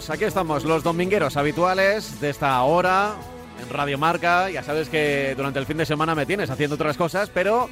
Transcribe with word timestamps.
amigos? 0.00 0.10
Aquí 0.10 0.24
estamos, 0.24 0.64
los 0.64 0.82
domingueros 0.82 1.36
habituales 1.36 2.20
de 2.20 2.30
esta 2.30 2.62
hora 2.62 3.14
en 3.60 3.68
Radio 3.68 3.98
Marca. 3.98 4.50
Ya 4.50 4.62
sabes 4.62 4.88
que 4.88 5.34
durante 5.36 5.58
el 5.58 5.66
fin 5.66 5.76
de 5.76 5.86
semana 5.86 6.14
me 6.14 6.26
tienes 6.26 6.50
haciendo 6.50 6.76
otras 6.76 6.96
cosas, 6.96 7.30
pero 7.32 7.68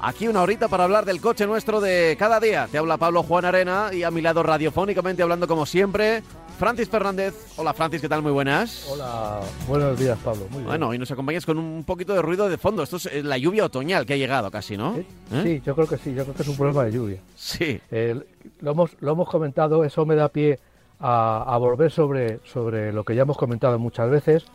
aquí 0.00 0.28
una 0.28 0.42
horita 0.42 0.68
para 0.68 0.84
hablar 0.84 1.04
del 1.04 1.20
coche 1.20 1.46
nuestro 1.46 1.80
de 1.80 2.16
cada 2.18 2.38
día. 2.38 2.68
Te 2.70 2.78
habla 2.78 2.96
Pablo 2.96 3.22
Juan 3.22 3.44
Arena 3.44 3.90
y 3.92 4.02
a 4.02 4.10
mi 4.10 4.20
lado 4.20 4.42
radiofónicamente 4.42 5.22
hablando 5.22 5.48
como 5.48 5.66
siempre, 5.66 6.22
Francis 6.58 6.88
Fernández. 6.88 7.34
Hola 7.56 7.74
Francis, 7.74 8.00
¿qué 8.00 8.08
tal? 8.08 8.22
Muy 8.22 8.32
buenas. 8.32 8.86
Hola, 8.90 9.40
buenos 9.66 9.98
días 9.98 10.18
Pablo. 10.24 10.46
Muy 10.50 10.58
bien. 10.58 10.66
Bueno, 10.66 10.94
y 10.94 10.98
nos 10.98 11.10
acompañas 11.10 11.44
con 11.44 11.58
un 11.58 11.84
poquito 11.84 12.14
de 12.14 12.22
ruido 12.22 12.48
de 12.48 12.58
fondo. 12.58 12.82
Esto 12.82 12.96
es 12.96 13.06
eh, 13.06 13.22
la 13.22 13.38
lluvia 13.38 13.64
otoñal 13.64 14.06
que 14.06 14.14
ha 14.14 14.16
llegado 14.16 14.50
casi, 14.50 14.76
¿no? 14.76 14.96
¿Eh? 14.96 15.06
¿Eh? 15.32 15.42
Sí, 15.42 15.62
yo 15.64 15.74
creo 15.74 15.88
que 15.88 15.98
sí, 15.98 16.14
yo 16.14 16.22
creo 16.24 16.34
que 16.34 16.42
es 16.42 16.48
un 16.48 16.56
problema 16.56 16.84
de 16.84 16.92
lluvia. 16.92 17.18
Sí. 17.36 17.80
Eh, 17.90 18.20
lo, 18.60 18.70
hemos, 18.70 18.90
lo 19.00 19.12
hemos 19.12 19.28
comentado, 19.28 19.84
eso 19.84 20.06
me 20.06 20.14
da 20.14 20.28
pie 20.28 20.58
a, 21.06 21.44
a 21.46 21.58
volver 21.58 21.90
sobre, 21.90 22.38
sobre 22.44 22.90
lo 22.92 23.04
que 23.04 23.14
ya 23.14 23.22
hemos 23.22 23.36
comentado 23.36 23.78
muchas 23.78 24.08
veces. 24.08 24.46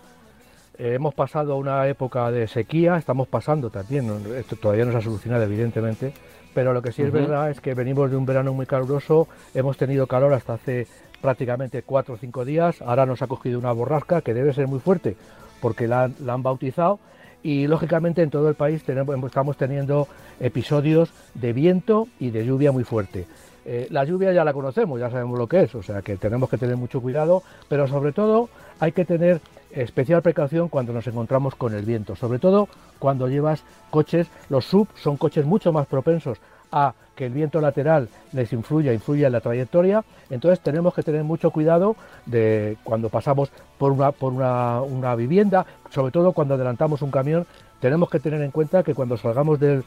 Eh, 0.79 0.93
hemos 0.95 1.13
pasado 1.13 1.57
una 1.57 1.87
época 1.87 2.31
de 2.31 2.47
sequía, 2.47 2.97
estamos 2.97 3.27
pasando 3.27 3.69
también, 3.69 4.09
esto 4.35 4.55
todavía 4.55 4.85
no 4.85 4.91
se 4.91 4.97
ha 4.97 5.01
solucionado 5.01 5.43
evidentemente, 5.43 6.11
pero 6.53 6.73
lo 6.73 6.81
que 6.81 6.91
sí 6.91 7.03
es 7.03 7.11
verdad 7.11 7.51
es 7.51 7.59
que 7.61 7.73
venimos 7.75 8.09
de 8.09 8.17
un 8.17 8.25
verano 8.25 8.53
muy 8.53 8.65
caluroso, 8.65 9.27
hemos 9.53 9.77
tenido 9.77 10.07
calor 10.07 10.33
hasta 10.33 10.53
hace 10.53 10.87
prácticamente 11.21 11.83
cuatro 11.83 12.15
o 12.15 12.17
cinco 12.17 12.45
días, 12.45 12.81
ahora 12.81 13.05
nos 13.05 13.21
ha 13.21 13.27
cogido 13.27 13.59
una 13.59 13.71
borrasca 13.73 14.21
que 14.21 14.33
debe 14.33 14.53
ser 14.53 14.67
muy 14.67 14.79
fuerte 14.79 15.17
porque 15.61 15.87
la, 15.87 16.03
han- 16.05 16.15
la 16.23 16.33
han 16.33 16.43
bautizado 16.43 16.99
y 17.43 17.67
lógicamente 17.67 18.21
en 18.23 18.29
todo 18.29 18.47
el 18.49 18.55
país 18.55 18.83
tenemos, 18.83 19.15
estamos 19.25 19.57
teniendo 19.57 20.07
episodios 20.39 21.11
de 21.35 21.53
viento 21.53 22.07
y 22.19 22.31
de 22.31 22.45
lluvia 22.45 22.71
muy 22.71 22.85
fuerte. 22.85 23.27
Eh, 23.71 23.85
la 23.91 24.03
lluvia 24.03 24.33
ya 24.33 24.43
la 24.43 24.51
conocemos, 24.51 24.99
ya 24.99 25.11
sabemos 25.11 25.37
lo 25.37 25.45
que 25.45 25.61
es, 25.61 25.75
o 25.75 25.83
sea 25.83 26.01
que 26.01 26.17
tenemos 26.17 26.49
que 26.49 26.57
tener 26.57 26.75
mucho 26.75 26.99
cuidado, 27.01 27.43
pero 27.67 27.87
sobre 27.87 28.13
todo 28.13 28.49
hay 28.79 28.93
que 28.93 29.05
tener 29.05 29.41
especial 29.69 30.23
precaución 30.23 30.69
cuando 30.69 30.91
nos 30.91 31.05
encontramos 31.05 31.53
con 31.53 31.75
el 31.75 31.85
viento, 31.85 32.15
sobre 32.15 32.39
todo 32.39 32.67
cuando 32.97 33.27
llevas 33.27 33.61
coches, 33.91 34.25
los 34.49 34.65
sub 34.65 34.87
son 34.95 35.17
coches 35.17 35.45
mucho 35.45 35.71
más 35.71 35.85
propensos 35.85 36.39
a 36.71 36.95
que 37.15 37.27
el 37.27 37.33
viento 37.33 37.61
lateral 37.61 38.09
les 38.33 38.51
influya, 38.53 38.91
influya 38.91 39.27
en 39.27 39.33
la 39.33 39.41
trayectoria, 39.41 40.03
entonces 40.31 40.61
tenemos 40.61 40.95
que 40.95 41.03
tener 41.03 41.23
mucho 41.23 41.51
cuidado 41.51 41.95
de 42.25 42.75
cuando 42.83 43.09
pasamos 43.09 43.51
por 43.77 43.91
una, 43.91 44.11
por 44.11 44.33
una, 44.33 44.81
una 44.81 45.13
vivienda, 45.13 45.67
sobre 45.91 46.11
todo 46.11 46.31
cuando 46.31 46.55
adelantamos 46.55 47.03
un 47.03 47.11
camión, 47.11 47.45
tenemos 47.79 48.09
que 48.09 48.19
tener 48.19 48.41
en 48.41 48.51
cuenta 48.51 48.83
que 48.83 48.93
cuando 48.93 49.17
salgamos 49.17 49.59
del, 49.59 49.83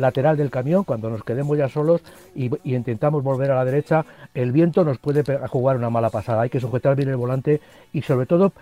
lateral 0.00 0.36
del 0.36 0.50
camión, 0.50 0.84
cuando 0.84 1.10
nos 1.10 1.22
quedemos 1.22 1.56
ya 1.56 1.68
solos 1.68 2.02
y, 2.34 2.50
intentamos 2.64 3.22
volver 3.22 3.50
a 3.50 3.56
la 3.56 3.64
derecha, 3.64 4.04
el 4.34 4.52
viento 4.52 4.84
nos 4.84 4.98
puede 4.98 5.22
jugar 5.48 5.76
una 5.76 5.90
mala 5.90 6.10
pasada. 6.10 6.42
Hay 6.42 6.50
que 6.50 6.60
sujetar 6.60 6.96
bien 6.96 7.08
el 7.08 7.16
volante 7.16 7.60
y 7.92 8.02
sobre 8.02 8.26
todo 8.26 8.52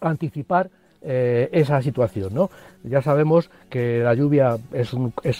anticipar 0.00 0.68
eh, 1.02 1.48
esa 1.52 1.80
situación. 1.82 2.34
¿no? 2.34 2.50
Ya 2.82 3.02
sabemos 3.02 3.50
que 3.70 4.00
la 4.00 4.14
lluvia 4.14 4.56
es 4.72 4.92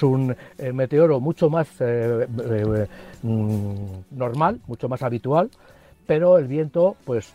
un, 0.03 0.37
eh, 0.59 0.73
meteoro 0.73 1.21
mucho 1.21 1.51
más 1.51 1.69
eh, 1.81 2.27
mm, 3.23 3.85
normal, 4.13 4.61
mucho 4.67 4.89
más 4.89 5.03
habitual, 5.03 5.51
pero 6.07 6.39
el 6.39 6.47
viento, 6.47 6.97
pues 7.05 7.33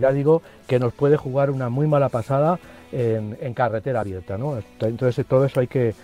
ya 0.00 0.12
digo, 0.12 0.42
que 0.66 0.78
nos 0.78 0.94
puede 0.94 1.16
jugar 1.16 1.50
una 1.50 1.68
muy 1.68 1.86
mala 1.86 2.08
pasada 2.08 2.58
en, 2.94 3.54
carretera 3.54 4.00
abierta. 4.00 4.38
¿no? 4.38 4.58
Entonces 4.80 5.26
todo 5.26 5.44
eso 5.44 5.60
hay 5.60 5.66
que, 5.66 5.94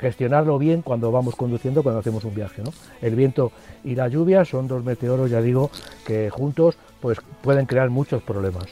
gestionarlo 0.00 0.58
bien 0.58 0.80
cuando 0.80 1.12
vamos 1.12 1.36
conduciendo, 1.36 1.82
cuando 1.82 2.00
hacemos 2.00 2.24
un 2.24 2.34
viaje. 2.34 2.62
¿no? 2.62 2.72
El 3.00 3.14
viento 3.14 3.52
y 3.84 3.94
la 3.94 4.08
lluvia 4.08 4.44
son 4.44 4.68
dos 4.68 4.84
meteoros, 4.84 5.30
ya 5.30 5.40
digo, 5.40 5.70
que 6.06 6.30
juntos 6.30 6.76
pues 7.00 7.18
pueden 7.42 7.66
crear 7.66 7.90
muchos 7.90 8.22
problemas. 8.22 8.66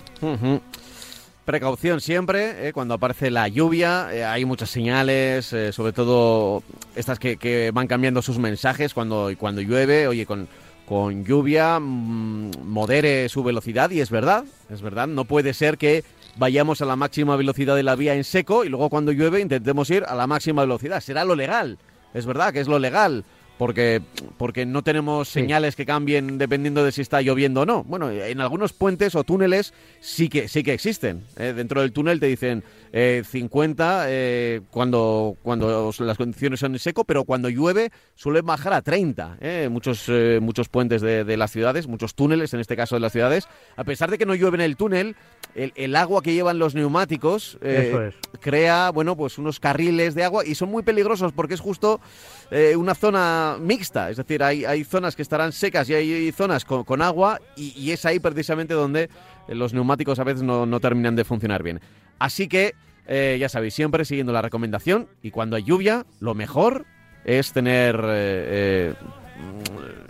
Precaución 1.45 2.01
siempre, 2.01 2.69
eh, 2.69 2.73
cuando 2.73 2.95
aparece 2.95 3.31
la 3.31 3.49
lluvia, 3.49 4.09
eh, 4.13 4.25
hay 4.25 4.45
muchas 4.45 4.71
señales, 4.71 5.53
eh, 5.53 5.73
sobre 5.73 5.93
todo 5.93 6.63
estas 6.95 7.19
que, 7.19 7.39
que 7.39 7.73
van 7.73 7.89
cambiando 7.89 8.23
sus 8.23 8.39
mensajes 8.39 8.95
cuando, 8.95 9.31
cuando 9.37 9.61
llueve, 9.61 10.07
oye, 10.07 10.27
con, 10.27 10.49
con 10.87 11.25
lluvia 11.25 11.81
mm, 11.81 12.51
modere 12.65 13.29
su 13.29 13.43
velocidad 13.43 13.91
y 13.91 14.01
es 14.01 14.11
verdad, 14.11 14.45
es 14.71 14.83
verdad, 14.83 15.07
no 15.07 15.25
puede 15.25 15.55
ser 15.55 15.79
que 15.79 16.05
vayamos 16.37 16.81
a 16.83 16.87
la 16.87 16.97
máxima 16.97 17.37
velocidad 17.37 17.77
de 17.77 17.83
la 17.83 17.97
vía 17.97 18.15
en 18.15 18.25
seco 18.25 18.65
y 18.65 18.69
luego 18.69 18.89
cuando 18.91 19.13
llueve 19.13 19.41
intentemos 19.41 19.91
ir 19.91 20.05
a 20.07 20.15
la 20.15 20.27
máxima 20.27 20.63
velocidad, 20.63 21.01
será 21.01 21.25
lo 21.25 21.35
legal, 21.35 21.79
es 22.15 22.27
verdad 22.27 22.53
que 22.53 22.61
es 22.61 22.69
lo 22.69 22.79
legal. 22.79 23.25
Porque, 23.59 24.01
porque 24.39 24.65
no 24.65 24.81
tenemos 24.83 25.29
Sí. 25.29 25.41
señales 25.41 25.77
que 25.77 25.85
cambien 25.85 26.39
dependiendo 26.39 26.83
de 26.83 26.93
si 26.93 27.03
está 27.03 27.21
lloviendo 27.21 27.61
o 27.61 27.67
no. 27.67 27.85
Bueno, 27.85 28.11
en 28.11 28.41
algunos 28.41 28.73
puentes 28.73 29.15
o 29.15 29.23
túneles 29.23 29.75
sí 30.01 30.31
que, 30.31 30.49
sí 30.49 30.63
que 30.63 30.73
existen. 30.73 31.25
¿eh? 31.37 31.53
Dentro 31.55 31.83
del 31.83 31.93
túnel 31.93 32.21
te 32.21 32.25
dicen 32.25 32.65
eh, 32.93 33.23
50 33.25 34.05
eh, 34.09 34.61
cuando, 34.71 35.37
cuando 35.43 35.93
las 36.01 36.17
condiciones 36.17 36.61
son 36.61 36.73
en 36.73 36.79
seco, 36.79 37.05
pero 37.05 37.25
cuando 37.25 37.49
llueve 37.49 37.91
suelen 38.15 38.45
bajar 38.45 38.73
a 38.73 38.83
30. 38.83 39.39
¿eh? 39.41 39.69
Muchos, 39.71 40.05
eh, 40.09 40.39
muchos 40.43 40.69
puentes 40.69 41.01
de, 41.01 41.25
de 41.25 41.37
las 41.37 41.51
ciudades, 41.53 41.87
muchos 41.87 42.15
túneles 42.15 42.53
en 42.55 42.61
este 42.61 42.77
caso 42.77 42.97
de 42.97 43.01
las 43.01 43.13
ciudades. 43.13 43.49
A 43.77 43.85
pesar 43.85 44.11
de 44.11 44.19
que 44.19 44.27
no 44.27 44.35
llueve 44.35 44.57
en 44.57 44.63
el 44.63 44.77
túnel, 44.77 45.17
el, 45.55 45.73
el 45.77 45.97
agua 45.97 46.23
que 46.23 46.33
llevan 46.33 46.59
los 46.59 46.75
neumáticos 46.75 47.59
eh, 47.63 48.13
es. 48.33 48.41
crea 48.41 48.91
bueno 48.91 49.17
pues 49.17 49.39
unos 49.39 49.59
carriles 49.59 50.15
de 50.15 50.25
agua 50.25 50.45
y 50.45 50.55
son 50.55 50.71
muy 50.71 50.83
peligrosos 50.83 51.33
porque 51.33 51.55
es 51.55 51.61
justo 51.61 52.01
una 52.77 52.97
zona 52.97 53.59
mixta, 53.61 54.11
es 54.11 54.17
decir, 54.17 54.43
hay, 54.43 54.65
hay 54.65 54.83
zonas 54.83 55.15
que 55.15 55.23
estarán 55.23 55.53
secas 55.53 55.89
y 55.89 55.95
hay 55.95 56.33
zonas 56.33 56.65
con, 56.65 56.83
con 56.83 57.01
agua 57.01 57.41
y, 57.55 57.73
y 57.81 57.93
es 57.93 58.05
ahí 58.05 58.19
precisamente 58.19 58.75
donde 58.75 59.09
los 59.55 59.75
neumáticos 59.75 60.19
a 60.19 60.25
veces 60.25 60.43
no, 60.43 60.67
no 60.67 60.81
terminan 60.81 61.17
de 61.17 61.25
funcionar 61.25 61.63
bien. 61.63 61.81
Así 62.19 62.49
que, 62.49 62.75
eh, 63.07 63.37
ya 63.41 63.49
sabéis, 63.49 63.75
siempre 63.75 64.05
siguiendo 64.05 64.33
la 64.33 64.43
recomendación 64.43 65.09
y 65.23 65.31
cuando 65.31 65.57
hay 65.57 65.65
lluvia, 65.65 66.07
lo 66.21 66.35
mejor 66.35 66.87
es 67.25 67.53
tener 67.53 67.97
eh, 67.97 68.93
eh, 68.93 68.95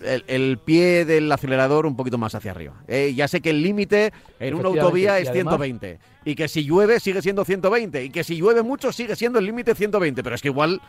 el, 0.04 0.24
el 0.26 0.58
pie 0.58 1.04
del 1.04 1.30
acelerador 1.30 1.86
un 1.86 1.96
poquito 1.96 2.18
más 2.18 2.34
hacia 2.34 2.50
arriba. 2.50 2.74
Eh, 2.88 3.12
ya 3.14 3.28
sé 3.28 3.40
que 3.40 3.50
el 3.50 3.62
límite 3.62 4.12
en 4.38 4.54
una 4.54 4.68
autovía 4.68 5.18
y 5.18 5.22
es 5.22 5.28
además- 5.28 5.56
120 5.58 5.98
y 6.24 6.34
que 6.34 6.48
si 6.48 6.64
llueve 6.64 7.00
sigue 7.00 7.22
siendo 7.22 7.44
120 7.44 8.04
y 8.04 8.10
que 8.10 8.24
si 8.24 8.36
llueve 8.36 8.62
mucho 8.62 8.92
sigue 8.92 9.16
siendo 9.16 9.38
el 9.38 9.46
límite 9.46 9.74
120, 9.74 10.22
pero 10.22 10.34
es 10.34 10.42
que 10.42 10.48
igual 10.48 10.80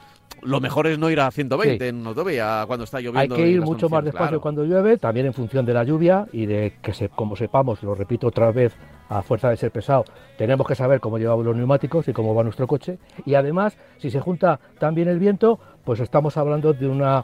lo 0.41 0.59
mejor 0.59 0.88
es 0.88 0.97
no 0.97 1.09
ir 1.09 1.19
a 1.21 1.31
120 1.31 1.83
Sí. 1.85 1.89
en 1.89 1.97
una 1.97 2.09
autovía 2.09 2.63
cuando 2.67 2.83
está 2.85 2.97
Hay 2.97 3.05
lloviendo. 3.05 3.35
que 3.35 3.47
y 3.47 3.53
ir 3.53 3.61
mucho 3.61 3.89
más 3.89 4.03
despacio 4.03 4.27
claro. 4.27 4.41
cuando 4.41 4.63
llueve, 4.65 4.97
también 4.97 5.25
en 5.27 5.33
función 5.33 5.65
de 5.65 5.73
la 5.73 5.83
lluvia 5.83 6.25
y 6.33 6.45
de 6.47 6.73
que, 6.81 6.93
se, 6.93 7.09
como 7.09 7.35
sepamos, 7.35 7.81
lo 7.83 7.95
repito 7.95 8.27
otra 8.27 8.51
vez, 8.51 8.73
a 9.09 9.21
fuerza 9.23 9.49
de 9.49 9.57
ser 9.57 9.71
pesado, 9.71 10.05
tenemos 10.38 10.65
que 10.65 10.73
saber 10.73 11.01
cómo 11.01 11.17
llevamos 11.17 11.45
los 11.45 11.55
neumáticos 11.55 12.07
y 12.07 12.13
cómo 12.13 12.33
va 12.33 12.43
nuestro 12.43 12.65
coche. 12.65 12.97
Y 13.25 13.35
además, 13.35 13.77
si 13.97 14.09
se 14.09 14.21
junta 14.21 14.59
también 14.79 15.09
el 15.09 15.19
viento, 15.19 15.59
pues 15.83 15.99
estamos 15.99 16.37
hablando 16.37 16.73
de 16.73 16.87
una, 16.87 17.23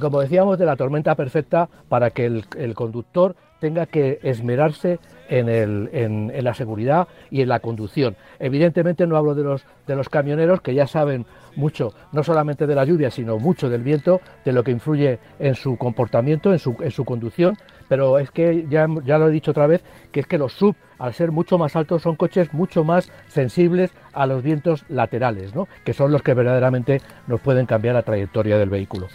como 0.00 0.20
decíamos, 0.20 0.58
de 0.58 0.66
la 0.66 0.76
tormenta 0.76 1.14
perfecta 1.14 1.68
para 1.88 2.10
que 2.10 2.26
el, 2.26 2.74
conductor 2.74 3.36
tenga 3.60 3.86
que 3.86 4.18
esmerarse 4.22 4.98
en, 5.28 6.44
la 6.44 6.54
seguridad 6.54 7.08
y 7.30 7.42
en 7.42 7.48
la 7.48 7.60
conducción. 7.60 8.16
Evidentemente 8.38 9.06
no 9.06 9.16
hablo 9.16 9.34
de 9.34 9.44
los, 9.44 10.08
camioneros 10.08 10.60
que 10.60 10.74
ya 10.74 10.86
saben 10.86 11.26
mucho, 11.56 11.92
no 12.12 12.22
solamente 12.22 12.66
de 12.66 12.74
la 12.74 12.84
lluvia, 12.84 13.10
sino 13.10 13.38
mucho 13.38 13.68
del 13.68 13.82
viento, 13.82 14.20
de 14.44 14.52
lo 14.52 14.64
que 14.64 14.70
influye 14.70 15.18
en 15.38 15.54
su 15.54 15.76
comportamiento, 15.76 16.52
en 16.52 16.58
su 16.58 17.04
conducción, 17.04 17.56
pero 17.90 18.18
es 18.20 18.30
que 18.30 18.66
ya, 18.70 18.86
ya 19.04 19.18
lo 19.18 19.28
he 19.28 19.30
dicho 19.32 19.50
otra 19.50 19.66
vez, 19.66 19.82
que 20.12 20.20
es 20.20 20.26
que 20.28 20.38
los 20.38 20.52
sub, 20.54 20.76
al 20.98 21.12
ser 21.12 21.32
mucho 21.32 21.58
más 21.58 21.74
altos, 21.74 22.02
son 22.02 22.14
coches 22.14 22.54
mucho 22.54 22.84
más 22.84 23.10
sensibles 23.26 23.90
a 24.12 24.26
los 24.26 24.42
vientos 24.44 24.84
laterales, 24.88 25.54
¿no? 25.56 25.66
que 25.84 25.92
son 25.92 26.12
los 26.12 26.22
que 26.22 26.32
verdaderamente 26.34 27.02
nos 27.26 27.40
pueden 27.40 27.66
cambiar 27.66 27.96
la 27.96 28.02
trayectoria 28.02 28.56
del 28.58 28.70
vehículo. 28.70 29.08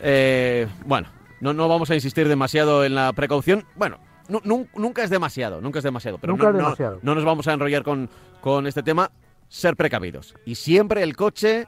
Eh, 0.00 0.66
bueno, 0.86 1.08
no, 1.40 1.52
no 1.52 1.68
vamos 1.68 1.90
a 1.90 1.94
insistir 1.94 2.28
demasiado 2.28 2.84
en 2.84 2.94
la 2.94 3.12
precaución. 3.12 3.64
Bueno, 3.76 3.98
nu- 4.28 4.40
nun- 4.44 4.68
nunca 4.74 5.02
es 5.02 5.10
demasiado, 5.10 5.60
nunca 5.60 5.78
es 5.78 5.84
demasiado. 5.84 6.18
Pero 6.18 6.32
Nunca 6.34 6.44
no, 6.44 6.50
es 6.50 6.54
no- 6.54 6.62
demasiado. 6.64 6.98
no 7.02 7.14
nos 7.14 7.24
vamos 7.24 7.48
a 7.48 7.52
enrollar 7.52 7.82
con, 7.82 8.08
con 8.40 8.66
este 8.66 8.82
tema. 8.82 9.10
Ser 9.48 9.76
precavidos. 9.76 10.34
Y 10.46 10.54
siempre 10.54 11.02
el 11.02 11.14
coche 11.14 11.66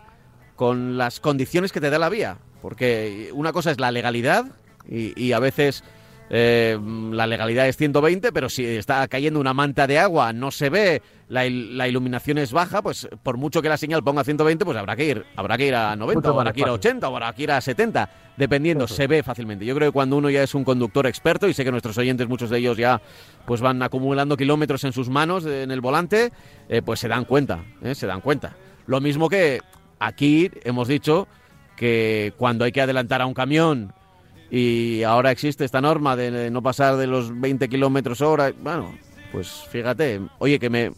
con 0.57 0.97
las 0.97 1.21
condiciones 1.21 1.71
que 1.73 1.81
te 1.81 1.91
da 1.91 1.99
la 1.99 2.09
vía. 2.09 2.39
Porque 2.63 3.29
una 3.35 3.53
cosa 3.53 3.71
es 3.73 3.79
la 3.79 3.91
legalidad 3.91 4.47
y, 4.89 5.33
a 5.33 5.39
veces 5.39 5.83
eh, 6.31 6.79
la 7.11 7.27
legalidad 7.27 7.69
es 7.69 7.77
120, 7.77 8.33
pero 8.33 8.49
si 8.49 8.65
está 8.65 9.07
cayendo 9.09 9.41
una 9.41 9.55
manta 9.55 9.87
de 9.87 9.99
agua, 9.99 10.33
no 10.33 10.51
se 10.51 10.71
ve, 10.71 11.03
la, 11.29 11.47
iluminación 11.47 12.39
es 12.39 12.53
baja, 12.53 12.83
pues 12.83 13.09
por 13.23 13.37
mucho 13.37 13.63
que 13.63 13.69
la 13.69 13.77
señal 13.77 14.03
ponga 14.03 14.25
120, 14.25 14.65
pues 14.65 14.77
habrá 14.77 14.97
que 14.97 15.05
ir, 15.07 15.27
habrá 15.37 15.57
que 15.57 15.67
ir 15.67 15.75
a 15.75 15.97
90, 15.97 16.33
o 16.33 16.41
habrá 16.41 16.53
que 16.53 16.61
ir 16.61 16.69
a 16.69 16.73
80, 16.73 17.09
o 17.09 17.17
habrá 17.17 17.33
que 17.33 17.43
ir 17.45 17.53
a 17.53 17.61
70, 17.61 18.11
dependiendo, 18.37 18.87
se 18.87 19.07
ve 19.07 19.23
fácilmente. 19.23 19.65
Yo 19.65 19.75
creo 19.75 19.89
que 19.91 19.93
cuando 19.93 20.17
uno 20.17 20.31
ya 20.31 20.43
es 20.43 20.55
un 20.55 20.65
conductor 20.65 21.07
experto, 21.07 21.49
y 21.49 21.55
sé 21.55 21.65
que 21.65 21.71
nuestros 21.71 21.97
oyentes, 21.99 22.29
muchos 22.29 22.51
de 22.51 22.59
ellos 22.59 22.77
ya 22.77 23.01
pues 23.47 23.61
van 23.61 23.83
acumulando 23.83 24.37
kilómetros 24.37 24.85
en 24.85 24.93
sus 24.93 25.09
manos, 25.09 25.45
en 25.47 25.71
el 25.71 25.81
volante, 25.81 26.33
eh, 26.69 26.83
pues 26.83 27.01
se 27.01 27.09
dan 27.09 27.25
cuenta, 27.25 27.65
eh, 27.83 27.95
se 27.95 28.07
dan 28.07 28.21
cuenta. 28.21 28.57
Lo 28.87 29.01
mismo 29.01 29.29
que 29.29 29.61
aquí 29.99 30.51
hemos 30.65 30.89
dicho 30.89 31.27
que 31.77 32.33
cuando 32.37 32.65
hay 32.65 32.73
que 32.73 32.81
adelantar 32.81 33.23
a 33.23 33.27
un 33.27 33.35
camión 33.35 33.93
y 34.51 35.03
ahora 35.03 35.31
existe 35.31 35.65
esta 35.65 35.81
norma 35.81 36.17
de 36.17 36.51
no 36.51 36.63
pasar 36.63 36.97
de 36.97 37.07
los 37.07 37.39
20 37.41 37.69
kilómetros 37.69 38.21
hora, 38.21 38.53
bueno, 38.63 38.95
pues 39.33 39.49
fíjate, 39.71 40.21
oye, 40.39 40.59
que 40.59 40.71
me, 40.71 40.93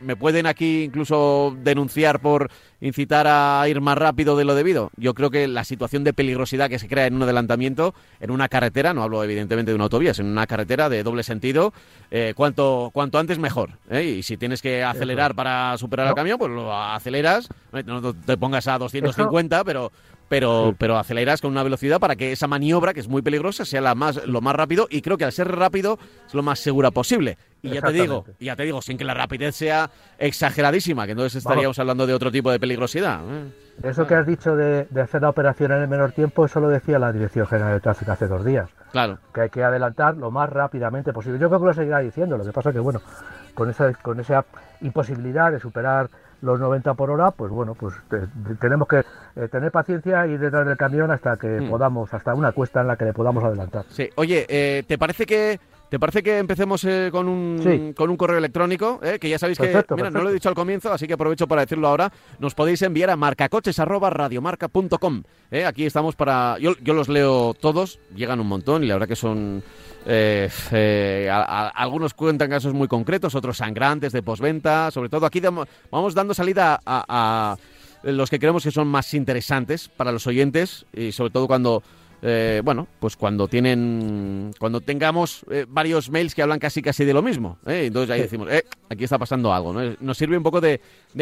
me 0.00 0.16
pueden 0.16 0.46
aquí 0.46 0.84
incluso 0.84 1.56
denunciar 1.62 2.20
por 2.20 2.50
incitar 2.80 3.26
a 3.26 3.66
ir 3.68 3.80
más 3.80 3.98
rápido 3.98 4.36
de 4.36 4.44
lo 4.44 4.54
debido. 4.54 4.90
Yo 4.96 5.14
creo 5.14 5.30
que 5.30 5.48
la 5.48 5.64
situación 5.64 6.04
de 6.04 6.12
peligrosidad 6.12 6.68
que 6.68 6.78
se 6.78 6.88
crea 6.88 7.06
en 7.06 7.14
un 7.14 7.22
adelantamiento, 7.22 7.94
en 8.20 8.30
una 8.30 8.48
carretera, 8.48 8.94
no 8.94 9.02
hablo 9.02 9.22
evidentemente 9.24 9.70
de 9.70 9.74
una 9.74 9.84
autovía, 9.84 10.12
en 10.16 10.26
una 10.26 10.46
carretera 10.46 10.88
de 10.88 11.02
doble 11.02 11.22
sentido, 11.22 11.72
eh, 12.10 12.32
cuanto, 12.36 12.90
cuanto 12.92 13.18
antes 13.18 13.38
mejor. 13.38 13.70
¿eh? 13.90 14.04
Y 14.04 14.22
si 14.22 14.36
tienes 14.36 14.62
que 14.62 14.82
acelerar 14.84 15.34
para 15.34 15.76
superar 15.78 16.06
al 16.06 16.14
camión, 16.14 16.38
pues 16.38 16.50
lo 16.50 16.74
aceleras, 16.74 17.48
no 17.84 18.14
te 18.14 18.36
pongas 18.36 18.66
a 18.68 18.78
250, 18.78 19.64
pero 19.64 19.92
pero, 20.30 20.76
pero 20.78 20.96
aceleras 20.96 21.40
con 21.40 21.50
una 21.50 21.64
velocidad 21.64 21.98
para 21.98 22.14
que 22.14 22.30
esa 22.30 22.46
maniobra, 22.46 22.94
que 22.94 23.00
es 23.00 23.08
muy 23.08 23.20
peligrosa, 23.20 23.64
sea 23.64 23.80
la 23.80 23.96
más, 23.96 24.24
lo 24.28 24.40
más 24.40 24.54
rápido 24.54 24.86
y 24.88 25.02
creo 25.02 25.18
que 25.18 25.24
al 25.24 25.32
ser 25.32 25.48
rápido 25.48 25.98
es 26.24 26.32
lo 26.34 26.44
más 26.44 26.60
segura 26.60 26.92
posible. 26.92 27.36
Y 27.62 27.70
ya 27.70 27.82
te 27.82 27.90
digo, 27.92 28.24
ya 28.38 28.54
te 28.54 28.62
digo, 28.62 28.80
sin 28.80 28.96
que 28.96 29.02
la 29.02 29.12
rapidez 29.12 29.56
sea 29.56 29.90
exageradísima, 30.18 31.04
que 31.06 31.12
entonces 31.12 31.34
estaríamos 31.34 31.76
hablando 31.80 32.06
de 32.06 32.14
otro 32.14 32.30
tipo 32.30 32.48
de 32.52 32.60
peligrosidad. 32.60 33.22
¿eh? 33.28 33.52
Eso 33.82 34.06
que 34.06 34.14
has 34.14 34.24
dicho 34.24 34.54
de, 34.54 34.86
hacer 35.02 35.20
la 35.20 35.30
operación 35.30 35.72
en 35.72 35.82
el 35.82 35.88
menor 35.88 36.12
tiempo, 36.12 36.44
eso 36.46 36.60
lo 36.60 36.68
decía 36.68 37.00
la 37.00 37.12
Dirección 37.12 37.48
General 37.48 37.72
de 37.72 37.80
Tráfico 37.80 38.12
hace 38.12 38.28
dos 38.28 38.44
días. 38.44 38.70
Claro. 38.92 39.18
Que 39.34 39.40
hay 39.40 39.50
que 39.50 39.64
adelantar 39.64 40.16
lo 40.16 40.30
más 40.30 40.48
rápidamente 40.48 41.12
posible. 41.12 41.40
Yo 41.40 41.48
creo 41.48 41.58
que 41.58 41.66
lo 41.66 41.74
seguirá 41.74 41.98
diciendo, 41.98 42.38
lo 42.38 42.44
que 42.44 42.52
pasa 42.52 42.72
que, 42.72 42.78
bueno, 42.78 43.02
con 43.54 43.68
esa, 43.68 43.92
con 43.94 44.20
esa 44.20 44.44
imposibilidad 44.80 45.50
de 45.50 45.58
superar 45.58 46.08
los 46.42 46.58
90 46.58 46.94
por 46.94 47.10
hora, 47.10 47.30
pues 47.30 47.50
bueno, 47.50 47.74
pues 47.74 47.94
tenemos 48.60 48.88
que 48.88 48.98
eh, 49.36 49.48
tener 49.48 49.70
paciencia 49.70 50.26
y 50.26 50.36
detrás 50.36 50.66
del 50.66 50.76
camión 50.76 51.10
hasta 51.10 51.36
que 51.36 51.48
mm. 51.48 51.70
podamos, 51.70 52.12
hasta 52.14 52.34
una 52.34 52.52
cuesta 52.52 52.80
en 52.80 52.88
la 52.88 52.96
que 52.96 53.04
le 53.04 53.12
podamos 53.12 53.44
adelantar. 53.44 53.84
Sí, 53.88 54.08
oye, 54.16 54.46
eh, 54.48 54.82
¿te 54.86 54.98
parece 54.98 55.26
que 55.26 55.60
¿Te 55.90 55.98
parece 55.98 56.22
que 56.22 56.38
empecemos 56.38 56.82
eh, 56.84 57.10
con, 57.12 57.28
un, 57.28 57.92
con 57.94 58.08
un 58.08 58.16
correo 58.16 58.38
electrónico? 58.38 58.98
que 59.20 59.28
ya 59.28 59.38
sabéis 59.38 59.58
que, 59.58 59.84
mira, 59.96 60.10
no 60.10 60.22
lo 60.22 60.30
he 60.30 60.32
dicho 60.32 60.48
al 60.48 60.54
comienzo, 60.54 60.92
así 60.92 61.06
que 61.06 61.12
aprovecho 61.14 61.46
para 61.46 61.60
decirlo 61.62 61.88
ahora. 61.88 62.10
Nos 62.38 62.54
podéis 62.54 62.80
enviar 62.82 63.10
a 63.10 63.16
marcacoches.radiomarca.com. 63.16 65.22
aquí 65.66 65.84
estamos 65.84 66.16
para... 66.16 66.56
Yo, 66.58 66.74
yo 66.80 66.94
los 66.94 67.08
leo 67.08 67.54
todos, 67.54 67.98
llegan 68.14 68.40
un 68.40 68.46
montón 68.46 68.84
y 68.84 68.86
la 68.86 68.94
verdad 68.94 69.08
que 69.08 69.16
son 69.16 69.62
eh, 70.06 70.48
eh, 70.72 71.28
algunos 71.30 72.14
cuentan 72.14 72.48
casos 72.48 72.72
muy 72.72 72.88
concretos, 72.88 73.34
otros 73.34 73.58
sangrantes 73.58 74.12
de 74.12 74.22
posventa. 74.22 74.90
Sobre 74.90 75.08
todo 75.08 75.26
aquí 75.26 75.42
vamos 75.90 76.14
dando 76.14 76.34
salida 76.34 76.80
a, 76.84 77.56
los 78.02 78.30
que 78.30 78.38
creemos 78.38 78.64
que 78.64 78.70
son 78.70 78.88
más 78.88 79.12
interesantes 79.12 79.88
para 79.88 80.12
los 80.12 80.26
oyentes 80.26 80.86
y 80.92 81.12
sobre 81.12 81.30
todo 81.30 81.46
cuando 81.46 81.82
eh, 82.22 82.60
bueno, 82.64 82.86
pues 82.98 83.16
cuando 83.16 83.48
tienen, 83.48 84.52
cuando 84.58 84.80
tengamos 84.80 85.44
eh, 85.50 85.64
varios 85.68 86.10
mails 86.10 86.34
que 86.34 86.42
hablan 86.42 86.58
casi 86.58 86.82
casi 86.82 87.04
de 87.04 87.14
lo 87.14 87.22
mismo, 87.22 87.58
¿eh? 87.66 87.86
entonces 87.86 88.10
ahí 88.10 88.20
decimos, 88.20 88.50
eh, 88.50 88.64
aquí 88.90 89.04
está 89.04 89.18
pasando 89.18 89.52
algo, 89.52 89.72
¿no? 89.72 89.96
Nos 90.00 90.18
sirve 90.18 90.36
un 90.36 90.42
poco 90.42 90.60
de, 90.60 90.80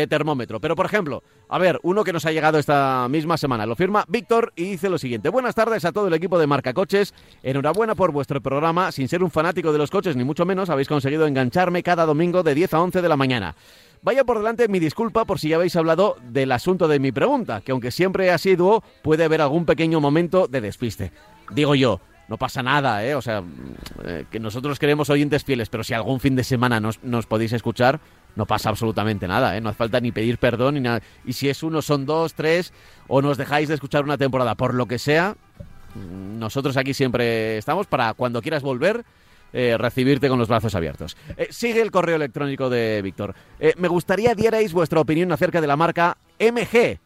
termómetro. 0.09 0.61
Pero 0.61 0.75
por 0.75 0.87
ejemplo, 0.87 1.23
a 1.49 1.59
ver, 1.59 1.79
uno 1.83 2.03
que 2.03 2.13
nos 2.13 2.27
ha 2.27 2.33
llegado 2.33 2.59
esta 2.59 3.07
misma 3.09 3.37
semana, 3.37 3.67
lo 3.67 3.77
firma 3.77 4.05
Víctor 4.09 4.53
y 4.57 4.65
dice 4.65 4.89
lo 4.89 4.99
siguiente: 4.99 5.29
Buenas 5.29 5.55
tardes 5.55 5.85
a 5.85 5.93
todo 5.93 6.09
el 6.09 6.15
equipo 6.15 6.39
de 6.39 6.47
Marca 6.47 6.73
Coches, 6.73 7.15
enhorabuena 7.43 7.95
por 7.95 8.11
vuestro 8.11 8.41
programa. 8.41 8.91
Sin 8.91 9.09
ser 9.09 9.23
un 9.23 9.31
fanático 9.31 9.73
de 9.73 9.79
los 9.79 9.91
coches 9.91 10.17
ni 10.17 10.25
mucho 10.25 10.45
menos, 10.45 10.69
habéis 10.71 10.89
conseguido 10.89 11.27
engancharme 11.27 11.83
cada 11.83 12.07
domingo 12.07 12.43
de 12.43 12.55
10 12.55 12.75
a 12.75 12.81
11 12.81 13.03
de 13.03 13.09
la 13.09 13.17
mañana. 13.17 13.55
Vaya 14.03 14.25
por 14.25 14.39
delante 14.39 14.69
mi 14.69 14.79
disculpa 14.79 15.25
por 15.25 15.39
si 15.39 15.49
ya 15.49 15.57
habéis 15.57 15.77
hablado 15.77 16.17
del 16.23 16.53
asunto 16.53 16.89
de 16.89 16.99
mi 16.99 17.13
pregunta, 17.13 17.61
que 17.61 17.73
aunque 17.73 17.91
siempre 17.91 18.31
ha 18.31 18.39
sido, 18.39 18.83
puede 19.03 19.25
haber 19.25 19.41
algún 19.41 19.67
pequeño 19.67 20.01
momento 20.01 20.47
de 20.47 20.61
despiste. 20.61 21.13
Digo 21.51 21.75
yo, 21.75 22.01
no 22.29 22.37
pasa 22.37 22.63
nada, 22.63 23.05
¿eh? 23.05 23.15
O 23.15 23.23
sea, 23.23 23.43
eh, 24.05 24.25
que 24.31 24.39
nosotros 24.39 24.79
queremos 24.79 25.11
oyentes 25.11 25.45
fieles, 25.45 25.69
pero 25.69 25.83
si 25.83 25.95
algún 25.95 26.21
fin 26.21 26.37
de 26.37 26.45
semana 26.45 26.79
nos, 26.79 27.03
nos 27.03 27.27
podéis 27.27 27.53
escuchar, 27.53 28.01
no 28.37 28.47
pasa 28.47 28.69
absolutamente 28.69 29.27
nada, 29.27 29.57
¿eh? 29.57 29.61
No 29.61 29.71
hace 29.71 29.79
falta 29.79 30.01
ni 30.01 30.13
pedir 30.13 30.39
perdón 30.39 30.75
ni 30.75 30.81
nada. 30.81 31.01
Y 31.25 31.33
si 31.33 31.49
es 31.49 31.63
uno, 31.63 31.83
son 31.83 32.07
dos, 32.07 32.35
tres, 32.35 32.73
o 33.09 33.23
nos 33.23 33.39
dejáis 33.39 33.69
de 33.69 33.75
escuchar 33.75 34.05
una 34.05 34.19
temporada 34.19 34.55
por 34.55 34.75
lo 34.75 34.87
que 34.87 34.99
sea, 34.99 35.37
nosotros 36.39 36.77
aquí 36.77 36.95
siempre 36.95 37.59
estamos 37.59 37.87
para 37.87 38.15
cuando 38.15 38.43
quieras 38.43 38.63
volver 38.63 39.05
eh, 39.53 39.77
recibirte 39.79 40.29
con 40.29 40.39
los 40.39 40.49
brazos 40.49 40.75
abiertos. 40.75 41.17
Eh, 41.37 41.49
sigue 41.51 41.81
el 41.81 41.91
correo 41.91 42.17
electrónico 42.17 42.69
de 42.69 43.01
Víctor. 43.03 43.35
Eh, 43.59 43.75
me 43.79 43.89
gustaría 43.89 44.35
dierais 44.35 44.73
vuestra 44.73 45.01
opinión 45.01 45.33
acerca 45.33 45.61
de 45.61 45.67
la 45.67 45.77
marca 45.77 46.19
MG, 46.39 46.99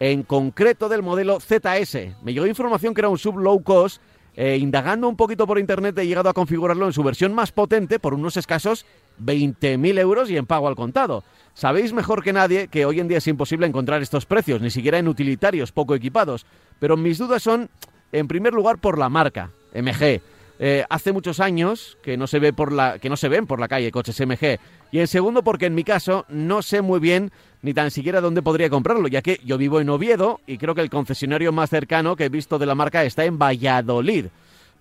en 0.00 0.22
concreto 0.24 0.88
del 0.88 1.02
modelo 1.02 1.38
ZS. 1.38 2.16
Me 2.22 2.32
llegó 2.32 2.46
información 2.46 2.94
que 2.94 3.00
era 3.00 3.08
un 3.08 3.18
sub 3.18 3.38
low 3.38 3.62
cost. 3.62 4.00
indagando 4.36 5.08
un 5.08 5.16
poquito 5.16 5.46
por 5.46 5.60
internet 5.60 5.96
he 5.96 6.08
llegado 6.08 6.28
a 6.28 6.32
configurarlo 6.32 6.86
en 6.86 6.92
su 6.92 7.04
versión 7.04 7.32
más 7.32 7.52
potente 7.52 8.00
por 8.00 8.14
unos 8.14 8.36
escasos 8.36 8.84
20.000 9.22 9.96
euros 10.00 10.28
y 10.28 10.36
en 10.36 10.46
pago 10.46 10.66
al 10.66 10.74
contado. 10.74 11.22
Sabéis 11.54 11.92
mejor 11.92 12.24
que 12.24 12.32
nadie 12.32 12.66
que 12.66 12.84
hoy 12.84 12.98
en 12.98 13.06
día 13.06 13.18
es 13.18 13.28
imposible 13.28 13.68
encontrar 13.68 14.02
estos 14.02 14.26
precios, 14.26 14.60
ni 14.60 14.70
siquiera 14.70 14.98
en 14.98 15.06
utilitarios 15.06 15.70
poco 15.70 15.94
equipados. 15.94 16.46
Pero 16.80 16.96
mis 16.96 17.18
dudas 17.18 17.44
son, 17.44 17.70
en 18.10 18.26
primer 18.26 18.52
lugar, 18.52 18.78
por 18.78 18.98
la 18.98 19.08
marca, 19.08 19.52
MG. 19.72 20.20
Eh, 20.60 20.84
hace 20.88 21.12
muchos 21.12 21.40
años 21.40 21.98
que 22.00 22.16
no 22.16 22.28
se 22.28 22.38
ve 22.38 22.52
por 22.52 22.70
la 22.70 23.00
que 23.00 23.08
no 23.08 23.16
se 23.16 23.28
ven 23.28 23.44
por 23.44 23.58
la 23.58 23.66
calle 23.66 23.90
coches 23.90 24.20
MG 24.20 24.60
y 24.92 25.00
en 25.00 25.08
segundo 25.08 25.42
porque 25.42 25.66
en 25.66 25.74
mi 25.74 25.82
caso 25.82 26.26
no 26.28 26.62
sé 26.62 26.80
muy 26.80 27.00
bien 27.00 27.32
ni 27.62 27.74
tan 27.74 27.90
siquiera 27.90 28.20
dónde 28.20 28.40
podría 28.40 28.70
comprarlo 28.70 29.08
ya 29.08 29.20
que 29.20 29.40
yo 29.44 29.58
vivo 29.58 29.80
en 29.80 29.90
Oviedo 29.90 30.40
y 30.46 30.58
creo 30.58 30.76
que 30.76 30.80
el 30.80 30.90
concesionario 30.90 31.50
más 31.50 31.70
cercano 31.70 32.14
que 32.14 32.26
he 32.26 32.28
visto 32.28 32.60
de 32.60 32.66
la 32.66 32.76
marca 32.76 33.04
está 33.04 33.24
en 33.24 33.36
Valladolid. 33.36 34.26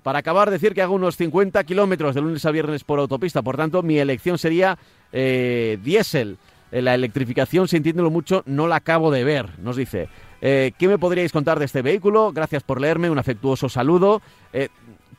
Para 0.04 0.20
acabar, 0.20 0.52
decir 0.52 0.74
que 0.74 0.82
hago 0.82 0.94
unos 0.94 1.16
50 1.16 1.64
kilómetros 1.64 2.14
de 2.14 2.22
lunes 2.22 2.46
a 2.46 2.52
viernes 2.52 2.84
por 2.84 3.00
autopista, 3.00 3.42
por 3.42 3.56
tanto 3.56 3.82
mi 3.82 3.98
elección 3.98 4.38
sería 4.38 4.78
eh, 5.12 5.80
diésel. 5.82 6.38
Eh, 6.72 6.82
la 6.82 6.94
electrificación, 6.94 7.70
sintiéndolo 7.70 8.12
mucho, 8.12 8.44
no 8.46 8.68
la 8.68 8.76
acabo 8.76 9.12
de 9.12 9.24
ver, 9.24 9.58
nos 9.60 9.78
dice. 9.78 10.10
¿Qué 10.42 10.74
me 10.90 11.00
podríais 11.00 11.32
contar 11.32 11.58
de 11.58 11.64
este 11.64 11.82
vehículo? 11.82 12.34
Gracias 12.34 12.64
por 12.64 12.82
leerme, 12.82 13.10
un 13.10 13.18
afectuoso 13.18 13.70
saludo 13.70 14.22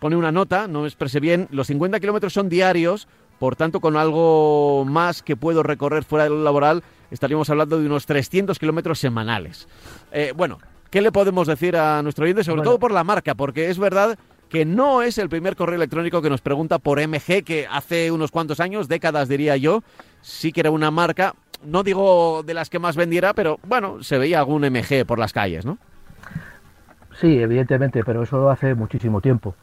pone 0.04 0.16
una 0.16 0.32
nota, 0.32 0.68
no 0.68 0.82
me 0.82 0.86
expresé 0.86 1.18
bien, 1.18 1.48
los 1.50 1.66
50 1.68 1.98
kilómetros 1.98 2.34
son 2.34 2.50
diarios, 2.50 3.08
por 3.38 3.56
tanto 3.56 3.80
con 3.80 3.96
algo 3.96 4.84
más 4.86 5.22
que 5.22 5.34
puedo 5.34 5.62
recorrer 5.62 6.04
fuera 6.04 6.24
del 6.24 6.44
laboral 6.44 6.82
estaríamos 7.10 7.48
hablando 7.48 7.80
de 7.80 7.86
unos 7.86 8.04
300 8.04 8.58
kilómetros 8.58 8.98
semanales. 8.98 9.66
Eh, 10.12 10.34
bueno, 10.36 10.58
¿qué 10.90 11.00
le 11.00 11.10
podemos 11.10 11.46
decir 11.46 11.74
a 11.78 12.02
nuestro 12.02 12.24
oyente? 12.24 12.44
Sobre 12.44 12.60
todo 12.60 12.78
por 12.78 12.92
la 12.92 13.02
marca, 13.02 13.34
porque 13.34 13.70
es 13.70 13.78
verdad 13.78 14.18
que 14.50 14.66
no 14.66 15.00
es 15.00 15.16
el 15.16 15.30
primer 15.30 15.56
correo 15.56 15.76
electrónico 15.76 16.20
que 16.20 16.28
nos 16.28 16.42
pregunta 16.42 16.78
por 16.78 17.00
MG, 17.00 17.42
que 17.42 17.66
hace 17.70 18.10
unos 18.10 18.30
cuantos 18.30 18.60
años, 18.60 18.88
décadas 18.88 19.26
diría 19.26 19.56
yo, 19.56 19.82
sí 20.20 20.52
que 20.52 20.60
era 20.60 20.70
una 20.70 20.90
marca, 20.90 21.34
no 21.64 21.82
digo 21.82 22.42
de 22.42 22.52
las 22.52 22.68
que 22.68 22.78
más 22.78 22.94
vendiera, 22.94 23.32
pero 23.32 23.58
bueno, 23.66 24.02
se 24.02 24.18
veía 24.18 24.40
algún 24.40 24.70
MG 24.70 25.06
por 25.06 25.18
las 25.18 25.32
calles, 25.32 25.64
¿no? 25.64 25.78
Sí, 27.22 27.38
evidentemente, 27.38 28.04
pero 28.04 28.22
eso 28.22 28.50
hace 28.50 28.74
muchísimo 28.74 29.22
tiempo. 29.22 29.54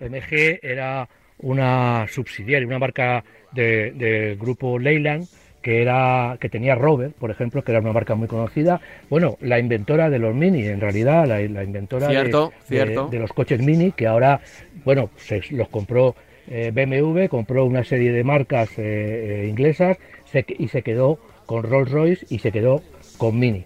MG 0.00 0.60
era 0.62 1.08
una 1.40 2.06
subsidiaria, 2.08 2.66
una 2.66 2.78
marca 2.78 3.24
del 3.52 4.36
grupo 4.36 4.78
Leyland 4.78 5.26
que 5.62 5.82
era 5.82 6.36
que 6.40 6.48
tenía 6.48 6.74
Robert, 6.74 7.14
por 7.14 7.30
ejemplo, 7.30 7.62
que 7.62 7.72
era 7.72 7.80
una 7.80 7.92
marca 7.92 8.14
muy 8.14 8.28
conocida. 8.28 8.80
Bueno, 9.10 9.36
la 9.40 9.58
inventora 9.58 10.08
de 10.08 10.18
los 10.18 10.34
Mini, 10.34 10.64
en 10.64 10.80
realidad, 10.80 11.26
la, 11.26 11.42
inventora 11.42 12.08
de, 12.08 13.18
los 13.18 13.32
coches 13.32 13.60
Mini, 13.60 13.92
que 13.92 14.06
ahora, 14.06 14.40
bueno, 14.84 15.10
se, 15.16 15.42
los 15.50 15.68
compró 15.68 16.14
eh, 16.48 16.70
BMW, 16.72 17.26
compró 17.28 17.64
una 17.64 17.84
serie 17.84 18.12
de 18.12 18.24
marcas 18.24 18.70
eh, 18.78 19.42
eh, 19.42 19.46
inglesas 19.48 19.98
y 20.32 20.68
se 20.68 20.82
quedó 20.82 21.18
con 21.46 21.64
Rolls 21.64 21.90
Royce 21.90 22.26
y 22.30 22.38
se 22.38 22.52
quedó 22.52 22.82
con 23.16 23.38
Mini. 23.38 23.64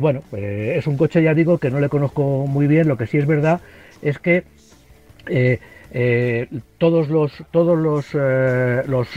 bueno, 0.00 0.22
es 0.32 0.86
un 0.86 0.96
coche, 0.96 1.22
ya 1.22 1.34
digo, 1.34 1.58
que 1.58 1.70
no 1.70 1.80
le 1.80 1.88
conozco 1.88 2.46
muy 2.46 2.66
bien. 2.66 2.86
Lo 2.86 2.96
que 2.96 3.06
sí 3.06 3.18
es 3.18 3.26
verdad 3.26 3.60
es 4.02 4.18
que 4.18 4.44
eh, 5.28 5.60
eh, 5.90 6.48
todos 6.76 7.08
los 7.08 7.32
todos 7.50 7.78
los, 7.78 8.06
eh, 8.12 8.82
los 8.86 9.08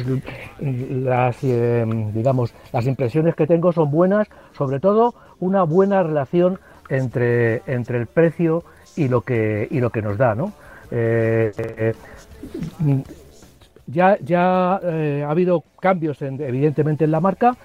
las 0.60 1.42
digamos 1.42 2.54
las 2.72 2.88
impresiones 2.88 3.36
que 3.36 3.46
tengo 3.46 3.74
son 3.74 3.92
buenas 3.92 4.30
sobre 4.58 4.80
todo 4.80 5.14
una 5.42 5.64
buena 5.64 6.02
relación 6.02 6.60
entre 6.90 7.62
entre 7.68 7.98
el 7.98 8.08
precio 8.08 8.64
y 8.96 9.10
lo 9.10 9.22
que, 9.22 9.68
y 9.70 9.80
lo 9.80 9.90
que 9.90 10.02
nos 10.02 10.18
da, 10.18 10.36
¿no? 10.36 10.54
Ya 13.88 14.18
ya 14.22 14.76
ha 14.76 15.30
habido 15.30 15.64
cambios 15.80 16.22
evidentemente 16.22 17.04
en 17.06 17.12
la 17.12 17.20
marca, 17.20 17.56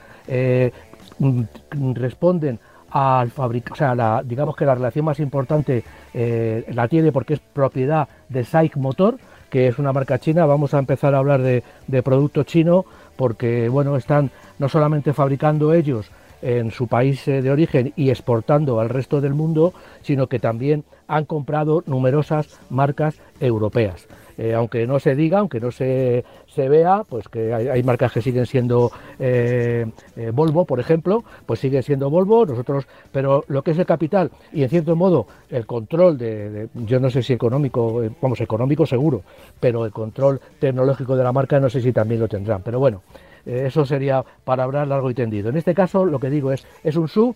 responden 1.70 2.58
al 2.96 3.30
sea, 3.74 4.22
digamos 4.24 4.56
que 4.56 4.64
la 4.64 4.74
relación 4.74 5.04
más 5.04 5.20
importante 5.20 5.84
la 6.14 6.88
tiene 6.88 7.12
porque 7.12 7.34
es 7.34 7.40
propiedad 7.40 8.08
de 8.28 8.44
SAIC 8.44 8.76
Motor, 8.76 9.18
que 9.50 9.68
es 9.68 9.78
una 9.78 9.92
marca 9.92 10.18
china. 10.18 10.46
Vamos 10.46 10.72
a 10.72 10.78
empezar 10.78 11.14
a 11.14 11.18
hablar 11.18 11.42
de, 11.42 11.62
de 11.86 12.02
producto 12.02 12.42
chino 12.44 12.84
porque, 13.16 13.68
bueno, 13.68 13.96
están 13.96 14.30
no 14.58 14.68
solamente 14.68 15.12
fabricando 15.12 15.72
ellos 15.72 16.10
en 16.42 16.70
su 16.70 16.86
país 16.86 17.26
eh, 17.28 17.42
de 17.42 17.50
origen 17.50 17.92
y 17.96 18.10
exportando 18.10 18.80
al 18.80 18.88
resto 18.88 19.20
del 19.20 19.34
mundo, 19.34 19.72
sino 20.02 20.26
que 20.26 20.38
también 20.38 20.84
han 21.08 21.24
comprado 21.24 21.82
numerosas 21.86 22.60
marcas 22.70 23.16
europeas. 23.40 24.06
Eh, 24.38 24.54
aunque 24.54 24.86
no 24.86 24.98
se 24.98 25.14
diga, 25.14 25.38
aunque 25.38 25.60
no 25.60 25.70
se, 25.70 26.24
se 26.46 26.68
vea, 26.68 27.02
pues 27.08 27.28
que 27.28 27.54
hay, 27.54 27.82
marcas 27.82 28.12
que 28.12 28.20
siguen 28.20 28.46
siendo 28.46 28.90
eh, 29.18 29.86
Volvo, 30.32 30.64
por 30.64 30.78
ejemplo, 30.78 31.24
pues 31.46 31.60
sigue 31.60 31.82
siendo 31.82 32.10
Volvo, 32.10 32.44
nosotros, 32.44 32.86
pero 33.12 33.44
lo 33.48 33.62
que 33.62 33.70
es 33.70 33.78
el 33.78 33.86
capital 33.86 34.30
y 34.52 34.62
en 34.62 34.68
cierto 34.68 34.94
modo 34.94 35.26
el 35.48 35.64
control 35.66 36.18
de, 36.18 36.68
yo 36.74 37.00
no 37.00 37.08
sé 37.08 37.22
si 37.22 37.32
económico, 37.32 38.02
vamos, 38.20 38.40
económico 38.40 38.84
seguro, 38.84 39.22
pero 39.58 39.86
el 39.86 39.92
control 39.92 40.40
tecnológico 40.58 41.16
de 41.16 41.24
la 41.24 41.32
marca 41.32 41.58
no 41.58 41.70
sé 41.70 41.80
si 41.80 41.92
también 41.92 42.20
lo 42.20 42.28
tendrán, 42.28 42.62
pero 42.62 42.78
bueno, 42.78 43.02
eso 43.46 43.86
sería 43.86 44.24
para 44.44 44.64
hablar 44.64 44.88
largo 44.88 45.10
y 45.10 45.14
tendido. 45.14 45.48
En 45.48 45.56
este 45.56 45.74
caso, 45.74 46.04
lo 46.04 46.18
que 46.18 46.30
digo 46.30 46.52
es, 46.52 46.66
es 46.82 46.96
un 46.96 47.08
SUV 47.08 47.34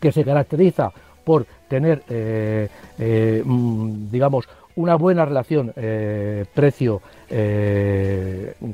que 0.00 0.12
se 0.12 0.24
caracteriza 0.24 0.92
por 1.24 1.46
tener, 1.68 2.02
eh, 2.08 2.68
eh, 2.98 3.42
mm, 3.44 4.10
digamos, 4.10 4.48
una 4.76 4.96
buena 4.96 5.24
relación 5.24 5.72
eh, 5.76 6.44
precio 6.52 7.00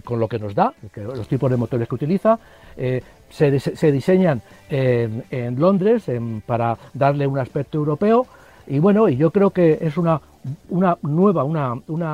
con 0.05 0.21
lo 0.21 0.29
que 0.29 0.39
nos 0.39 0.55
da, 0.55 0.75
los 0.97 1.29
tipos 1.29 1.51
de 1.51 1.57
motores 1.57 1.89
que 1.89 1.95
utiliza. 1.95 2.39
Se, 3.31 3.91
diseñan 3.91 4.43
en, 4.69 5.59
Londres 5.59 6.05
para 6.45 6.77
darle 6.93 7.27
un 7.27 7.39
aspecto 7.39 7.79
europeo 7.79 8.27
y 8.67 8.79
bueno, 8.79 9.09
y 9.09 9.17
yo 9.17 9.31
creo 9.33 9.51
que 9.51 9.79
es 9.81 9.97
una, 9.97 10.21
una 10.69 10.97
nueva, 11.03 11.43
una, 11.43 11.73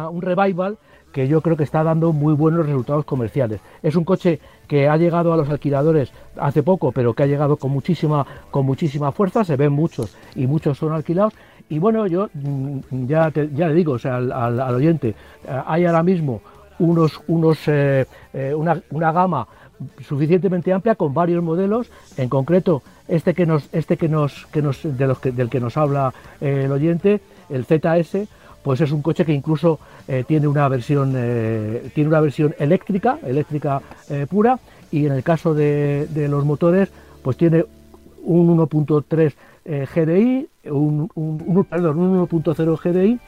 un 0.08 0.22
revival 0.22 0.78
que 1.12 1.28
yo 1.28 1.40
creo 1.40 1.56
que 1.56 1.64
está 1.64 1.82
dando 1.82 2.12
muy 2.12 2.34
buenos 2.34 2.66
resultados 2.66 3.04
comerciales. 3.04 3.60
Es 3.82 3.94
un 3.94 4.04
coche 4.04 4.40
que 4.66 4.88
ha 4.88 4.96
llegado 4.96 5.32
a 5.32 5.36
los 5.36 5.48
alquiladores 5.48 6.12
hace 6.36 6.62
poco, 6.62 6.92
pero 6.92 7.14
que 7.14 7.22
ha 7.22 7.26
llegado 7.26 7.56
con 7.56 7.70
muchísima, 7.70 8.26
con 8.50 8.66
muchísima 8.66 9.12
fuerza, 9.12 9.44
se 9.44 9.56
ven 9.56 9.72
muchos 9.72 10.16
y 10.34 10.46
muchos 10.46 10.78
son 10.78 10.92
alquilados. 10.92 11.34
Y 11.68 11.78
bueno, 11.78 12.06
yo 12.06 12.28
mm, 12.32 13.06
ya, 13.06 13.32
ya 13.32 13.68
le 13.68 13.74
digo 13.74 13.94
o 13.94 13.98
sea, 13.98 14.16
al, 14.16 14.74
oyente, 14.74 15.08
eh, 15.08 15.14
hay 15.66 15.84
ahora 15.84 16.02
mismo 16.02 16.40
unos, 16.78 17.20
unos, 17.26 17.58
eh, 17.66 18.06
eh, 18.32 18.54
una, 18.54 18.80
una 18.90 19.12
gama 19.12 19.48
suficientemente 20.06 20.72
amplia 20.72 20.94
con 20.94 21.12
varios 21.12 21.42
modelos, 21.42 21.90
en 22.16 22.28
concreto 22.28 22.82
este 23.08 23.34
que 23.34 23.46
nos, 23.46 23.68
este 23.72 23.96
que 23.96 24.08
nos, 24.08 24.46
que 24.46 24.62
nos, 24.62 24.80
de 24.82 25.06
los 25.06 25.18
que, 25.18 25.32
del 25.32 25.50
que 25.50 25.60
nos 25.60 25.76
habla 25.76 26.14
el 26.40 26.72
oyente, 26.72 27.20
el 27.50 27.66
ZS, 27.66 28.26
pues 28.62 28.80
es 28.80 28.90
un 28.90 29.02
coche 29.02 29.24
que 29.24 29.34
incluso 29.34 29.78
tiene 30.26 30.48
una 30.48 30.66
versión 30.68 31.12
tiene 31.12 32.08
una 32.08 32.20
versión 32.20 32.54
eléctrica, 32.58 33.18
eléctrica 33.22 33.80
pura, 34.30 34.58
y 34.90 35.06
en 35.06 35.12
el 35.12 35.22
caso 35.22 35.54
de, 35.54 36.08
los 36.30 36.44
motores, 36.44 36.88
pues 37.22 37.36
tiene 37.36 37.64
un 38.24 38.56
1.3 38.56 39.34
GDI, 39.66 40.48
un, 40.70 41.66
perdón, 41.68 41.98
un 41.98 42.28
1.0 42.28 42.78
GDI 42.78 43.18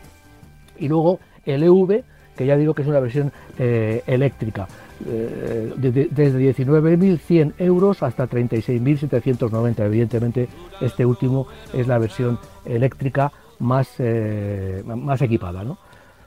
y 0.78 0.88
luego 0.88 1.18
el 1.44 1.64
EV, 1.64 2.04
que 2.36 2.46
ya 2.46 2.56
digo 2.56 2.74
que 2.74 2.82
es 2.82 2.88
una 2.88 3.00
versión 3.00 3.32
eléctrica. 3.58 4.68
desde 5.00 6.10
19.100 6.12 7.54
euros 7.58 8.02
hasta 8.02 8.28
36.790. 8.28 9.84
Evidentemente, 9.84 10.48
este 10.80 11.04
último 11.04 11.48
es 11.72 11.88
la 11.88 11.98
versión 11.98 12.38
eléctrica 12.64 13.32
más, 13.58 13.94
eh, 13.98 14.82
más 14.84 15.20
equipada. 15.22 15.64
¿no? 15.64 15.78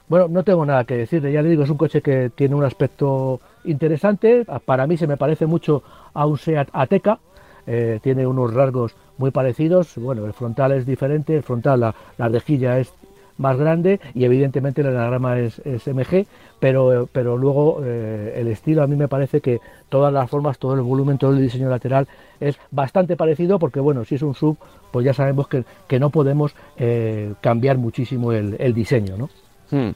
Bueno, 0.08 0.27
no 0.27 0.44
tengo 0.44 0.65
nada 0.65 0.84
que 0.84 0.98
decirle, 0.98 1.32
ya 1.32 1.41
le 1.41 1.50
digo, 1.50 1.63
es 1.63 1.70
un 1.70 1.77
coche 1.77 2.01
que 2.01 2.30
tiene 2.30 2.56
un 2.56 2.63
aspecto 2.63 3.39
interesante, 3.63 4.46
para 4.65 4.88
mí 4.88 4.98
se 4.98 5.08
me 5.08 5.18
parece 5.18 5.46
mucho 5.46 5.84
a 6.13 6.25
un 6.25 6.38
Seat 6.38 6.70
Ateca, 6.74 7.20
eh, 7.68 8.00
tiene 8.01 8.25
unos 8.25 8.53
rasgos 8.53 8.96
muy 9.22 9.32
parecidos, 9.32 9.96
bueno, 9.96 10.25
el 10.25 10.34
frontal 10.34 10.74
es 10.74 10.86
diferente, 10.86 11.38
el 11.38 11.44
frontal, 11.44 11.80
la, 11.80 11.96
la 12.18 12.28
rejilla 12.28 12.80
es 12.80 12.92
más 13.38 13.58
grande 13.58 14.00
y 14.13 14.24
evidentemente 14.24 14.82
el 14.82 14.88
anagrama 14.88 15.40
es, 15.40 15.62
MG, 15.66 16.25
pero, 16.60 17.10
pero 17.12 17.38
luego 17.38 17.82
eh, 17.84 18.34
el 18.38 18.48
estilo 18.48 18.84
a 18.84 18.88
mí 18.88 18.96
me 18.96 19.08
parece 19.08 19.42
que 19.42 19.60
todas 19.90 20.13
las 20.13 20.30
formas, 20.30 20.58
todo 20.58 20.75
el 20.75 20.82
volumen, 20.82 21.18
todo 21.18 21.32
el 21.32 21.42
diseño 21.42 21.70
lateral 21.70 22.08
es 22.40 22.58
bastante 22.70 23.16
parecido 23.16 23.60
porque 23.60 23.80
bueno, 23.80 24.06
si 24.06 24.16
es 24.16 24.22
un 24.22 24.36
sub, 24.36 24.58
pues 24.92 25.06
ya 25.06 25.13
sabemos 25.13 25.48
que, 25.48 25.63
que 25.88 26.00
no 26.00 26.10
podemos 26.10 26.54
eh, 26.78 27.34
cambiar 27.42 27.78
muchísimo 27.78 28.32
el, 28.32 28.74
diseño, 28.74 29.18
¿no? 29.18 29.30
Hmm. 29.72 29.92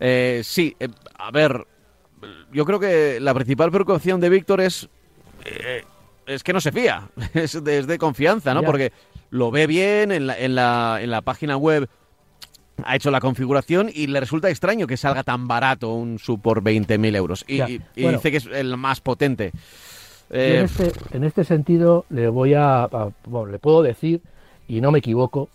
Eh, 0.00 0.40
sí, 0.44 0.76
a 1.18 1.30
ver, 1.30 1.66
yo 2.52 2.64
creo 2.64 2.80
que 2.80 3.20
la 3.20 3.34
principal 3.34 3.70
preocupación 3.70 4.20
de 4.20 4.28
Víctor 4.28 4.60
es, 4.60 4.88
es 6.34 6.42
que 6.42 6.52
no 6.52 6.60
se 6.60 6.72
fía, 6.72 7.08
es 7.34 7.62
de, 7.62 7.98
confianza, 7.98 8.54
¿no? 8.54 8.62
Porque 8.62 8.92
lo 9.30 9.50
ve 9.50 9.66
bien 9.66 10.12
en 10.12 10.26
la, 10.26 10.38
en 10.38 10.54
la, 10.54 10.98
en 11.00 11.10
la 11.10 11.22
página 11.22 11.56
web 11.56 11.88
ha 12.84 12.96
hecho 12.96 13.10
la 13.10 13.20
configuración 13.20 13.90
y 13.92 14.06
le 14.06 14.20
resulta 14.20 14.48
extraño 14.50 14.86
que 14.86 14.96
salga 14.96 15.22
tan 15.22 15.46
barato 15.46 15.92
un 15.94 16.18
sub 16.18 16.40
por 16.40 16.62
20.000 16.62 17.16
euros. 17.16 17.44
Y, 17.46 17.80
dice 17.94 18.30
que 18.30 18.36
es 18.38 18.46
el 18.46 18.76
más 18.76 19.00
potente. 19.00 19.52
En, 20.30 20.40
eh, 20.40 20.62
este, 20.62 20.92
en, 21.12 21.24
este, 21.24 21.44
sentido 21.44 22.06
le 22.08 22.28
voy 22.28 22.54
a, 22.54 22.88
le 23.50 23.58
puedo 23.58 23.82
decir, 23.82 24.22
y 24.66 24.80
no 24.80 24.90
me 24.90 25.00
equivoco, 25.00 25.48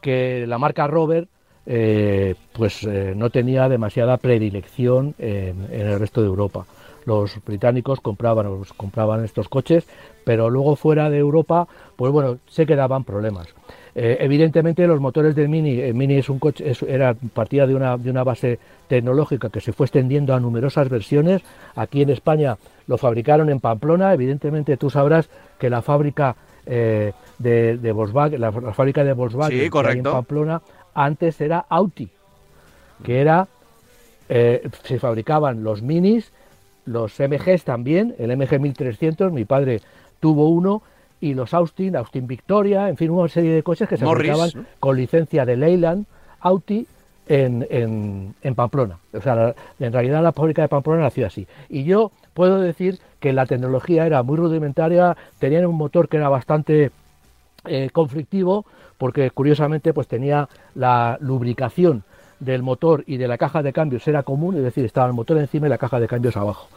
que 0.00 0.46
la 0.46 0.58
marca 0.58 0.86
Robert 0.86 1.28
eh, 1.72 2.34
pues 2.52 2.82
eh, 2.82 3.14
no 3.16 3.30
tenía 3.30 3.68
demasiada 3.68 4.16
predilección 4.16 5.14
en, 5.20 5.68
el 5.70 6.00
resto 6.00 6.20
de 6.20 6.26
Europa. 6.26 6.66
Los 7.04 7.38
británicos 7.46 8.00
compraban, 8.00 8.64
compraban 8.76 9.24
estos 9.24 9.48
coches, 9.48 9.86
pero 10.24 10.50
luego 10.50 10.74
fuera 10.74 11.08
de 11.10 11.18
Europa, 11.18 11.68
pues 11.94 12.10
bueno, 12.10 12.38
se 12.48 12.66
quedaban 12.66 13.04
problemas. 13.04 13.54
Eh, 13.94 14.16
evidentemente 14.18 14.84
los 14.88 15.00
motores 15.00 15.36
del 15.36 15.48
Mini, 15.48 15.78
el 15.78 15.94
Mini 15.94 16.14
es 16.14 16.28
un 16.28 16.40
coche, 16.40 16.72
era 16.88 17.14
partida 17.14 17.68
de 17.68 17.76
una, 17.76 17.96
de 17.96 18.10
una 18.10 18.24
base 18.24 18.58
tecnológica 18.88 19.48
que 19.48 19.60
se 19.60 19.72
fue 19.72 19.86
extendiendo 19.86 20.34
a 20.34 20.40
numerosas 20.40 20.88
versiones. 20.88 21.40
Aquí 21.76 22.02
en 22.02 22.10
España 22.10 22.56
lo 22.88 22.98
fabricaron 22.98 23.48
en 23.48 23.60
Pamplona. 23.60 24.12
Evidentemente 24.12 24.76
tú 24.76 24.90
sabrás 24.90 25.30
que 25.56 25.70
la 25.70 25.82
fábrica 25.82 26.34
eh, 26.66 27.12
de, 27.38 27.92
Volkswagen, 27.92 28.40
la, 28.40 28.50
fábrica 28.52 29.04
de 29.04 29.12
Volkswagen 29.12 29.70
en 29.72 30.02
Pamplona 30.02 30.60
antes 30.94 31.40
era 31.40 31.64
Audi, 31.68 32.08
que 33.02 33.20
era 33.20 33.48
eh, 34.28 34.68
se 34.84 34.98
fabricaban 34.98 35.64
los 35.64 35.82
Minis, 35.82 36.32
los 36.84 37.18
MGs 37.18 37.64
también, 37.64 38.14
el 38.18 38.36
MG 38.36 38.60
1300. 38.60 39.32
Mi 39.32 39.44
padre 39.44 39.80
tuvo 40.20 40.48
uno 40.48 40.82
y 41.20 41.34
los 41.34 41.52
Austin, 41.52 41.96
Austin 41.96 42.26
Victoria, 42.26 42.88
en 42.88 42.96
fin, 42.96 43.10
una 43.10 43.28
serie 43.28 43.52
de 43.52 43.62
coches 43.62 43.88
que 43.88 43.96
se 43.96 44.04
fabricaban 44.04 44.50
con 44.78 44.96
licencia 44.96 45.44
de 45.44 45.56
Leyland 45.56 46.06
Audi 46.40 46.86
en, 47.28 48.34
en, 48.42 48.54
Pamplona. 48.54 48.98
O 49.12 49.20
sea, 49.20 49.54
en 49.78 49.92
realidad 49.92 50.22
la 50.22 50.32
fábrica 50.32 50.62
de 50.62 50.68
Pamplona 50.68 51.02
nació 51.02 51.26
así. 51.26 51.46
Y 51.68 51.84
yo 51.84 52.10
puedo 52.34 52.60
decir 52.60 52.98
que 53.20 53.32
la 53.32 53.46
tecnología 53.46 54.06
era 54.06 54.22
muy 54.22 54.36
rudimentaria, 54.36 55.16
tenían 55.38 55.66
un 55.66 55.76
motor 55.76 56.08
que 56.08 56.16
era 56.16 56.28
bastante 56.28 56.90
eh, 57.66 57.90
conflictivo, 57.92 58.64
porque 58.98 59.30
curiosamente 59.30 59.92
pues 59.92 60.08
tenía 60.08 60.48
la 60.74 61.18
lubricación 61.20 62.04
del 62.38 62.62
motor 62.62 63.04
y 63.06 63.16
de 63.18 63.28
la 63.28 63.38
caja 63.38 63.62
de 63.62 63.72
cambios 63.72 64.06
era 64.08 64.22
común, 64.22 64.56
es 64.56 64.62
decir, 64.62 64.84
estaba 64.84 65.06
el 65.06 65.12
motor 65.12 65.38
encima 65.38 65.66
y 65.66 65.70
la 65.70 65.78
caja 65.78 66.00
de 66.00 66.08
cambios 66.08 66.36
abajo 66.36 66.68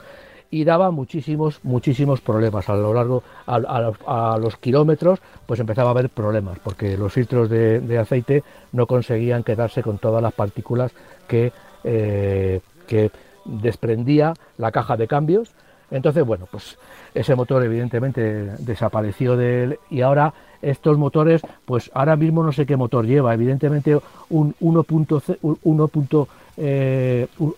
y 0.53 0.65
daba 0.65 0.91
muchísimos, 0.91 1.59
muchísimos 1.63 2.21
problemas. 2.21 2.69
A 2.69 2.75
lo 2.75 2.93
largo, 2.93 3.23
a, 3.47 4.37
los 4.39 4.55
kilómetros, 4.57 5.19
pues 5.47 5.59
empezaba 5.59 5.89
a 5.89 5.91
haber 5.93 6.09
problemas, 6.09 6.59
porque 6.59 6.95
los 6.95 7.11
filtros 7.11 7.49
de, 7.49 7.97
aceite 7.97 8.43
no 8.71 8.85
conseguían 8.85 9.41
quedarse 9.41 9.81
con 9.81 9.97
todas 9.97 10.21
las 10.21 10.31
partículas 10.31 10.91
que, 11.27 11.51
eh, 11.83 12.61
que 12.85 13.09
desprendía 13.45 14.35
la 14.59 14.71
caja 14.71 14.95
de 14.95 15.07
cambios. 15.07 15.55
Entonces, 15.91 16.25
bueno, 16.25 16.47
pues 16.49 16.77
ese 17.13 17.35
motor 17.35 17.63
evidentemente 17.63 18.51
desapareció 18.59 19.37
de 19.37 19.63
él 19.63 19.79
y 19.89 20.01
ahora 20.01 20.33
estos 20.61 20.97
motores, 20.97 21.41
pues 21.65 21.91
ahora 21.93 22.15
mismo 22.15 22.43
no 22.43 22.51
sé 22.51 22.65
qué 22.65 22.77
motor 22.77 23.05
lleva, 23.05 23.33
evidentemente 23.33 23.99
un 24.29 24.55
1.0 24.61 25.37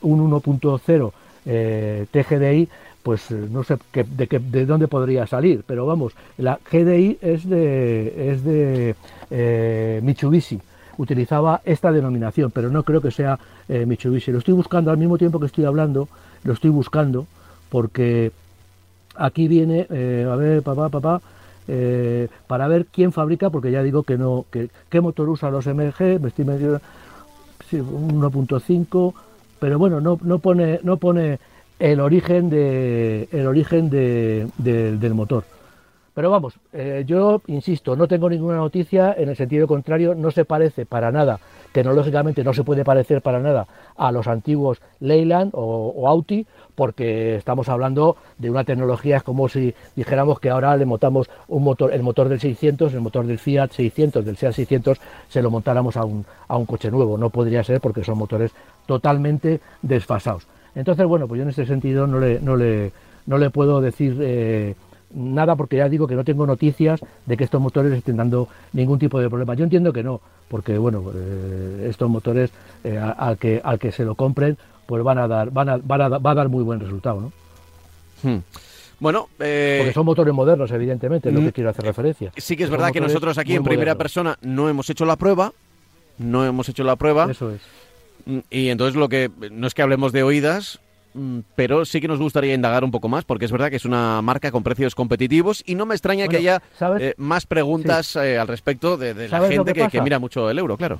un 0.02 0.32
1.0 0.32 1.12
eh, 1.48 2.06
TGDI 2.12 2.70
pues 3.06 3.30
eh, 3.30 3.48
no 3.52 3.64
sé 3.64 3.78
de, 3.94 4.28
qué, 4.28 4.40
de 4.40 4.66
dónde 4.66 4.88
podría 4.88 5.28
salir, 5.28 5.64
pero 5.68 5.86
vamos, 5.86 6.14
la 6.40 6.58
GDI 6.72 7.20
es 7.22 7.48
de, 7.48 8.32
es 8.32 8.44
de 8.44 8.96
eh, 9.30 10.00
Mitsubishi, 10.02 10.60
utilizaba 10.98 11.62
esta 11.66 11.92
denominación, 11.92 12.50
pero 12.50 12.72
no 12.72 12.82
creo 12.82 13.02
que 13.02 13.12
sea 13.12 13.38
eh, 13.70 13.86
Mitsubishi. 13.86 14.32
Lo 14.32 14.40
estoy 14.40 14.56
buscando 14.56 14.90
al 14.90 14.98
mismo 14.98 15.20
tiempo 15.20 15.40
que 15.40 15.46
estoy 15.46 15.66
hablando, 15.66 16.10
lo 16.44 16.54
estoy 16.54 16.72
buscando 16.72 17.28
porque 17.76 18.32
aquí 19.18 19.50
viene, 19.50 19.86
eh, 19.90 20.26
a 20.32 20.38
ver, 20.38 20.62
papá, 20.62 20.88
papá, 20.88 21.22
eh, 21.68 22.30
para 22.48 22.70
ver 22.70 22.86
quién 22.86 23.12
fabrica, 23.12 23.50
porque 23.50 23.70
ya 23.70 23.84
digo 23.84 24.04
que 24.04 24.18
no, 24.18 24.46
que, 24.50 24.70
qué 24.90 25.02
motor 25.02 25.28
usa 25.28 25.52
los 25.52 25.68
MG, 25.68 26.22
me 26.22 26.30
estoy 26.30 26.46
medio, 26.46 26.80
1.5, 27.70 29.14
pero 29.60 29.78
bueno, 29.78 30.00
no, 30.00 30.18
no 30.24 30.40
pone, 30.40 30.80
no 30.84 30.96
pone 30.96 31.40
el 31.78 32.00
origen 32.00 32.50
de, 32.50 33.28
el 33.34 33.46
origen 33.46 33.90
de, 33.90 34.48
del 34.58 35.14
motor. 35.14 35.44
Pero 36.16 36.32
vamos, 36.32 36.54
eh, 36.72 37.04
yo 37.06 37.42
insisto, 37.48 37.98
no 37.98 38.08
tengo 38.08 38.30
ninguna 38.30 38.56
noticia 38.56 39.14
en 39.18 39.28
el 39.28 39.36
sentido 39.36 39.68
contrario, 39.68 40.16
no 40.16 40.32
se 40.32 40.46
parece 40.46 40.86
para 40.86 41.12
nada, 41.12 41.42
tecnológicamente 41.74 42.42
no 42.42 42.54
se 42.54 42.64
puede 42.64 42.86
parecer 42.86 43.22
para 43.22 43.42
nada 43.42 43.68
a 43.98 44.14
los 44.14 44.26
antiguos 44.30 44.82
Leyland 45.02 45.52
o, 45.54 46.08
Audi, 46.08 46.48
porque 46.74 47.36
estamos 47.36 47.68
hablando 47.68 48.16
de 48.38 48.50
una 48.50 48.64
tecnología, 48.64 49.18
es 49.18 49.24
como 49.24 49.50
si 49.50 49.76
dijéramos 49.98 50.40
que 50.40 50.50
ahora 50.50 50.78
le 50.78 50.86
montamos 50.86 51.30
un 51.50 51.64
motor, 51.64 51.92
el 51.94 52.02
motor 52.02 52.30
del 52.30 52.40
600, 52.40 52.94
el 52.94 53.02
motor 53.02 53.28
del 53.28 53.38
Fiat 53.38 53.72
600, 53.72 54.24
del 54.24 54.38
Seat 54.38 54.54
600, 54.54 55.02
se 55.28 55.42
lo 55.42 55.52
montáramos 55.52 55.98
a 55.98 56.06
un, 56.06 56.26
a 56.48 56.56
un 56.56 56.66
coche 56.66 56.90
nuevo, 56.92 57.18
no 57.18 57.30
podría 57.30 57.62
ser 57.66 57.82
porque 57.82 58.06
son 58.06 58.18
motores 58.18 58.54
totalmente 58.86 59.60
desfasados. 59.82 60.48
Entonces, 60.76 61.06
bueno, 61.06 61.28
pues 61.28 61.40
yo 61.40 61.44
en 61.44 61.50
ese 61.50 61.66
sentido 61.66 62.08
no 62.08 62.20
le, 62.20 62.40
no 62.40 62.56
le, 62.56 62.94
no 63.26 63.38
le 63.38 63.50
puedo 63.50 63.82
decir... 63.82 64.18
Eh, 64.22 64.76
nada 65.16 65.56
porque 65.56 65.78
ya 65.78 65.90
digo 65.90 66.08
que 66.08 66.16
no 66.16 66.24
tengo 66.24 66.46
noticias 66.46 67.00
de 67.26 67.38
que 67.38 67.46
estos 67.46 67.62
motores 67.62 67.92
estén 67.94 68.18
dando 68.18 68.48
ningún 68.74 69.00
tipo 69.00 69.20
de 69.20 69.30
problema. 69.30 69.56
Yo 69.56 69.64
entiendo 69.64 69.94
que 69.94 70.04
no, 70.04 70.22
porque 70.48 70.78
bueno, 70.78 71.12
eh, 71.16 71.88
estos 71.90 72.10
motores 72.10 72.52
eh, 72.84 72.98
al 72.98 73.38
que 73.38 73.62
al 73.64 73.80
que 73.80 73.92
se 73.92 74.04
lo 74.04 74.16
compren, 74.16 74.58
pues 74.86 75.04
van 75.04 75.18
a 75.18 75.28
dar 75.28 75.52
van 75.52 75.70
a, 75.70 75.78
van 75.78 76.02
a, 76.02 76.10
va 76.10 76.32
a 76.32 76.36
dar 76.36 76.50
muy 76.50 76.64
buen 76.64 76.80
resultado, 76.80 77.22
¿no? 77.22 77.32
Hmm. 78.24 78.40
Bueno, 79.00 79.30
eh, 79.40 79.78
porque 79.80 79.94
son 79.94 80.06
motores 80.06 80.34
modernos, 80.34 80.72
evidentemente, 80.72 81.30
es 81.30 81.36
lo 81.36 81.42
que 81.42 81.48
mm, 81.48 81.52
quiero 81.52 81.70
hacer 81.70 81.86
referencia. 81.86 82.32
Sí 82.38 82.56
que 82.56 82.64
es 82.64 82.70
verdad 82.70 82.92
que 82.92 83.02
nosotros 83.02 83.38
aquí 83.38 83.56
en 83.56 83.64
primera 83.64 83.96
persona 83.96 84.38
no 84.42 84.70
hemos 84.70 84.90
hecho 84.90 85.06
la 85.06 85.18
prueba, 85.18 85.52
no 86.18 86.46
hemos 86.46 86.70
hecho 86.70 86.84
la 86.84 86.96
prueba. 86.96 87.30
Eso 87.30 87.52
es. 87.52 87.62
Mm, 88.26 88.40
y 88.50 88.70
entonces 88.70 88.96
lo 88.96 89.10
que 89.10 89.30
no 89.52 89.68
es 89.68 89.74
que 89.74 89.82
hablemos 89.82 90.14
de 90.14 90.24
oídas, 90.24 90.80
pero 91.56 91.86
sí 91.86 92.02
que 92.02 92.08
nos 92.08 92.20
gustaría 92.20 92.54
indagar 92.54 92.84
un 92.84 92.92
poco 92.92 93.08
más, 93.08 93.24
porque 93.24 93.46
es 93.46 93.52
verdad 93.52 93.70
que 93.70 93.78
es 93.78 93.86
una 93.86 94.22
marca 94.22 94.52
con 94.52 94.64
precios 94.64 94.96
competitivos 94.96 95.64
y 95.66 95.76
no 95.76 95.86
me 95.86 95.96
extraña 95.96 96.28
que 96.28 96.38
haya 96.38 96.62
eh, 97.00 97.14
más 97.18 97.46
preguntas 97.46 98.16
eh, 98.16 98.38
al 98.38 98.48
respecto 98.48 98.98
de, 98.98 99.30
la 99.30 99.48
gente 99.48 99.74
que, 99.74 100.02
mira 100.02 100.20
mucho 100.20 100.50
el 100.50 100.60
euro, 100.60 100.78
claro. 100.78 101.00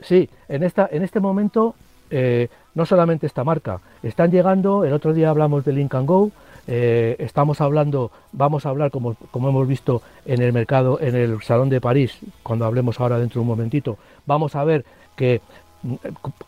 Sí, 0.00 0.28
en, 0.48 0.64
esta, 0.64 0.88
en 0.90 1.02
este 1.02 1.20
momento 1.20 1.74
eh, 2.10 2.48
no 2.74 2.84
solamente 2.84 3.26
esta 3.26 3.44
marca, 3.44 3.80
están 4.02 4.30
llegando, 4.30 4.84
el 4.84 4.92
otro 4.92 5.14
día 5.14 5.30
hablamos 5.30 5.64
de 5.64 5.72
Lincoln 5.72 6.06
Go, 6.06 6.30
estamos 6.66 7.60
hablando, 7.60 8.10
vamos 8.32 8.64
a 8.64 8.70
hablar 8.70 8.90
como, 8.90 9.14
como 9.30 9.50
hemos 9.50 9.68
visto 9.68 10.02
en 10.24 10.40
el 10.40 10.52
mercado, 10.52 10.98
en 11.00 11.14
el 11.14 11.42
Salón 11.42 11.68
de 11.68 11.80
París, 11.80 12.18
cuando 12.42 12.64
hablemos 12.64 12.98
ahora 12.98 13.18
dentro 13.18 13.40
de 13.40 13.42
un 13.42 13.48
momentito, 13.48 13.98
vamos 14.26 14.56
a 14.56 14.64
ver 14.64 14.84
que 15.14 15.40
mm, 15.40 15.63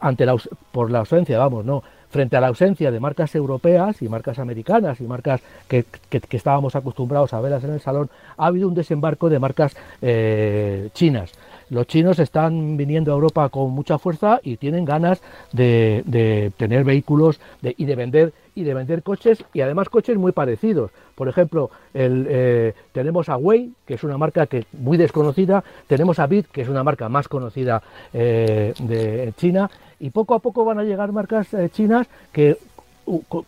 ante 0.01 0.27
la, 0.27 0.37
por 0.73 0.91
la 0.91 1.01
ausencia, 1.01 1.39
vamos, 1.39 1.65
no, 1.65 1.83
frente 2.11 2.37
a 2.37 2.41
la 2.41 2.49
ausencia 2.49 2.91
de 2.91 3.01
marcas 3.01 3.35
europeas 3.35 4.01
y 4.03 4.09
marcas 4.09 4.39
americanas 4.39 5.01
y 5.01 5.05
marcas 5.05 5.41
que, 5.69 5.85
estábamos 6.31 6.77
acostumbrados 6.77 7.33
a 7.33 7.41
verlas 7.41 7.65
en 7.65 7.73
el 7.73 7.81
salón, 7.81 8.11
ha 8.37 8.47
habido 8.47 8.69
un 8.69 8.75
desembarco 8.75 9.29
de 9.29 9.39
marcas 9.39 9.77
eh, 10.03 10.89
chinas. 10.95 11.33
Los 11.69 11.87
chinos 11.89 12.19
están 12.19 12.77
viniendo 12.77 13.11
a 13.11 13.15
Europa 13.15 13.49
con 13.49 13.71
mucha 13.73 13.99
fuerza 13.99 14.41
y 14.43 14.57
tienen 14.57 14.85
ganas 14.85 15.21
de, 15.53 16.53
tener 16.57 16.85
vehículos 16.85 17.41
y 17.63 17.85
de 17.85 17.97
vender 17.97 18.33
y 18.57 18.65
de 18.65 18.75
vender 18.75 19.05
coches 19.05 19.45
y 19.53 19.61
además 19.61 19.89
coches 19.89 20.17
muy 20.17 20.33
parecidos. 20.33 20.91
Por 21.15 21.29
ejemplo, 21.29 21.71
eh, 21.95 22.73
tenemos 22.91 23.29
a 23.29 23.37
Wei, 23.37 23.71
que 23.87 23.95
es 23.95 24.03
una 24.03 24.19
marca 24.19 24.47
que 24.47 24.65
muy 24.73 24.97
desconocida, 24.97 25.63
tenemos 25.87 26.19
a 26.19 26.27
Bit, 26.27 26.47
que 26.51 26.63
es 26.63 26.69
una 26.69 26.83
marca 26.83 27.09
más 27.09 27.29
conocida 27.29 27.83
eh, 28.13 28.73
de 28.79 29.33
China, 29.37 29.71
y 30.01 30.11
poco 30.11 30.35
a 30.35 30.39
poco 30.41 30.65
van 30.65 30.79
a 30.79 30.85
llegar 30.85 31.13
marcas 31.13 31.53
eh, 31.55 31.69
chinas 31.71 32.09
que 32.33 32.57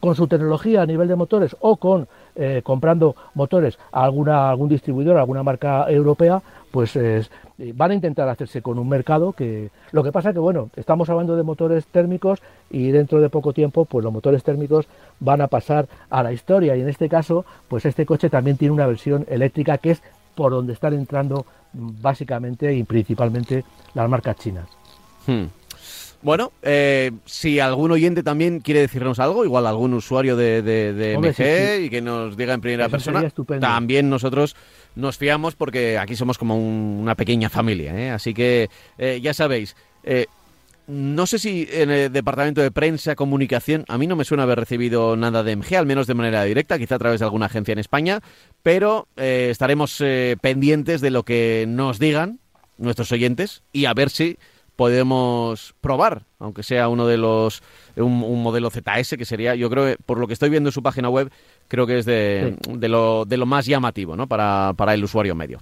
con 0.01 0.15
su 0.15 0.29
tecnología 0.29 0.83
a 0.83 0.87
nivel 0.87 1.09
de 1.09 1.17
motores 1.17 1.57
o 1.59 1.77
con 1.77 2.07
comprando 2.63 3.17
motores 3.35 3.77
a 3.91 4.05
alguna 4.05 4.49
algún 4.51 4.69
distribuidor, 4.69 5.17
alguna 5.17 5.43
marca 5.43 5.91
europea, 5.91 6.41
pues 6.71 6.97
van 7.75 7.91
a 7.91 7.95
intentar 7.95 8.29
hacerse 8.29 8.63
con 8.63 8.79
un 8.79 8.89
mercado 8.89 9.33
que 9.33 9.71
lo 9.91 10.05
que 10.05 10.13
pasa 10.13 10.33
que 10.33 10.39
bueno, 10.39 10.71
estamos 10.77 11.09
hablando 11.11 11.37
de 11.37 11.43
motores 11.43 11.87
térmicos 11.87 12.41
y 12.71 12.91
dentro 12.91 13.21
de 13.21 13.31
poco 13.31 13.53
tiempo 13.53 13.85
pues 13.85 14.05
los 14.05 14.13
motores 14.13 14.45
térmicos 14.45 14.87
van 15.19 15.41
a 15.41 15.49
pasar 15.49 15.89
a 16.09 16.23
la 16.23 16.33
historia 16.33 16.77
y 16.77 16.81
en 16.81 16.89
este 16.89 17.09
caso 17.09 17.45
pues 17.67 17.85
este 17.85 18.07
coche 18.07 18.31
también 18.31 18.57
tiene 18.57 18.75
una 18.75 18.87
versión 18.87 19.27
eléctrica 19.29 19.79
que 19.79 19.93
es 19.93 20.03
por 20.37 20.53
donde 20.53 20.73
están 20.73 20.95
entrando 20.95 21.47
básicamente 21.73 22.73
y 22.75 22.85
principalmente 22.85 23.65
las 23.95 24.09
marcas 24.09 24.37
chinas. 24.37 24.69
Hmm. 25.27 25.47
Bueno, 26.21 26.53
eh, 26.63 27.13
si 27.27 27.61
algún 27.61 27.93
oyente 27.93 28.25
también 28.25 28.59
quiere 28.59 28.81
decirnos 28.81 29.21
algo, 29.21 29.45
igual 29.45 29.67
algún 29.67 29.95
usuario 29.95 30.37
de, 30.37 30.63
de, 30.63 31.17
MG 31.17 31.85
y 31.85 31.91
que 31.91 32.01
nos 32.03 32.37
diga 32.37 32.55
en 32.55 32.61
primera 32.61 32.89
persona, 32.89 33.31
también 33.61 34.11
nosotros 34.11 34.57
nos 34.97 35.17
fiamos 35.17 35.55
porque 35.55 35.97
aquí 35.97 36.17
somos 36.17 36.37
como 36.37 36.57
una 36.57 37.15
pequeña 37.15 37.49
familia. 37.49 37.97
¿eh? 37.97 38.11
Así 38.11 38.35
que 38.35 38.69
eh, 38.99 39.21
ya 39.23 39.33
sabéis, 39.33 39.77
no 40.89 41.27
sé 41.27 41.39
si 41.39 41.69
en 41.71 41.91
el 41.91 42.13
departamento 42.13 42.63
de 42.63 42.73
prensa, 42.73 43.15
comunicación, 43.15 43.85
a 43.87 43.97
mí 43.97 44.09
no 44.09 44.17
me 44.17 44.25
suena 44.25 44.43
haber 44.43 44.59
recibido 44.59 45.17
nada 45.17 45.45
de 45.45 45.55
MG, 45.55 45.77
al 45.77 45.87
menos 45.87 46.09
de 46.09 46.15
manera 46.15 46.43
directa, 46.43 46.79
quizá 46.79 46.97
a 46.97 46.99
través 46.99 47.21
de 47.21 47.27
alguna 47.27 47.47
agencia 47.47 47.73
en 47.73 47.79
España, 47.79 48.21
pero 48.65 49.07
estaremos 49.17 50.03
pendientes 50.41 51.01
de 51.01 51.11
lo 51.11 51.23
que 51.23 51.67
nos 51.69 52.01
digan 52.01 52.41
nuestros 52.77 53.13
oyentes 53.13 53.63
y 53.73 53.85
a 53.85 53.95
ver 53.95 54.11
si 54.11 54.39
podemos 54.79 55.75
probar, 55.81 56.23
aunque 56.39 56.63
sea 56.63 56.89
uno 56.89 57.09
de 57.09 57.17
los 57.17 57.65
un, 57.97 58.41
modelo 58.41 58.71
ZS 58.71 59.17
que 59.19 59.25
sería, 59.25 59.57
yo 59.57 59.69
creo, 59.69 59.97
por 60.07 60.19
lo 60.19 60.29
que 60.29 60.35
estoy 60.35 60.51
viendo 60.51 60.69
en 60.69 60.73
su 60.73 60.85
página 60.85 61.09
web, 61.09 61.33
creo 61.67 61.85
que 61.85 61.99
es 61.99 62.05
de, 62.05 62.57
de, 62.69 62.89
lo, 62.89 63.25
de 63.25 63.39
lo 63.39 63.45
más 63.45 63.67
llamativo, 63.67 64.15
¿no? 64.15 64.29
Para, 64.29 64.75
para 64.77 64.95
el 64.95 65.03
usuario 65.03 65.35
medio. 65.35 65.59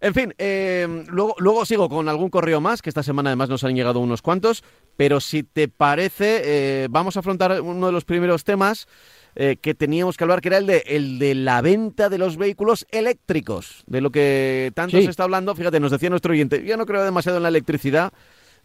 En 0.00 0.14
fin, 0.14 0.34
eh, 0.38 1.04
luego, 1.06 1.36
luego 1.38 1.64
sigo 1.64 1.88
con 1.88 2.08
algún 2.08 2.28
correo 2.28 2.60
más, 2.60 2.82
que 2.82 2.90
esta 2.90 3.04
semana 3.04 3.30
además 3.30 3.50
nos 3.50 3.62
han 3.62 3.76
llegado 3.76 4.00
unos 4.00 4.20
cuantos, 4.20 4.64
pero 4.96 5.20
si 5.20 5.44
te 5.44 5.68
parece, 5.68 6.42
eh, 6.42 6.88
vamos 6.90 7.16
a 7.16 7.20
afrontar 7.20 7.60
uno 7.60 7.86
de 7.86 7.92
los 7.92 8.04
primeros 8.04 8.42
temas. 8.42 8.88
Eh, 9.38 9.58
que 9.60 9.74
teníamos 9.74 10.16
que 10.16 10.24
hablar, 10.24 10.40
que 10.40 10.48
era 10.48 10.56
el 10.56 10.66
de, 10.66 10.82
el 10.86 11.18
de 11.18 11.34
la 11.34 11.60
venta 11.60 12.08
de 12.08 12.16
los 12.16 12.38
vehículos 12.38 12.86
eléctricos, 12.90 13.84
de 13.86 14.00
lo 14.00 14.10
que 14.10 14.72
tanto 14.74 14.96
se 14.96 15.10
está 15.10 15.24
hablando. 15.24 15.54
Fíjate, 15.54 15.78
nos 15.78 15.90
decía 15.90 16.08
nuestro 16.08 16.32
oyente, 16.32 16.64
yo 16.64 16.78
no 16.78 16.86
creo 16.86 17.04
demasiado 17.04 17.36
en 17.36 17.42
la 17.42 17.50
electricidad, 17.50 18.14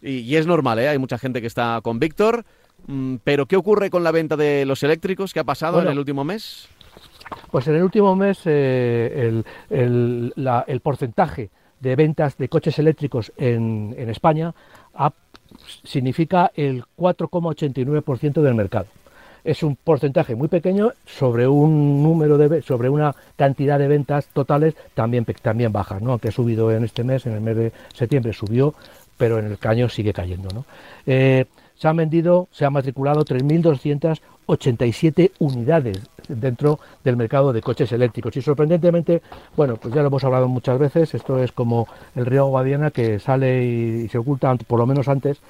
y, 0.02 0.36
es 0.36 0.46
normal, 0.46 0.78
¿eh? 0.80 0.88
hay 0.88 0.98
mucha 0.98 1.18
gente 1.18 1.40
que 1.40 1.46
está 1.46 1.80
con 1.82 1.98
Víctor. 1.98 2.44
Mm, 2.86 3.16
pero, 3.22 3.46
¿qué 3.46 3.56
ocurre 3.56 3.90
con 3.90 4.02
la 4.02 4.10
venta 4.10 4.36
de 4.36 4.64
los 4.66 4.82
eléctricos? 4.82 5.32
¿Qué 5.32 5.40
ha 5.40 5.44
pasado 5.44 5.80
en 5.80 5.88
el 5.88 5.98
último 5.98 6.24
mes? 6.24 6.68
Pues 7.50 7.68
en 7.68 7.76
el 7.76 7.82
último 7.82 8.16
mes 8.16 8.40
eh, 8.44 9.42
el, 9.70 10.80
porcentaje 10.82 11.50
de 11.80 11.96
ventas 11.96 12.36
de 12.36 12.48
coches 12.48 12.78
eléctricos 12.78 13.32
en, 13.36 13.94
España 14.08 14.54
significa 15.84 16.50
el 16.54 16.84
4,89% 16.98 18.42
del 18.42 18.54
mercado. 18.54 18.86
Es 19.44 19.62
un 19.64 19.74
porcentaje 19.74 20.36
muy 20.36 20.48
pequeño 20.48 20.92
sobre 21.04 21.48
un 21.48 22.02
número 22.02 22.38
de 22.38 22.62
sobre 22.62 22.88
una 22.88 23.14
cantidad 23.34 23.76
de 23.78 23.88
ventas 23.88 24.28
totales 24.28 24.74
también 24.94 25.24
también 25.24 25.72
bajas, 25.72 26.00
¿no? 26.00 26.12
Aunque 26.12 26.28
ha 26.28 26.32
subido 26.32 26.70
en 26.70 26.84
este 26.84 27.02
mes, 27.02 27.26
en 27.26 27.32
el 27.32 27.40
mes 27.40 27.56
de 27.56 27.72
septiembre 27.92 28.32
subió 28.32 28.74
pero 29.22 29.38
en 29.38 29.46
el 29.46 29.56
caño 29.56 29.88
sigue 29.88 30.12
cayendo. 30.12 30.48
¿no? 30.52 30.64
Eh, 31.06 31.44
se 31.76 31.86
han 31.86 31.96
vendido, 31.96 32.48
se 32.50 32.64
han 32.64 32.72
matriculado 32.72 33.24
3.287 33.24 35.30
unidades 35.38 36.00
dentro 36.26 36.80
del 37.04 37.16
mercado 37.16 37.52
de 37.52 37.62
coches 37.62 37.92
eléctricos. 37.92 38.36
Y 38.36 38.42
sorprendentemente, 38.42 39.22
bueno, 39.56 39.76
pues 39.76 39.94
ya 39.94 40.00
lo 40.00 40.08
hemos 40.08 40.24
hablado 40.24 40.48
muchas 40.48 40.76
veces, 40.76 41.14
esto 41.14 41.40
es 41.40 41.52
como 41.52 41.86
el 42.16 42.26
río 42.26 42.46
Guadiana 42.46 42.90
que 42.90 43.20
sale 43.20 43.64
y, 43.64 44.08
se 44.08 44.18
oculta, 44.18 44.52
por 44.56 44.80
lo 44.80 44.86
menos 44.86 45.06
antes, 45.06 45.40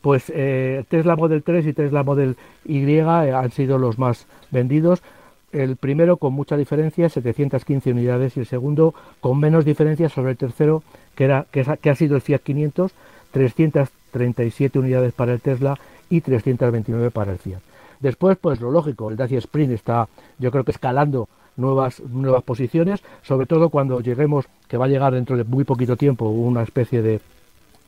pues 0.00 0.32
eh, 0.32 0.84
Tesla 0.88 1.16
Model 1.16 1.42
3 1.42 1.66
y 1.66 1.72
Tesla 1.72 2.04
Model 2.04 2.36
Y 2.64 2.88
eh, 2.88 3.02
han 3.02 3.50
sido 3.50 3.78
los 3.78 3.98
más 3.98 4.28
vendidos. 4.52 5.02
El 5.50 5.74
primero 5.74 6.18
con 6.18 6.34
mucha 6.34 6.56
diferencia, 6.56 7.08
715 7.08 7.90
unidades, 7.90 8.36
y 8.36 8.40
el 8.40 8.46
segundo 8.46 8.94
con 9.20 9.40
menos 9.40 9.64
diferencia 9.64 10.08
sobre 10.08 10.30
el 10.30 10.36
tercero, 10.36 10.84
que, 11.18 11.24
era, 11.24 11.46
que, 11.50 11.90
ha 11.90 11.94
sido 11.96 12.14
el 12.14 12.22
Fiat 12.22 12.38
500, 12.38 12.92
337 13.32 14.78
unidades 14.78 15.12
para 15.12 15.32
el 15.32 15.40
Tesla 15.40 15.76
y 16.08 16.20
329 16.20 17.10
para 17.10 17.32
el 17.32 17.38
Fiat. 17.38 17.58
Después, 17.98 18.38
pues 18.40 18.60
lo 18.60 18.70
lógico, 18.70 19.10
el 19.10 19.16
Dacia 19.16 19.38
Sprint 19.38 19.72
está, 19.72 20.08
yo 20.38 20.52
creo 20.52 20.62
que 20.62 20.70
escalando 20.70 21.28
nuevas, 21.56 21.98
nuevas 22.00 22.44
posiciones, 22.44 23.02
sobre 23.22 23.46
todo 23.46 23.68
cuando 23.68 24.00
lleguemos, 24.00 24.46
que 24.68 24.76
va 24.76 24.84
a 24.84 24.88
llegar 24.88 25.12
dentro 25.12 25.36
de 25.36 25.42
muy 25.42 25.64
poquito 25.64 25.96
tiempo, 25.96 26.28
una 26.28 26.62
especie 26.62 27.02
de 27.02 27.20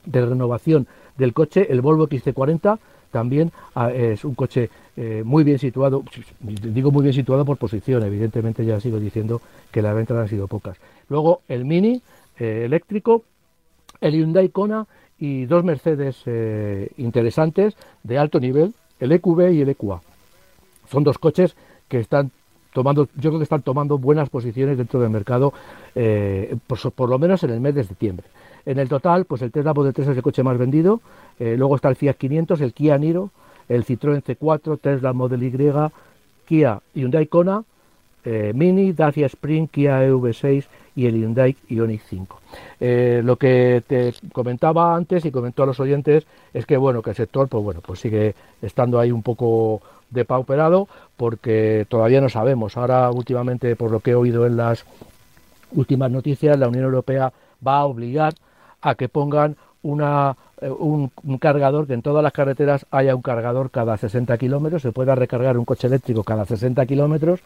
de 0.04 0.24
renovación 0.24 0.86
del 1.18 1.32
coche, 1.32 1.66
el 1.70 1.80
Volvo 1.80 2.08
XC40 2.08 2.78
también 3.10 3.52
ah, 3.74 3.90
es 3.90 4.24
un 4.24 4.34
coche 4.34 4.70
eh, 4.96 5.22
muy 5.24 5.42
bien 5.42 5.58
situado, 5.58 6.04
digo 6.40 6.90
muy 6.90 7.02
bien 7.02 7.14
situado 7.14 7.44
por 7.44 7.56
posición, 7.56 8.02
evidentemente 8.04 8.64
ya 8.64 8.80
sigo 8.80 8.98
diciendo 8.98 9.40
que 9.72 9.82
las 9.82 9.94
ventas 9.94 10.16
han 10.16 10.28
sido 10.28 10.46
pocas. 10.46 10.76
Luego 11.08 11.40
el 11.48 11.64
Mini 11.64 12.02
eh, 12.40 12.64
eléctrico, 12.64 13.22
el 14.00 14.14
Hyundai 14.14 14.48
Kona 14.48 14.86
y 15.18 15.44
dos 15.44 15.62
Mercedes 15.62 16.22
eh, 16.26 16.90
interesantes 16.96 17.76
de 18.02 18.18
alto 18.18 18.40
nivel, 18.40 18.74
el 18.98 19.12
EQB 19.12 19.52
y 19.52 19.60
el 19.60 19.68
EQA. 19.68 20.00
Son 20.88 21.04
dos 21.04 21.18
coches 21.18 21.54
que 21.88 22.00
están 22.00 22.30
tomando, 22.72 23.08
yo 23.16 23.30
creo 23.30 23.38
que 23.38 23.44
están 23.44 23.62
tomando 23.62 23.98
buenas 23.98 24.28
posiciones 24.30 24.78
dentro 24.78 25.00
del 25.00 25.10
mercado, 25.10 25.52
por, 26.66 26.92
por, 26.92 27.08
lo 27.08 27.18
menos 27.18 27.42
en 27.42 27.50
el 27.50 27.60
mes 27.60 27.74
de 27.74 27.84
septiembre. 27.84 28.26
En 28.66 28.78
el 28.78 28.88
total, 28.88 29.24
pues 29.24 29.42
el 29.42 29.50
Tesla 29.50 29.74
Model 29.74 29.94
3 29.94 30.08
es 30.08 30.16
el 30.16 30.22
coche 30.22 30.42
más 30.42 30.58
vendido, 30.58 31.00
eh, 31.38 31.56
luego 31.56 31.76
está 31.76 31.88
el 31.88 31.96
Fiat 31.96 32.16
500, 32.16 32.60
el 32.60 32.72
Kia 32.72 32.98
Niro, 32.98 33.30
el 33.68 33.84
Citroën 33.84 34.22
C4, 34.22 34.78
Tesla 34.80 35.12
Model 35.12 35.42
Y, 35.42 35.52
Kia 36.46 36.80
Hyundai 36.94 37.26
Kona, 37.26 37.64
eh, 38.24 38.52
Mini, 38.54 38.92
Dacia 38.92 39.26
Spring, 39.26 39.66
Kia 39.66 40.06
EV6 40.06 40.66
y 40.96 41.06
el 41.06 41.14
Hyundai 41.16 41.56
Ioniq 41.68 42.02
5. 42.08 42.40
Eh, 42.80 43.22
lo 43.24 43.36
que 43.36 43.82
te 43.86 44.14
comentaba 44.32 44.94
antes 44.94 45.24
y 45.24 45.30
comentó 45.30 45.62
a 45.62 45.66
los 45.66 45.80
oyentes 45.80 46.26
es 46.52 46.66
que 46.66 46.76
bueno 46.76 47.02
que 47.02 47.10
el 47.10 47.16
sector 47.16 47.48
pues 47.48 47.62
bueno 47.62 47.80
pues 47.80 48.00
sigue 48.00 48.34
estando 48.60 48.98
ahí 48.98 49.12
un 49.12 49.22
poco 49.22 49.80
depauperado 50.10 50.88
porque 51.16 51.86
todavía 51.88 52.20
no 52.20 52.28
sabemos. 52.28 52.76
Ahora 52.76 53.10
últimamente 53.10 53.76
por 53.76 53.90
lo 53.90 54.00
que 54.00 54.12
he 54.12 54.14
oído 54.14 54.46
en 54.46 54.56
las 54.56 54.84
últimas 55.72 56.10
noticias 56.10 56.58
la 56.58 56.68
Unión 56.68 56.84
Europea 56.84 57.32
va 57.66 57.78
a 57.78 57.84
obligar 57.84 58.34
a 58.80 58.94
que 58.94 59.08
pongan 59.08 59.56
una, 59.82 60.36
eh, 60.60 60.70
un, 60.70 61.10
cargador, 61.38 61.86
que 61.86 61.94
en 61.94 62.02
todas 62.02 62.22
las 62.22 62.32
carreteras 62.32 62.86
haya 62.90 63.14
un 63.14 63.22
cargador 63.22 63.70
cada 63.70 63.96
60 63.96 64.36
kilómetros, 64.38 64.82
se 64.82 64.92
pueda 64.92 65.14
recargar 65.14 65.56
un 65.56 65.64
coche 65.64 65.86
eléctrico 65.86 66.22
cada 66.22 66.44
60 66.44 66.84
kilómetros. 66.86 67.40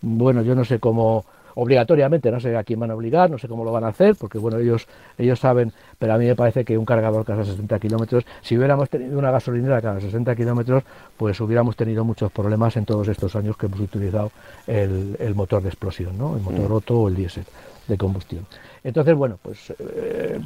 Bueno, 0.00 0.42
yo 0.42 0.54
no 0.54 0.64
sé 0.64 0.78
cómo, 0.78 1.24
obligatoriamente, 1.60 2.30
no 2.30 2.38
sé 2.38 2.56
a 2.56 2.62
quién 2.62 2.78
van 2.78 2.92
a 2.92 2.94
obligar, 2.94 3.28
no 3.28 3.36
sé 3.36 3.48
cómo 3.48 3.64
lo 3.64 3.72
van 3.72 3.82
a 3.82 3.88
hacer, 3.88 4.14
porque 4.14 4.38
bueno, 4.38 4.58
ellos, 4.58 4.86
ellos 5.18 5.40
saben, 5.40 5.72
pero 5.98 6.14
a 6.14 6.18
mí 6.18 6.24
me 6.24 6.36
parece 6.36 6.64
que 6.64 6.78
un 6.78 6.84
cargador 6.84 7.24
cada 7.24 7.44
60 7.44 7.80
kilómetros, 7.80 8.24
si 8.42 8.56
hubiéramos 8.56 8.88
tenido 8.88 9.18
una 9.18 9.32
gasolinera 9.32 9.82
cada 9.82 10.00
60 10.00 10.36
kilómetros, 10.36 10.84
pues 11.16 11.40
hubiéramos 11.40 11.74
tenido 11.74 12.04
muchos 12.04 12.30
problemas 12.30 12.76
en 12.76 12.84
todos 12.84 13.08
estos 13.08 13.34
años 13.34 13.56
que 13.56 13.66
hemos 13.66 13.80
utilizado 13.80 14.30
el, 14.68 15.16
el 15.18 15.34
motor 15.34 15.60
de 15.60 15.70
explosión, 15.70 16.16
¿no? 16.16 16.36
el 16.36 16.42
motor 16.42 16.60
mm. 16.60 16.68
roto 16.68 17.00
o 17.00 17.08
el 17.08 17.16
diésel 17.16 17.44
de 17.88 17.98
combustión. 17.98 18.46
Entonces, 18.84 19.16
bueno, 19.16 19.40
pues 19.42 19.74
eh, 19.80 20.38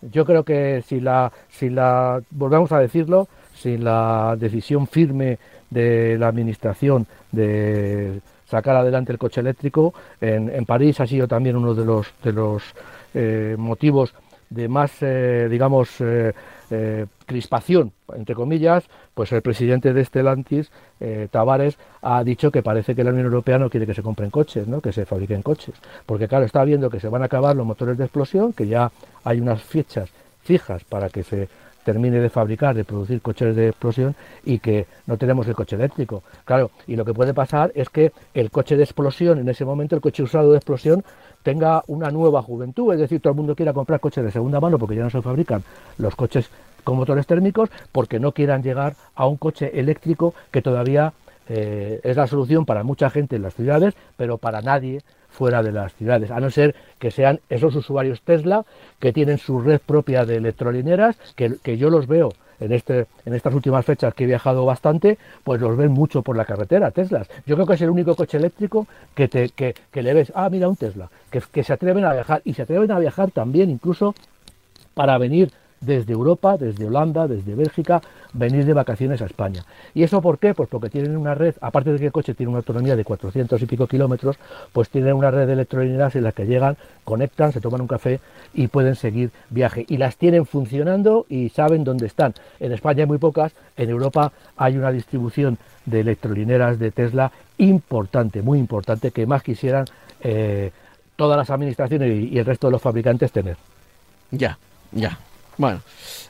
yo 0.00 0.24
creo 0.24 0.42
que 0.42 0.82
si 0.86 1.00
la, 1.00 1.30
si 1.50 1.68
la, 1.68 2.22
volvemos 2.30 2.72
a 2.72 2.78
decirlo, 2.78 3.28
si 3.54 3.76
la 3.76 4.36
decisión 4.38 4.86
firme 4.86 5.38
de 5.68 6.16
la 6.18 6.28
administración 6.28 7.06
de 7.30 8.22
sacar 8.46 8.76
adelante 8.76 9.12
el 9.12 9.18
coche 9.18 9.40
eléctrico, 9.40 9.92
en, 10.20 10.64
París 10.64 11.00
ha 11.00 11.06
sido 11.06 11.28
también 11.28 11.56
uno 11.56 11.74
de 11.74 11.84
los, 11.84 12.12
de 12.22 12.32
los 12.32 12.62
eh, 13.14 13.56
motivos 13.58 14.14
de 14.48 14.68
más, 14.68 14.92
eh, 15.00 15.48
digamos, 15.50 16.00
eh, 16.00 17.06
crispación, 17.26 17.92
entre 18.14 18.34
comillas, 18.34 18.84
pues 19.14 19.32
el 19.32 19.42
presidente 19.42 19.92
de 19.92 20.04
Stellantis, 20.04 20.70
eh, 21.00 21.28
Tavares, 21.30 21.78
ha 22.02 22.22
dicho 22.24 22.50
que 22.50 22.62
parece 22.62 22.94
que 22.94 23.04
la 23.04 23.10
Unión 23.10 23.26
Europea 23.26 23.58
no 23.58 23.70
quiere 23.70 23.86
que 23.86 23.94
se 23.94 24.02
compren 24.02 24.30
coches, 24.30 24.66
¿no? 24.66 24.80
que 24.80 24.92
se 24.92 25.06
fabriquen 25.06 25.42
coches. 25.42 25.74
Porque 26.06 26.28
claro, 26.28 26.44
está 26.44 26.64
viendo 26.64 26.90
que 26.90 27.00
se 27.00 27.08
van 27.08 27.22
a 27.22 27.26
acabar 27.26 27.54
los 27.54 27.66
motores 27.66 27.96
de 27.98 28.04
explosión, 28.04 28.52
que 28.52 28.66
ya 28.66 28.90
hay 29.24 29.40
unas 29.40 29.62
fechas 29.62 30.10
fijas 30.42 30.84
para 30.84 31.08
que 31.08 31.22
se 31.22 31.48
termine 31.86 32.18
de 32.18 32.30
fabricar, 32.30 32.74
de 32.74 32.84
producir 32.84 33.22
coches 33.22 33.54
de 33.54 33.68
explosión 33.68 34.16
y 34.44 34.58
que 34.58 34.88
no 35.06 35.16
tenemos 35.16 35.46
el 35.46 35.54
coche 35.54 35.76
eléctrico. 35.76 36.24
Claro, 36.44 36.72
y 36.88 36.96
lo 36.96 37.04
que 37.04 37.14
puede 37.14 37.32
pasar 37.32 37.70
es 37.76 37.88
que 37.90 38.10
el 38.34 38.50
coche 38.50 38.76
de 38.76 38.82
explosión, 38.82 39.38
en 39.38 39.48
ese 39.48 39.64
momento 39.64 39.94
el 39.94 40.00
coche 40.00 40.24
usado 40.24 40.50
de 40.50 40.56
explosión, 40.56 41.04
tenga 41.44 41.84
una 41.86 42.10
nueva 42.10 42.42
juventud, 42.42 42.92
es 42.92 42.98
decir, 42.98 43.20
todo 43.20 43.30
el 43.30 43.36
mundo 43.36 43.54
quiera 43.54 43.72
comprar 43.72 44.00
coches 44.00 44.24
de 44.24 44.32
segunda 44.32 44.58
mano 44.58 44.80
porque 44.80 44.96
ya 44.96 45.04
no 45.04 45.10
se 45.10 45.22
fabrican 45.22 45.62
los 45.98 46.16
coches 46.16 46.50
con 46.82 46.96
motores 46.96 47.24
térmicos, 47.24 47.70
porque 47.92 48.18
no 48.18 48.32
quieran 48.32 48.64
llegar 48.64 48.96
a 49.14 49.28
un 49.28 49.36
coche 49.36 49.78
eléctrico 49.78 50.34
que 50.50 50.62
todavía 50.62 51.12
eh, 51.48 52.00
es 52.02 52.16
la 52.16 52.26
solución 52.26 52.66
para 52.66 52.82
mucha 52.82 53.10
gente 53.10 53.36
en 53.36 53.42
las 53.42 53.54
ciudades, 53.54 53.94
pero 54.16 54.38
para 54.38 54.60
nadie 54.60 55.02
fuera 55.36 55.62
de 55.62 55.70
las 55.70 55.94
ciudades, 55.94 56.30
a 56.30 56.40
no 56.40 56.50
ser 56.50 56.74
que 56.98 57.10
sean 57.10 57.40
esos 57.50 57.76
usuarios 57.76 58.22
Tesla 58.22 58.64
que 58.98 59.12
tienen 59.12 59.36
su 59.36 59.60
red 59.60 59.80
propia 59.84 60.24
de 60.24 60.36
electrolineras, 60.36 61.16
que, 61.36 61.56
que 61.62 61.76
yo 61.76 61.90
los 61.90 62.06
veo 62.06 62.32
en, 62.58 62.72
este, 62.72 63.06
en 63.26 63.34
estas 63.34 63.52
últimas 63.52 63.84
fechas 63.84 64.14
que 64.14 64.24
he 64.24 64.26
viajado 64.26 64.64
bastante, 64.64 65.18
pues 65.44 65.60
los 65.60 65.76
ven 65.76 65.92
mucho 65.92 66.22
por 66.22 66.38
la 66.38 66.46
carretera, 66.46 66.90
Teslas. 66.90 67.28
Yo 67.44 67.54
creo 67.54 67.66
que 67.66 67.74
es 67.74 67.82
el 67.82 67.90
único 67.90 68.16
coche 68.16 68.38
eléctrico 68.38 68.86
que, 69.14 69.28
te, 69.28 69.50
que, 69.50 69.74
que 69.92 70.02
le 70.02 70.14
ves, 70.14 70.32
ah, 70.34 70.48
mira 70.48 70.68
un 70.68 70.76
Tesla, 70.76 71.10
que, 71.30 71.42
que 71.52 71.62
se 71.62 71.74
atreven 71.74 72.06
a 72.06 72.14
viajar 72.14 72.40
y 72.44 72.54
se 72.54 72.62
atreven 72.62 72.90
a 72.90 72.98
viajar 72.98 73.30
también 73.30 73.68
incluso 73.68 74.14
para 74.94 75.18
venir 75.18 75.52
desde 75.80 76.12
Europa, 76.12 76.56
desde 76.56 76.86
Holanda, 76.86 77.28
desde 77.28 77.54
Bélgica, 77.54 78.00
venir 78.32 78.64
de 78.64 78.72
vacaciones 78.72 79.20
a 79.22 79.26
España. 79.26 79.64
¿Y 79.94 80.02
eso 80.02 80.20
por 80.20 80.38
qué? 80.38 80.54
Pues 80.54 80.68
porque 80.68 80.90
tienen 80.90 81.16
una 81.16 81.34
red, 81.34 81.54
aparte 81.60 81.92
de 81.92 81.98
que 81.98 82.06
el 82.06 82.12
coche 82.12 82.34
tiene 82.34 82.50
una 82.50 82.58
autonomía 82.58 82.96
de 82.96 83.04
400 83.04 83.60
y 83.60 83.66
pico 83.66 83.86
kilómetros, 83.86 84.36
pues 84.72 84.88
tienen 84.88 85.14
una 85.14 85.30
red 85.30 85.46
de 85.46 85.52
electrolineras 85.52 86.16
en 86.16 86.24
la 86.24 86.32
que 86.32 86.46
llegan, 86.46 86.76
conectan, 87.04 87.52
se 87.52 87.60
toman 87.60 87.82
un 87.82 87.88
café 87.88 88.20
y 88.54 88.68
pueden 88.68 88.96
seguir 88.96 89.30
viaje. 89.50 89.84
Y 89.88 89.96
las 89.98 90.16
tienen 90.16 90.46
funcionando 90.46 91.26
y 91.28 91.50
saben 91.50 91.84
dónde 91.84 92.06
están. 92.06 92.34
En 92.60 92.72
España 92.72 93.02
hay 93.02 93.06
muy 93.06 93.18
pocas, 93.18 93.52
en 93.76 93.90
Europa 93.90 94.32
hay 94.56 94.76
una 94.76 94.90
distribución 94.90 95.58
de 95.84 96.00
electrolineras 96.00 96.78
de 96.78 96.90
Tesla 96.90 97.32
importante, 97.58 98.42
muy 98.42 98.58
importante, 98.58 99.10
que 99.10 99.26
más 99.26 99.42
quisieran 99.42 99.84
eh, 100.20 100.72
todas 101.16 101.36
las 101.36 101.50
administraciones 101.50 102.30
y 102.30 102.38
el 102.38 102.44
resto 102.44 102.66
de 102.66 102.72
los 102.72 102.82
fabricantes 102.82 103.32
tener. 103.32 103.56
Ya, 104.30 104.58
ya. 104.92 105.18
Bueno, 105.58 105.80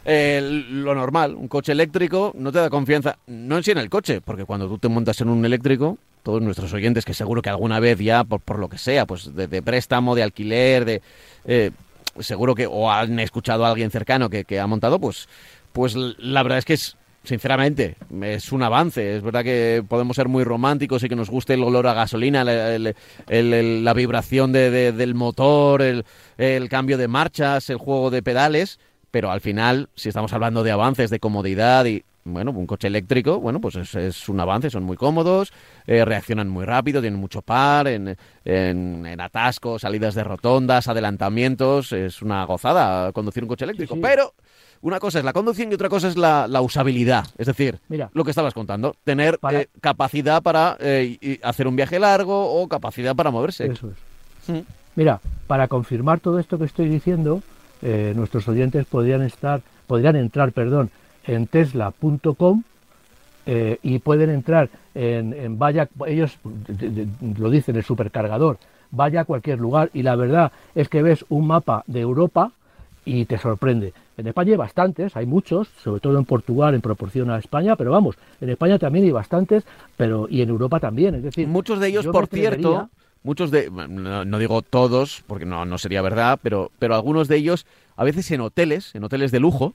eh, 0.04 0.40
lo 0.70 0.94
normal, 0.94 1.34
un 1.34 1.48
coche 1.48 1.72
eléctrico 1.72 2.32
no 2.36 2.52
te 2.52 2.58
da 2.58 2.70
confianza, 2.70 3.18
no 3.26 3.56
en 3.56 3.64
sí 3.64 3.72
en 3.72 3.78
el 3.78 3.90
coche, 3.90 4.20
porque 4.20 4.44
cuando 4.44 4.68
tú 4.68 4.78
te 4.78 4.88
montas 4.88 5.20
en 5.20 5.28
un 5.28 5.44
eléctrico, 5.44 5.98
todos 6.22 6.42
nuestros 6.42 6.72
oyentes, 6.72 7.04
que 7.04 7.14
seguro 7.14 7.42
que 7.42 7.50
alguna 7.50 7.80
vez 7.80 7.98
ya, 7.98 8.24
por, 8.24 8.40
por 8.40 8.58
lo 8.58 8.68
que 8.68 8.78
sea, 8.78 9.06
pues 9.06 9.34
de, 9.34 9.62
préstamo, 9.62 10.14
de 10.14 10.22
alquiler, 10.22 10.84
de 10.84 11.02
eh, 11.44 11.70
seguro 12.20 12.54
que, 12.54 12.66
o 12.66 12.90
han 12.90 13.18
escuchado 13.18 13.64
a 13.64 13.70
alguien 13.70 13.90
cercano 13.90 14.30
que, 14.30 14.44
que 14.44 14.60
ha 14.60 14.66
montado, 14.66 15.00
pues, 15.00 15.28
pues 15.72 15.94
la 15.94 16.42
verdad 16.42 16.58
es 16.58 16.64
que 16.64 16.74
es 16.74 16.96
sinceramente, 17.26 17.96
es 18.22 18.52
un 18.52 18.62
avance. 18.62 19.16
Es 19.16 19.22
verdad 19.22 19.44
que 19.44 19.84
podemos 19.86 20.16
ser 20.16 20.28
muy 20.28 20.44
románticos 20.44 21.02
y 21.02 21.08
que 21.08 21.16
nos 21.16 21.28
guste 21.28 21.54
el 21.54 21.62
olor 21.62 21.86
a 21.86 21.94
gasolina, 21.94 22.44
la 22.44 23.94
vibración 23.94 24.52
del 24.52 25.14
motor, 25.14 25.82
el, 25.82 26.68
cambio 26.68 26.96
de 26.96 27.08
marchas, 27.08 27.68
el 27.70 27.76
juego 27.76 28.10
de 28.10 28.22
pedales 28.22 28.78
pero 29.16 29.31
al 29.31 29.40
final, 29.40 29.88
si 29.94 30.11
estamos 30.11 30.31
hablando 30.35 30.62
de 30.62 30.70
avances 30.70 31.09
de 31.09 31.20
comodidad 31.20 31.87
y, 31.87 32.05
bueno, 32.24 32.50
un 32.50 32.66
coche 32.66 32.88
eléctrico, 32.88 33.40
bueno, 33.40 33.62
pues 33.62 33.94
es, 33.94 34.29
un 34.29 34.38
avance, 34.38 34.68
son 34.68 34.83
muy 34.83 34.98
cómodos, 34.98 35.55
eh, 35.87 36.05
reaccionan 36.05 36.50
muy 36.50 36.66
rápido, 36.66 37.00
tienen 37.00 37.18
mucho 37.18 37.40
par, 37.40 37.88
en, 37.88 38.14
en, 38.44 39.18
atascos, 39.18 39.81
salidas 39.81 40.14
de 40.14 40.22
rotondas, 40.22 40.87
adelantamientos, 40.88 41.92
es 41.92 42.20
una 42.20 42.44
gozada 42.44 43.11
conducir 43.12 43.42
un 43.42 43.48
coche 43.48 43.64
eléctrico, 43.64 43.96
pero 44.02 44.35
una 44.83 45.00
cosa 45.00 45.20
es 45.20 45.24
la 45.24 45.33
conducción 45.33 45.72
y 45.72 45.76
otra 45.76 45.88
cosa 45.88 46.09
es 46.09 46.18
la, 46.18 46.61
usabilidad, 46.61 47.24
es 47.38 47.46
decir, 47.46 47.81
lo 48.12 48.22
que 48.22 48.33
estabas 48.33 48.52
contando, 48.52 48.96
tener 49.02 49.38
eh, 49.50 49.68
capacidad 49.81 50.42
para 50.42 50.76
eh, 50.79 51.40
hacer 51.42 51.66
un 51.66 51.74
viaje 51.74 51.98
largo 51.98 52.61
o 52.61 52.68
capacidad 52.68 53.16
para 53.16 53.31
moverse. 53.31 53.64
Eso 53.64 53.92
es. 53.92 54.55
Mm. 54.55 54.61
Mira, 54.94 55.20
para 55.46 55.68
confirmar 55.68 56.20
todo 56.20 56.38
esto 56.38 56.59
que 56.59 56.66
estoy 56.66 56.90
diciendo, 56.90 57.42
eh, 57.88 58.14
nuestros 58.16 58.49
oyentes 58.49 58.85
podrían 58.85 59.22
estar, 59.22 59.62
podrían 59.87 60.16
entrar, 60.16 60.51
perdón, 60.51 60.90
en 61.25 61.46
tesla.com 61.46 62.64
eh, 63.46 63.79
y 63.81 64.01
pueden 64.01 64.31
entrar 64.31 64.68
en, 64.92 65.33
en 65.33 65.57
vaya, 65.57 65.88
ellos 66.09 66.37
lo 67.38 67.49
dicen 67.49 67.77
el 67.77 67.85
supercargador, 67.85 68.59
vaya 68.90 69.20
a 69.20 69.25
cualquier 69.25 69.61
lugar 69.61 69.90
y 69.94 70.03
la 70.03 70.16
verdad 70.16 70.51
es 70.75 70.88
que 70.88 71.01
ves 71.01 71.25
un 71.29 71.46
mapa 71.46 71.85
de 71.87 72.01
Europa 72.01 72.51
y 73.05 73.25
te 73.25 73.38
sorprende. 73.38 73.92
En 74.16 74.27
España 74.27 74.51
hay 74.51 74.57
bastantes, 74.57 75.16
hay 75.16 75.27
muchos, 75.27 75.68
sobre 75.81 76.01
todo 76.01 76.18
en 76.18 76.25
Portugal 76.25 76.75
en 76.75 76.81
proporción 76.81 77.31
a 77.31 77.38
España, 77.38 77.77
pero 77.77 77.92
vamos, 77.92 78.16
en 78.40 78.51
España 78.51 78.81
también 78.81 79.05
hay 79.05 79.12
bastantes, 79.12 79.64
pero 79.96 80.27
y 80.29 80.42
en 80.42 80.49
Europa 80.49 80.81
también, 80.81 81.14
es 81.14 81.22
decir, 81.22 81.46
muchos 81.46 81.79
de 81.79 81.87
ellos, 81.87 82.09
por 82.09 82.27
cierto, 82.27 82.88
muchos 83.26 83.50
de, 83.50 83.70
no, 83.70 84.38
digo 84.38 84.62
todos, 84.62 85.24
porque 85.26 85.44
no, 85.44 85.64
no 85.64 85.78
sería 85.78 86.00
verdad, 86.00 86.38
pero, 86.42 86.70
pero 86.78 86.94
algunos 86.94 87.26
de 87.28 87.36
ellos, 87.36 87.66
a 87.96 88.04
veces 88.04 88.30
en 88.30 88.40
hoteles, 88.40 88.94
en 88.94 89.04
hoteles 89.04 89.32
de 89.32 89.40
lujo, 89.40 89.74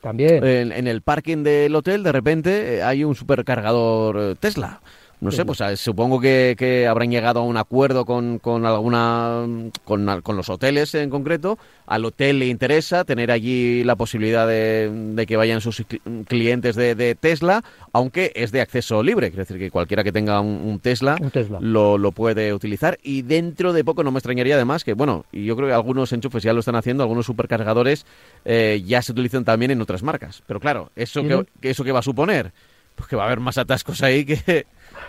también. 0.00 0.42
En, 0.44 0.86
el 0.86 1.02
parking 1.02 1.42
del 1.42 1.74
hotel, 1.74 2.02
de 2.02 2.12
repente, 2.12 2.76
eh, 2.76 2.82
hay 2.82 3.04
un 3.04 3.14
supercargador 3.14 4.16
eh, 4.18 4.34
Tesla. 4.38 4.80
No 5.20 5.30
sé, 5.30 5.44
pues 5.44 5.60
supongo 5.78 6.18
que, 6.18 6.54
que, 6.56 6.86
habrán 6.86 7.10
llegado 7.10 7.40
a 7.40 7.42
un 7.42 7.58
acuerdo 7.58 8.06
con, 8.06 8.38
con 8.38 8.64
alguna 8.64 9.44
con, 9.84 10.22
con, 10.22 10.36
los 10.36 10.48
hoteles 10.48 10.94
en 10.94 11.10
concreto. 11.10 11.58
Al 11.86 12.06
hotel 12.06 12.38
le 12.38 12.46
interesa 12.46 13.04
tener 13.04 13.30
allí 13.30 13.84
la 13.84 13.96
posibilidad 13.96 14.46
de, 14.46 14.90
de 14.90 15.26
que 15.26 15.36
vayan 15.36 15.60
sus 15.60 15.84
clientes 16.26 16.74
de, 16.74 16.94
de, 16.94 17.14
Tesla, 17.14 17.62
aunque 17.92 18.32
es 18.34 18.50
de 18.50 18.62
acceso 18.62 19.02
libre, 19.02 19.26
es 19.26 19.36
decir, 19.36 19.58
que 19.58 19.70
cualquiera 19.70 20.02
que 20.02 20.12
tenga 20.12 20.40
un, 20.40 20.80
Tesla, 20.80 21.18
Lo, 21.60 21.98
lo, 21.98 22.12
puede 22.12 22.54
utilizar. 22.54 22.98
Y 23.02 23.20
dentro 23.22 23.74
de 23.74 23.84
poco 23.84 24.02
no 24.02 24.12
me 24.12 24.18
extrañaría 24.18 24.54
además 24.54 24.84
que, 24.84 24.94
bueno, 24.94 25.26
y 25.32 25.44
yo 25.44 25.54
creo 25.54 25.68
que 25.68 25.74
algunos 25.74 26.12
enchufes 26.12 26.42
ya 26.42 26.54
lo 26.54 26.60
están 26.60 26.76
haciendo, 26.76 27.02
algunos 27.02 27.26
supercargadores 27.26 28.06
eh, 28.46 28.82
ya 28.86 29.02
se 29.02 29.12
utilizan 29.12 29.44
también 29.44 29.70
en 29.70 29.82
otras 29.82 30.02
marcas. 30.02 30.42
Pero 30.46 30.60
claro, 30.60 30.90
¿eso 30.96 31.22
que, 31.22 31.44
¿eso 31.68 31.84
qué 31.84 31.92
va 31.92 31.98
a 31.98 32.02
suponer? 32.02 32.52
Pues 32.94 33.08
que 33.08 33.16
va 33.16 33.24
a 33.24 33.26
haber 33.26 33.40
más 33.40 33.58
atascos 33.58 34.02
ahí 34.02 34.24
que 34.24 34.66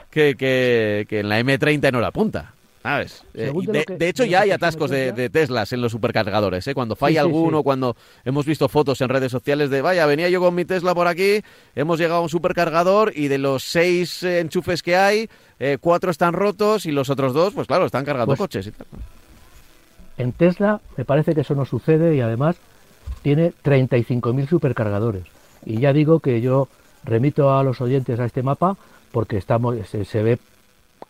que, 0.10 0.36
que, 0.36 1.20
en 1.20 1.30
la 1.30 1.40
M30 1.40 1.92
no 1.92 2.02
la 2.02 2.08
apunta. 2.08 2.54
¿Sabes? 2.84 3.24
Eh, 3.36 3.54
de, 4.00 4.10
hecho, 4.10 4.26
ya 4.26 4.42
hay 4.42 4.50
atascos 4.50 4.90
de, 4.90 5.30
Teslas 5.30 5.72
en 5.72 5.82
los 5.82 5.92
supercargadores. 5.92 6.68
¿eh? 6.68 6.74
Cuando 6.74 6.96
falla 6.96 7.22
alguno, 7.22 7.62
cuando 7.62 7.96
hemos 8.26 8.48
visto 8.48 8.68
fotos 8.70 9.02
en 9.02 9.10
redes 9.10 9.32
sociales 9.32 9.70
de, 9.70 9.84
vaya, 9.84 10.08
venía 10.08 10.30
yo 10.30 10.40
con 10.40 10.56
mi 10.56 10.66
Tesla 10.66 10.96
por 10.96 11.08
aquí, 11.08 11.42
hemos 11.76 12.00
llegado 12.00 12.22
a 12.22 12.24
un 12.24 12.30
supercargador 12.30 13.14
y 13.16 13.28
de 13.28 13.38
los 13.38 13.64
seis 13.64 14.24
eh, 14.24 14.40
enchufes 14.40 14.82
que 14.82 14.96
hay, 14.96 15.30
cuatro 15.80 16.10
están 16.10 16.34
rotos 16.34 16.88
y 16.88 16.92
los 16.92 17.12
otros 17.12 17.36
dos, 17.36 17.54
pues 17.54 17.68
claro, 17.68 17.86
están 17.86 18.04
cargando 18.04 18.36
pues 18.36 18.40
coches 18.40 18.66
y 18.66 18.72
tal. 18.72 18.88
En 20.18 20.32
Tesla 20.32 20.82
me 20.98 21.06
parece 21.06 21.36
que 21.36 21.42
eso 21.42 21.54
no 21.54 21.66
sucede 21.66 22.16
y 22.16 22.22
además 22.22 22.56
tiene 23.22 23.54
35.000 23.64 24.48
supercargadores. 24.48 25.24
Y 25.66 25.80
ya 25.80 25.94
digo 25.94 26.20
que 26.20 26.42
yo 26.42 26.68
remito 27.04 27.56
a 27.56 27.64
los 27.64 27.82
oyentes 27.82 28.20
a 28.20 28.26
este 28.26 28.44
mapa 28.44 28.78
porque 29.12 29.38
estamos, 29.38 29.76
se, 29.88 30.24
ve 30.24 30.40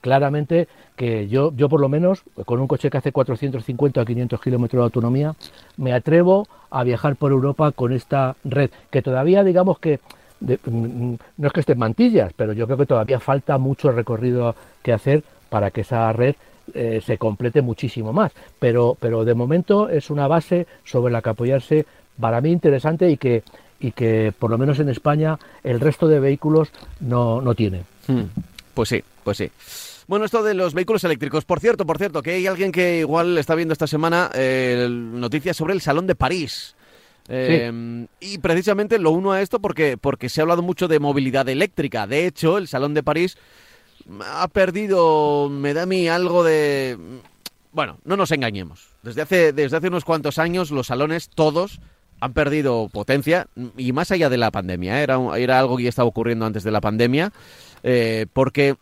claramente 0.02 0.68
que 0.96 1.28
yo, 1.28 1.54
yo 1.56 1.70
por 1.70 1.80
lo 1.80 1.90
menos, 1.90 2.24
con 2.46 2.60
un 2.60 2.68
coche 2.68 2.90
que 2.90 2.98
hace 2.98 3.12
450 3.12 4.02
o 4.02 4.06
500 4.06 4.42
kilómetros 4.42 4.80
de 4.80 4.84
autonomía, 4.84 5.36
me 5.78 5.94
atrevo 5.94 6.48
a 6.70 6.84
viajar 6.84 7.16
por 7.16 7.32
Europa 7.32 7.72
con 7.72 7.94
esta 7.94 8.36
red, 8.44 8.70
que 8.90 9.02
todavía 9.02 9.44
digamos 9.44 9.80
que 9.80 10.00
mm, 10.42 11.14
no 11.38 11.48
es 11.48 11.54
que 11.54 11.60
esté 11.60 11.74
en 11.74 11.80
mantillas, 11.80 12.34
pero 12.34 12.54
yo 12.54 12.66
creo 12.66 12.78
que 12.78 12.86
todavía 12.86 13.20
falta 13.20 13.58
mucho 13.58 13.92
recorrido 13.92 14.56
que 14.82 14.94
hacer 14.94 15.24
para 15.50 15.72
que 15.72 15.82
esa 15.82 16.12
red 16.14 16.36
eh, 16.74 17.02
se 17.06 17.18
complete 17.18 17.62
muchísimo 17.62 18.14
más. 18.14 18.32
Pero, 18.60 18.98
pero 19.00 19.26
de 19.26 19.34
momento 19.34 19.90
es 19.90 20.10
una 20.10 20.28
base 20.28 20.68
sobre 20.86 21.12
la 21.12 21.22
que 21.22 21.30
apoyarse 21.30 21.86
para 22.20 22.40
mí 22.42 22.52
interesante 22.52 23.10
y 23.10 23.18
que, 23.18 23.44
y 23.80 23.92
que 23.92 24.34
por 24.38 24.50
lo 24.50 24.58
menos 24.58 24.80
en 24.80 24.90
España 24.90 25.38
el 25.64 25.80
resto 25.80 26.08
de 26.08 26.20
vehículos 26.20 26.72
no, 27.00 27.42
no 27.42 27.56
tiene. 27.56 27.82
Hmm. 28.08 28.24
Pues 28.74 28.90
sí, 28.90 29.04
pues 29.24 29.38
sí. 29.38 29.52
Bueno, 30.08 30.26
esto 30.26 30.44
de 30.44 30.54
los 30.54 30.74
vehículos 30.74 31.04
eléctricos. 31.04 31.46
Por 31.46 31.60
cierto, 31.60 31.86
por 31.86 31.98
cierto, 31.98 32.22
que 32.22 32.32
hay 32.32 32.48
alguien 32.48 32.72
que 32.72 33.00
igual 33.00 33.38
está 33.38 33.56
viendo 33.56 33.72
esta 33.72 33.88
semana 33.88 34.30
eh, 34.34 34.88
noticias 34.90 35.56
sobre 35.56 35.74
el 35.74 35.82
Salón 35.82 36.08
de 36.08 36.16
París. 36.16 36.76
Eh, 37.30 38.08
y 38.20 38.38
precisamente 38.40 39.00
lo 39.00 39.12
uno 39.12 39.32
a 39.32 39.42
esto 39.42 39.60
porque, 39.60 39.96
porque 39.98 40.28
se 40.28 40.42
ha 40.42 40.44
hablado 40.44 40.64
mucho 40.64 40.88
de 40.88 41.00
movilidad 41.00 41.48
eléctrica. 41.48 42.08
De 42.08 42.26
hecho, 42.26 42.58
el 42.58 42.68
Salón 42.68 42.94
de 42.94 43.04
París 43.04 43.38
ha 44.26 44.48
perdido, 44.48 45.50
me 45.50 45.74
da 45.74 45.84
a 45.84 45.86
mí 45.86 46.08
algo 46.08 46.44
de... 46.44 46.98
Bueno, 47.72 48.00
no 48.04 48.18
nos 48.18 48.32
engañemos. 48.32 48.90
Desde 49.04 49.22
hace, 49.22 49.54
desde 49.54 49.78
hace 49.78 49.88
unos 49.88 50.04
cuantos 50.04 50.40
años 50.40 50.72
los 50.72 50.88
salones, 50.88 51.30
todos, 51.30 51.80
han 52.20 52.34
perdido 52.34 52.90
potencia 52.92 53.48
y 53.78 53.94
más 53.94 54.12
allá 54.12 54.30
de 54.30 54.38
la 54.38 54.52
pandemia. 54.52 55.00
¿eh? 55.00 55.04
Era, 55.04 55.20
era 55.38 55.60
algo 55.60 55.78
que 55.78 55.84
ya 55.84 55.90
estaba 55.90 56.10
ocurriendo 56.10 56.46
antes 56.46 56.64
de 56.64 56.72
la 56.72 56.82
pandemia. 56.82 57.32
Eh, 57.84 58.26
porque 58.34 58.76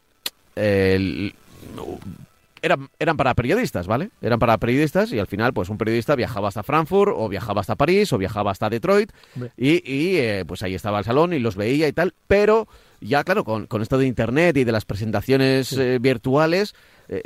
eran, 2.61 2.89
eran 2.99 3.17
para 3.17 3.33
periodistas, 3.33 3.87
¿vale? 3.87 4.09
Eran 4.21 4.39
para 4.39 4.57
periodistas 4.57 5.11
y 5.11 5.19
al 5.19 5.27
final, 5.27 5.53
pues 5.53 5.69
un 5.69 5.77
periodista 5.77 6.15
viajaba 6.15 6.49
hasta 6.49 6.63
Frankfurt 6.63 7.13
o 7.15 7.29
viajaba 7.29 7.61
hasta 7.61 7.75
París 7.75 8.11
o 8.13 8.17
viajaba 8.17 8.51
hasta 8.51 8.69
Detroit 8.69 9.11
y, 9.57 9.81
eh, 10.17 10.43
pues 10.47 10.63
ahí 10.63 10.75
estaba 10.75 10.99
el 10.99 11.05
salón 11.05 11.33
y 11.33 11.39
los 11.39 11.55
veía 11.55 11.87
y 11.87 11.93
tal, 11.93 12.13
pero 12.27 12.67
ya 12.99 13.23
claro, 13.23 13.43
con, 13.43 13.81
esto 13.81 13.97
de 13.97 14.07
Internet 14.07 14.57
y 14.57 14.63
de 14.63 14.71
las 14.71 14.85
presentaciones 14.85 15.71
eh, 15.73 15.99
virtuales, 15.99 16.75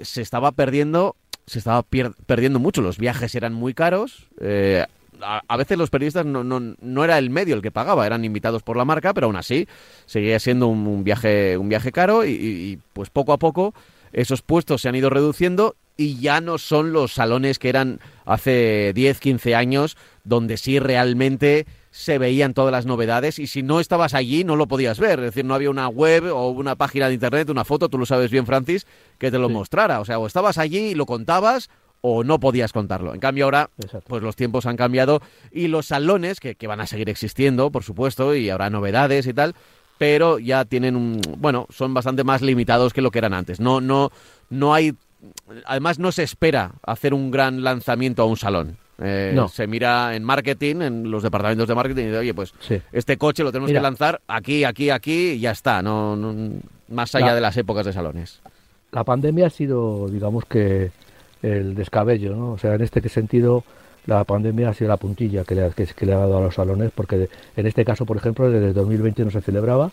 se 0.01 0.21
estaba 0.21 0.51
perdiendo 0.51 1.15
se 1.45 1.59
estaba 1.59 1.83
perdiendo 1.83 2.59
mucho, 2.59 2.81
los 2.81 2.97
viajes 2.97 3.36
eran 3.36 3.53
muy 3.53 3.73
caros, 3.73 4.27
a, 5.23 5.57
veces 5.57 5.77
los 5.77 5.89
periodistas 5.89 6.25
no, 6.25 6.43
no, 6.43 6.59
no, 6.59 7.03
era 7.03 7.17
el 7.17 7.29
medio 7.29 7.55
el 7.55 7.62
que 7.62 7.71
pagaba, 7.71 8.05
eran 8.05 8.25
invitados 8.25 8.63
por 8.63 8.77
la 8.77 8.86
marca, 8.86 9.13
pero 9.13 9.27
aún 9.27 9.36
así 9.36 9.67
seguía 10.05 10.39
siendo 10.39 10.67
un, 10.67 11.03
viaje, 11.03 11.57
un 11.57 11.69
viaje 11.69 11.91
caro 11.91 12.25
y, 12.25 12.79
pues 12.93 13.09
poco 13.09 13.33
a 13.33 13.38
poco 13.38 13.73
esos 14.12 14.41
puestos 14.41 14.81
se 14.81 14.89
han 14.89 14.95
ido 14.95 15.09
reduciendo 15.09 15.75
y 15.97 16.19
ya 16.19 16.41
no 16.41 16.57
son 16.57 16.93
los 16.93 17.13
salones 17.13 17.59
que 17.59 17.69
eran 17.69 17.99
hace 18.25 18.91
10, 18.93 19.19
15 19.19 19.55
años, 19.55 19.97
donde 20.23 20.57
sí 20.57 20.79
realmente 20.79 21.65
se 21.91 22.17
veían 22.17 22.55
todas 22.55 22.71
las 22.71 22.88
novedades 22.88 23.38
y 23.38 23.45
si 23.45 23.62
no 23.62 23.79
estabas 23.79 24.15
allí 24.15 24.43
no 24.43 24.55
lo 24.55 24.67
podías 24.67 24.99
ver, 24.99 25.19
es 25.19 25.25
decir, 25.25 25.45
no 25.45 25.53
había 25.53 25.69
una 25.69 25.88
web 25.88 26.33
o 26.33 26.49
una 26.49 26.75
página 26.75 27.07
de 27.07 27.13
internet, 27.13 27.49
una 27.49 27.65
foto, 27.65 27.89
tú 27.89 27.99
lo 27.99 28.07
sabes 28.07 28.31
bien 28.31 28.47
Francis, 28.47 28.88
que 29.19 29.29
te 29.29 29.38
lo 29.38 29.49
mostrara, 29.49 29.99
o 29.99 30.05
sea, 30.05 30.17
o 30.17 30.25
estabas 30.25 30.57
allí 30.57 30.79
y 30.79 30.95
lo 30.95 31.05
contabas 31.05 31.69
o 32.06 32.26
no 32.26 32.38
podías 32.38 32.74
contarlo. 32.74 33.13
En 33.13 33.22
cambio 33.22 33.46
ahora, 33.46 33.70
pues 34.08 34.22
los 34.22 34.36
tiempos 34.36 34.66
han 34.66 34.76
cambiado 34.76 35.22
y 35.54 35.70
los 35.70 35.86
salones, 35.86 36.42
que, 36.42 36.68
van 36.68 36.82
a 36.82 36.86
seguir 36.86 37.10
existiendo, 37.10 37.72
por 37.72 37.84
supuesto, 37.84 38.36
y 38.36 38.50
habrá 38.50 38.70
novedades 38.70 39.26
y 39.26 39.34
tal, 39.34 39.56
pero 39.98 40.38
ya 40.38 40.66
tienen 40.66 40.98
un, 40.98 41.22
bueno, 41.38 41.66
son 41.70 41.94
bastante 41.94 42.26
más 42.26 42.42
limitados 42.42 42.92
que 42.92 43.02
lo 43.02 43.10
que 43.10 43.20
eran 43.20 43.34
antes. 43.34 43.62
No, 43.62 43.80
no, 43.80 44.12
no 44.50 44.74
hay, 44.74 44.94
además 45.66 45.98
no 45.98 46.12
se 46.12 46.24
espera 46.24 46.74
hacer 46.86 47.13
un 47.13 47.32
gran 47.32 47.63
lanzamiento 47.63 48.22
a 48.22 48.26
un 48.26 48.36
salón. 48.36 48.78
Eh, 49.02 49.32
no. 49.34 49.48
Se 49.48 49.66
mira 49.66 50.13
en 50.13 50.26
marketing, 50.26 50.82
en 50.82 51.10
los 51.10 51.24
departamentos 51.24 51.70
de 51.70 51.76
marketing, 51.76 52.02
y 52.02 52.06
dice, 52.08 52.18
oye, 52.18 52.34
pues 52.34 52.54
este 52.92 53.18
coche 53.18 53.46
lo 53.46 53.54
tenemos 53.54 53.72
que 53.72 53.80
lanzar 53.80 54.20
aquí, 54.28 54.66
aquí, 54.66 54.89
aquí, 54.89 55.32
y 55.32 55.39
ya 55.39 55.52
está, 55.52 55.82
no, 55.82 56.18
más 56.89 57.16
allá 57.16 57.34
de 57.34 57.39
las 57.39 57.56
épocas 57.56 57.86
de 57.86 57.94
salones. 57.94 58.42
La 58.92 59.06
pandemia 59.06 59.48
ha 59.48 59.50
sido, 59.50 60.10
digamos 60.10 60.44
que, 60.46 60.92
el 61.43 61.75
descabello, 61.75 62.36
¿no? 62.36 62.53
O 62.53 62.58
sea, 62.58 62.73
en 62.73 62.82
este 62.82 63.08
sentido 63.10 63.63
la 64.06 64.23
pandemia 64.23 64.69
ha 64.69 64.73
sido 64.73 64.89
la 64.89 64.97
puntilla 64.97 65.43
que 65.43 65.56
le, 65.56 65.62
ha 65.62 66.17
dado 66.17 66.38
a 66.38 66.41
los 66.41 66.56
salones, 66.56 66.91
porque 66.93 67.29
en 67.56 67.67
este 67.67 67.86
caso, 67.86 68.06
por 68.06 68.17
ejemplo, 68.17 68.49
desde 68.49 68.73
2020 68.73 69.25
no 69.25 69.32
se 69.32 69.41
celebraba. 69.41 69.91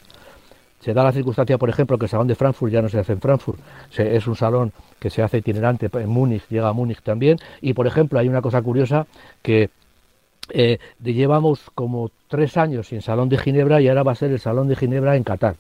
Se 0.80 0.94
da 0.94 1.04
la 1.04 1.12
circunstancia, 1.12 1.58
por 1.58 1.68
ejemplo, 1.68 1.98
que 1.98 2.06
el 2.06 2.08
Salón 2.08 2.26
de 2.26 2.34
Frankfurt 2.34 2.72
ya 2.72 2.80
no 2.80 2.88
se 2.88 2.98
hace 2.98 3.12
en 3.12 3.20
Frankfurt, 3.20 3.58
es 3.98 4.26
un 4.26 4.34
salón 4.34 4.72
que 4.98 5.10
se 5.10 5.22
hace 5.22 5.38
itinerante 5.38 5.90
en 5.92 6.08
Múnich, 6.08 6.42
llega 6.48 6.68
a 6.68 6.72
Múnich 6.72 7.02
también, 7.02 7.38
y 7.60 7.74
por 7.74 7.86
ejemplo 7.86 8.18
hay 8.18 8.28
una 8.28 8.40
cosa 8.40 8.62
curiosa 8.62 9.06
que 9.42 9.68
eh, 10.48 10.78
llevamos 11.02 11.60
como 11.74 12.10
tres 12.28 12.56
años 12.56 12.88
sin 12.88 13.02
Salón 13.02 13.28
de 13.28 13.36
Ginebra 13.36 13.80
y 13.82 13.88
ahora 13.88 14.04
va 14.04 14.12
a 14.12 14.16
ser 14.16 14.30
el 14.30 14.40
Salón 14.40 14.68
de 14.68 14.76
Ginebra 14.76 15.16
en 15.16 15.24
Qatar. 15.24 15.56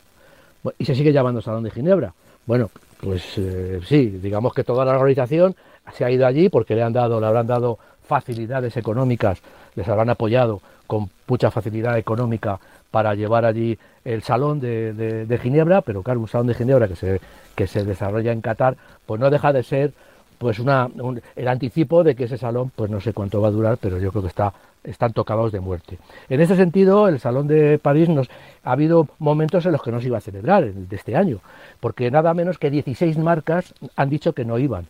Y 0.78 0.86
se 0.86 0.94
sigue 0.94 1.12
llamando 1.12 1.42
Salón 1.42 1.64
de 1.64 1.70
Ginebra. 1.70 2.14
Bueno, 2.46 2.70
pues 3.00 3.36
eh, 3.36 3.80
sí, 3.84 4.06
digamos 4.22 4.54
que 4.54 4.64
toda 4.64 4.84
la 4.84 4.92
organización 4.92 5.54
se 5.92 6.04
ha 6.04 6.10
ido 6.10 6.26
allí 6.26 6.48
porque 6.48 6.74
le 6.74 6.82
han 6.82 6.92
dado, 6.92 7.20
le 7.20 7.26
habrán 7.26 7.46
dado 7.46 7.78
facilidades 8.06 8.76
económicas, 8.76 9.40
les 9.74 9.88
habrán 9.88 10.10
apoyado 10.10 10.60
con 10.86 11.10
mucha 11.28 11.50
facilidad 11.50 11.96
económica 11.96 12.58
para 12.90 13.14
llevar 13.14 13.44
allí 13.44 13.78
el 14.04 14.22
salón 14.22 14.58
de, 14.60 15.38
Ginebra, 15.40 15.82
pero 15.82 16.02
claro, 16.02 16.20
un 16.20 16.28
salón 16.28 16.48
de 16.48 16.54
Ginebra 16.54 16.88
que 16.88 16.96
se, 16.96 17.20
que 17.54 17.66
se 17.66 17.84
desarrolla 17.84 18.32
en 18.32 18.40
Qatar, 18.40 18.76
pues 19.06 19.20
no 19.20 19.30
deja 19.30 19.52
de 19.52 19.62
ser 19.62 19.92
pues 20.38 20.58
una, 20.58 20.88
el 21.36 21.48
anticipo 21.48 22.02
de 22.02 22.14
que 22.14 22.24
ese 22.24 22.38
salón, 22.38 22.72
pues 22.74 22.90
no 22.90 22.98
sé 23.00 23.12
cuánto 23.12 23.42
va 23.42 23.48
a 23.48 23.50
durar, 23.50 23.76
pero 23.76 23.98
yo 23.98 24.10
creo 24.10 24.22
que 24.22 24.28
está, 24.28 24.54
están 24.82 25.12
tocados 25.12 25.52
de 25.52 25.60
muerte. 25.60 25.98
En 26.30 26.40
ese 26.40 26.56
sentido, 26.56 27.08
el 27.08 27.20
Salón 27.20 27.46
de 27.46 27.78
París 27.78 28.08
nos 28.08 28.28
ha 28.64 28.72
habido 28.72 29.06
momentos 29.18 29.66
en 29.66 29.72
los 29.72 29.82
que 29.82 29.92
no 29.92 30.00
se 30.00 30.06
iba 30.06 30.16
a 30.16 30.22
celebrar, 30.22 30.64
el 30.64 30.88
de 30.88 30.96
este 30.96 31.14
año, 31.14 31.40
porque 31.78 32.10
nada 32.10 32.32
menos 32.32 32.56
que 32.56 32.70
16 32.70 33.18
marcas 33.18 33.74
han 33.96 34.08
dicho 34.08 34.32
que 34.32 34.46
no 34.46 34.58
iban. 34.58 34.86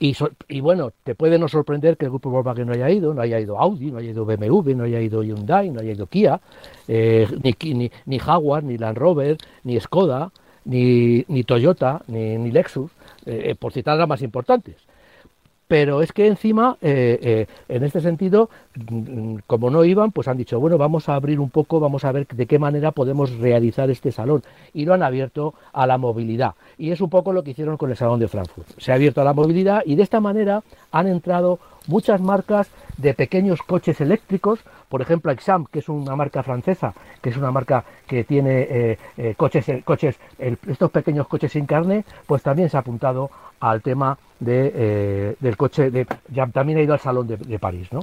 Y, 0.00 0.60
bueno, 0.60 0.92
te 1.02 1.16
puede 1.16 1.38
no 1.38 1.48
sorprender 1.48 1.96
que 1.96 2.04
el 2.04 2.12
grupo 2.12 2.30
Volkswagen 2.30 2.68
no 2.68 2.72
haya 2.72 2.88
ido, 2.88 3.14
no 3.14 3.20
haya 3.20 3.40
ido 3.40 3.58
Audi, 3.58 3.90
no 3.90 3.98
haya 3.98 4.10
ido 4.10 4.24
BMW, 4.24 4.74
no 4.76 4.84
haya 4.84 5.00
ido 5.00 5.24
Hyundai, 5.24 5.70
no 5.70 5.80
haya 5.80 5.92
ido 5.92 6.06
Kia, 6.06 6.40
eh, 6.86 7.26
ni, 7.42 7.90
ni, 8.06 8.18
Jaguar, 8.20 8.62
ni 8.62 8.78
Land 8.78 8.96
Rover, 8.96 9.36
ni 9.64 9.78
Skoda, 9.80 10.30
ni, 10.64 11.24
ni 11.26 11.42
Toyota, 11.42 12.02
ni, 12.06 12.38
ni 12.38 12.52
Lexus, 12.52 12.92
eh, 13.26 13.56
por 13.58 13.72
citar 13.72 13.98
las 13.98 14.08
más 14.08 14.22
importantes. 14.22 14.76
Pero 15.68 16.00
es 16.00 16.12
que 16.12 16.26
encima, 16.26 16.78
eh, 16.80 17.18
eh, 17.20 17.46
en 17.68 17.84
este 17.84 18.00
sentido, 18.00 18.48
como 19.46 19.68
no 19.68 19.84
iban, 19.84 20.12
pues 20.12 20.26
han 20.26 20.38
dicho, 20.38 20.58
bueno, 20.58 20.78
vamos 20.78 21.10
a 21.10 21.14
abrir 21.14 21.38
un 21.38 21.50
poco, 21.50 21.78
vamos 21.78 22.04
a 22.04 22.12
ver 22.12 22.26
de 22.26 22.46
qué 22.46 22.58
manera 22.58 22.90
podemos 22.90 23.36
realizar 23.36 23.90
este 23.90 24.10
salón. 24.10 24.42
Y 24.72 24.86
lo 24.86 24.94
han 24.94 25.02
abierto 25.02 25.54
a 25.74 25.86
la 25.86 25.98
movilidad. 25.98 26.54
Y 26.78 26.90
es 26.90 27.02
un 27.02 27.10
poco 27.10 27.34
lo 27.34 27.44
que 27.44 27.50
hicieron 27.50 27.76
con 27.76 27.90
el 27.90 27.96
Salón 27.96 28.18
de 28.18 28.28
Frankfurt. 28.28 28.68
Se 28.78 28.92
ha 28.92 28.94
abierto 28.94 29.20
a 29.20 29.24
la 29.24 29.34
movilidad 29.34 29.82
y 29.84 29.94
de 29.94 30.02
esta 30.02 30.20
manera 30.20 30.62
han 30.90 31.06
entrado 31.06 31.58
muchas 31.86 32.20
marcas 32.20 32.70
de 32.98 33.14
pequeños 33.14 33.62
coches 33.62 34.00
eléctricos, 34.00 34.60
por 34.88 35.00
ejemplo 35.00 35.32
Exam, 35.32 35.66
que 35.66 35.78
es 35.78 35.88
una 35.88 36.16
marca 36.16 36.42
francesa, 36.42 36.92
que 37.22 37.30
es 37.30 37.36
una 37.36 37.50
marca 37.50 37.84
que 38.06 38.24
tiene 38.24 38.66
eh, 38.68 38.98
eh, 39.16 39.34
coches, 39.36 39.68
eh, 39.68 39.82
coches 39.84 40.18
estos 40.38 40.90
pequeños 40.90 41.26
coches 41.28 41.52
sin 41.52 41.64
carne, 41.64 42.04
pues 42.26 42.42
también 42.42 42.68
se 42.68 42.76
ha 42.76 42.80
apuntado 42.80 43.30
al 43.60 43.82
tema 43.82 44.18
de, 44.40 45.36
del 45.40 45.56
coche, 45.56 45.90
de, 45.90 46.06
ya 46.28 46.46
también 46.48 46.78
ha 46.78 46.82
ido 46.82 46.92
al 46.92 47.00
Salón 47.00 47.26
de, 47.26 47.58
París. 47.58 47.88
¿no? 47.92 48.02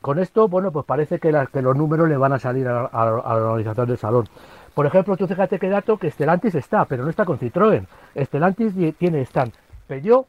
con 0.00 0.18
esto, 0.18 0.48
bueno, 0.48 0.72
pues 0.72 0.84
parece 0.84 1.20
que, 1.20 1.30
los 1.30 1.76
números 1.76 2.08
le 2.08 2.16
van 2.16 2.32
a 2.32 2.38
salir 2.38 2.66
a, 2.66 2.90
la 2.92 3.12
organización 3.12 3.86
del 3.86 3.98
salón. 3.98 4.28
Por 4.74 4.86
ejemplo, 4.86 5.16
tú 5.16 5.28
fíjate 5.28 5.58
qué 5.58 5.68
dato 5.68 5.96
que 5.96 6.10
Stellantis 6.10 6.56
está, 6.56 6.84
pero 6.86 7.04
no 7.04 7.10
está 7.10 7.24
con 7.24 7.38
Citroën. 7.38 7.86
Stellantis 8.16 8.72
tiene, 8.98 9.20
están 9.20 9.52
Peugeot, 9.86 10.26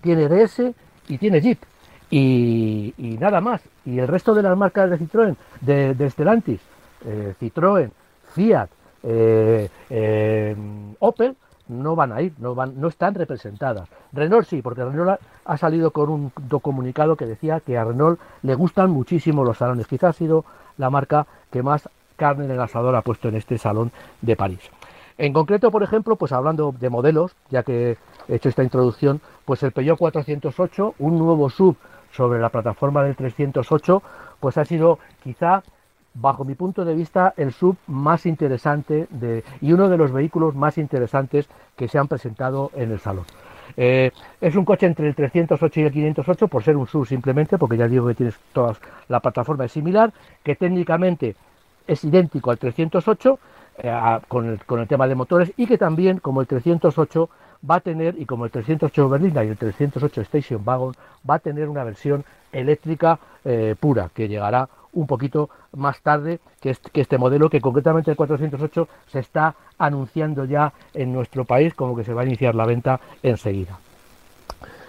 tiene 0.00 0.28
DS 0.28 0.72
y 1.08 1.18
tiene 1.18 1.40
Jeep. 1.40 1.58
Y, 2.10 2.94
nada 3.20 3.40
más. 3.40 3.62
Y 3.84 3.98
el 3.98 4.08
resto 4.08 4.34
de 4.34 4.42
las 4.42 4.56
marcas 4.56 4.90
de 4.90 4.98
Citroën, 4.98 5.36
de, 5.60 6.10
Stellantis, 6.10 6.60
eh, 7.04 7.34
Citroën, 7.40 7.90
Fiat, 8.32 8.68
eh, 9.02 9.68
eh, 9.90 10.56
Opel, 11.00 11.36
no 11.68 11.96
van 11.96 12.12
a 12.12 12.22
ir, 12.22 12.32
no, 12.38 12.54
van, 12.54 12.80
no 12.80 12.88
están 12.88 13.14
representadas. 13.14 13.88
Renault 14.12 14.46
sí, 14.46 14.62
porque 14.62 14.84
Renault 14.84 15.20
ha, 15.44 15.56
salido 15.56 15.90
con 15.90 16.10
un 16.10 16.30
comunicado 16.60 17.16
que 17.16 17.26
decía 17.26 17.60
que 17.60 17.76
a 17.76 17.84
Renault 17.84 18.20
le 18.42 18.54
gustan 18.54 18.90
muchísimo 18.90 19.44
los 19.44 19.58
salones. 19.58 19.86
Quizás 19.86 20.10
ha 20.10 20.18
sido 20.18 20.44
la 20.78 20.90
marca 20.90 21.26
que 21.50 21.62
más 21.62 21.88
carne 22.16 22.44
en 22.44 22.52
el 22.52 22.60
asador 22.60 22.94
ha 22.94 23.02
puesto 23.02 23.28
en 23.28 23.36
este 23.36 23.58
salón 23.58 23.90
de 24.22 24.36
París. 24.36 24.60
En 25.18 25.32
concreto, 25.32 25.70
por 25.70 25.82
ejemplo, 25.82 26.16
pues 26.16 26.32
hablando 26.32 26.74
de 26.78 26.90
modelos, 26.90 27.32
ya 27.50 27.62
que 27.62 27.96
he 28.28 28.34
hecho 28.34 28.48
esta 28.48 28.62
introducción, 28.62 29.20
pues 29.44 29.62
el 29.62 29.72
Peugeot 29.72 29.98
408, 29.98 30.94
un 30.98 31.18
nuevo 31.18 31.48
sub 31.48 31.76
sobre 32.12 32.40
la 32.40 32.48
plataforma 32.48 33.02
del 33.02 33.16
308, 33.16 34.02
pues 34.40 34.58
ha 34.58 34.64
sido 34.64 34.98
quizá, 35.22 35.62
bajo 36.14 36.44
mi 36.44 36.54
punto 36.54 36.84
de 36.84 36.94
vista, 36.94 37.34
el 37.36 37.52
sub 37.52 37.76
más 37.86 38.26
interesante 38.26 39.06
de, 39.10 39.44
y 39.60 39.72
uno 39.72 39.88
de 39.88 39.96
los 39.96 40.12
vehículos 40.12 40.54
más 40.54 40.78
interesantes 40.78 41.48
que 41.76 41.88
se 41.88 41.98
han 41.98 42.08
presentado 42.08 42.70
en 42.74 42.92
el 42.92 43.00
salón. 43.00 43.24
Eh, 43.76 44.10
es 44.40 44.54
un 44.56 44.64
coche 44.64 44.86
entre 44.86 45.08
el 45.08 45.14
308 45.14 45.80
y 45.80 45.82
el 45.84 45.92
508 45.92 46.48
por 46.48 46.62
ser 46.62 46.76
un 46.76 46.86
sub 46.86 47.06
simplemente, 47.06 47.58
porque 47.58 47.76
ya 47.76 47.88
digo 47.88 48.06
que 48.06 48.14
tienes 48.14 48.38
todas 48.52 48.78
la 49.08 49.20
plataforma 49.20 49.64
es 49.64 49.72
similar, 49.72 50.12
que 50.42 50.54
técnicamente 50.56 51.36
es 51.86 52.04
idéntico 52.04 52.50
al 52.50 52.58
308 52.58 53.38
eh, 53.78 54.18
con, 54.28 54.48
el, 54.48 54.64
con 54.64 54.80
el 54.80 54.88
tema 54.88 55.06
de 55.06 55.14
motores 55.14 55.52
y 55.56 55.66
que 55.66 55.78
también 55.78 56.18
como 56.18 56.40
el 56.40 56.46
308 56.46 57.28
va 57.68 57.76
a 57.76 57.80
tener, 57.80 58.18
y 58.18 58.26
como 58.26 58.44
el 58.44 58.50
308 58.50 59.08
Berlina 59.08 59.44
y 59.44 59.48
el 59.48 59.56
308 59.56 60.20
Station 60.22 60.62
Wagon, 60.64 60.94
va 61.28 61.36
a 61.36 61.38
tener 61.38 61.68
una 61.68 61.84
versión 61.84 62.24
eléctrica 62.52 63.18
eh, 63.44 63.74
pura, 63.78 64.10
que 64.14 64.28
llegará 64.28 64.68
un 64.92 65.06
poquito 65.06 65.50
más 65.72 66.00
tarde 66.00 66.40
que 66.60 66.70
este, 66.70 66.90
que 66.90 67.02
este, 67.02 67.18
modelo, 67.18 67.50
que 67.50 67.60
concretamente 67.60 68.10
el 68.10 68.16
408 68.16 68.88
se 69.06 69.18
está 69.18 69.54
anunciando 69.78 70.44
ya 70.44 70.72
en 70.94 71.12
nuestro 71.12 71.44
país 71.44 71.74
como 71.74 71.94
que 71.94 72.04
se 72.04 72.14
va 72.14 72.22
a 72.22 72.24
iniciar 72.24 72.54
la 72.54 72.66
venta 72.66 73.00
enseguida. 73.22 73.78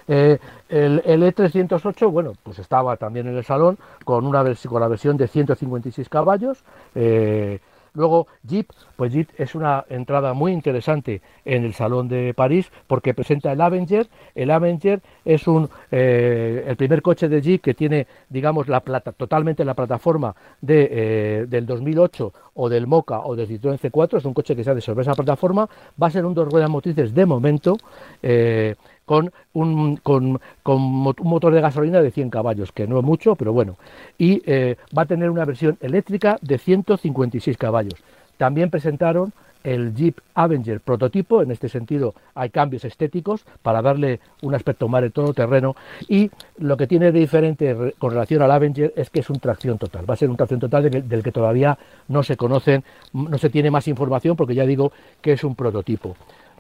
Eh, 0.08 0.40
el, 0.70 1.02
E308, 1.04 2.10
bueno, 2.10 2.34
pues 2.42 2.60
estaba 2.60 2.96
también 2.96 3.28
en 3.28 3.38
el 3.38 3.44
salón 3.44 3.78
con, 4.06 4.26
una 4.26 4.44
con 4.68 4.82
la 4.82 4.88
versión 4.88 5.18
de 5.18 5.28
156 5.28 6.08
caballos. 6.08 6.64
Eh, 6.96 7.60
Luego 7.98 8.28
Jeep, 8.44 8.70
pues 8.96 9.12
Jeep 9.12 9.30
es 9.40 9.56
una 9.56 9.84
entrada 9.90 10.36
muy 10.36 10.52
interesante 10.52 11.20
en 11.44 11.66
el 11.66 11.74
Salón 11.74 12.08
de 12.08 12.32
París 12.36 12.72
porque 12.86 13.16
presenta 13.16 13.52
el 13.52 13.60
Avenger. 13.60 14.08
El 14.36 14.52
Avenger 14.52 15.02
es 15.26 15.48
un, 15.48 15.68
eh, 15.92 16.64
el 16.68 16.76
primer 16.76 17.02
coche 17.02 17.28
de 17.28 17.42
Jeep 17.42 17.60
que 17.60 17.74
tiene, 17.74 18.06
digamos, 18.30 18.68
la 18.68 18.82
plata, 18.82 19.14
totalmente 19.14 19.66
la 19.66 19.74
plataforma 19.74 20.36
de, 20.62 20.90
eh, 20.92 21.46
del 21.50 21.66
2008 21.66 22.34
o 22.54 22.70
del 22.70 22.86
Mocha 22.86 23.22
o 23.22 23.36
del 23.36 23.48
Citroën 23.48 23.80
C4. 23.80 24.20
Es 24.20 24.26
un 24.26 24.36
coche 24.36 24.56
que 24.56 24.64
se 24.64 24.70
ha 24.70 24.80
sobre 24.80 25.02
esa 25.02 25.16
plataforma. 25.16 25.68
Va 26.02 26.08
a 26.08 26.12
ser 26.12 26.24
un 26.24 26.36
dos 26.36 26.48
ruedas 26.52 26.70
motrices 26.70 27.16
de 27.16 27.26
momento. 27.26 27.78
Eh, 28.22 28.76
con 29.08 29.32
un, 29.54 29.96
con, 29.96 30.42
un 30.66 31.14
motor 31.24 31.54
de 31.54 31.62
gasolina 31.62 32.02
de 32.02 32.12
100 32.12 32.30
caballos, 32.30 32.74
que 32.74 32.88
no 32.88 33.00
es 33.00 33.06
mucho, 33.06 33.38
pero 33.38 33.54
bueno. 33.54 33.78
Y 34.18 34.44
eh, 34.46 34.76
va 34.96 35.04
a 35.04 35.06
tener 35.06 35.30
una 35.30 35.46
versión 35.46 35.78
eléctrica 35.80 36.38
de 36.42 36.58
156 36.58 37.58
caballos. 37.58 37.96
También 38.36 38.70
presentaron 38.70 39.32
el 39.64 39.96
Jeep 39.96 40.20
Avenger 40.36 40.82
prototipo, 40.82 41.42
en 41.42 41.52
este 41.52 41.70
sentido 41.70 42.16
hay 42.36 42.50
cambios 42.50 42.84
estéticos 42.84 43.46
para 43.62 43.82
darle 43.82 44.20
un 44.42 44.54
aspecto 44.54 44.90
más 44.90 45.02
de 45.02 45.10
todo 45.10 45.34
terreno 45.34 45.76
y 46.08 46.30
lo 46.58 46.78
que 46.78 46.86
tiene 46.86 47.12
de 47.12 47.20
diferente 47.20 47.94
con 47.98 48.12
relación 48.12 48.42
al 48.42 48.52
Avenger 48.52 48.94
es 48.96 49.10
que 49.10 49.22
es 49.22 49.30
un 49.30 49.40
tracción 49.40 49.78
total, 49.78 50.10
va 50.10 50.14
a 50.14 50.18
ser 50.18 50.30
un 50.30 50.38
tracción 50.38 50.60
total 50.60 50.90
del 50.90 51.24
que 51.24 51.32
todavía 51.32 51.78
no 52.08 52.24
se 52.24 52.38
conocen, 52.38 52.84
no 53.14 53.38
se 53.38 53.50
tiene 53.50 53.72
más 53.72 53.88
información 53.88 54.36
porque 54.36 54.56
ya 54.56 54.66
digo 54.66 54.92
que 55.22 55.34
es 55.34 55.44
un 55.44 55.56
prototipo. 55.56 56.16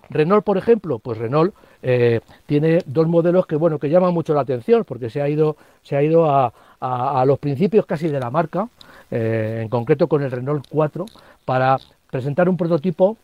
Renault, 0.10 0.44
por 0.44 0.58
ejemplo, 0.58 1.00
pues 1.00 1.18
Renault 1.18 1.54
eh, 1.84 2.22
tiene 2.46 2.80
dos 2.86 3.08
modelos 3.08 3.46
que 3.46 3.56
bueno 3.56 3.80
que 3.80 3.90
llaman 3.90 4.14
mucho 4.14 4.34
la 4.34 4.42
atención 4.42 4.84
porque 4.86 5.10
se 5.10 5.22
ha 5.22 5.30
ido 5.30 5.58
se 5.84 5.96
ha 5.96 6.04
ido 6.04 6.30
a, 6.30 6.52
los 7.26 7.40
principios 7.40 7.86
casi 7.86 8.08
de 8.08 8.20
la 8.20 8.30
marca, 8.30 8.70
eh, 9.10 9.62
en 9.64 9.70
concreto 9.70 10.08
con 10.08 10.22
el 10.22 10.30
Renault 10.30 10.66
4, 10.70 11.06
para 11.44 11.78
presentar 12.12 12.48
un 12.48 12.56
prototipo 12.56 13.18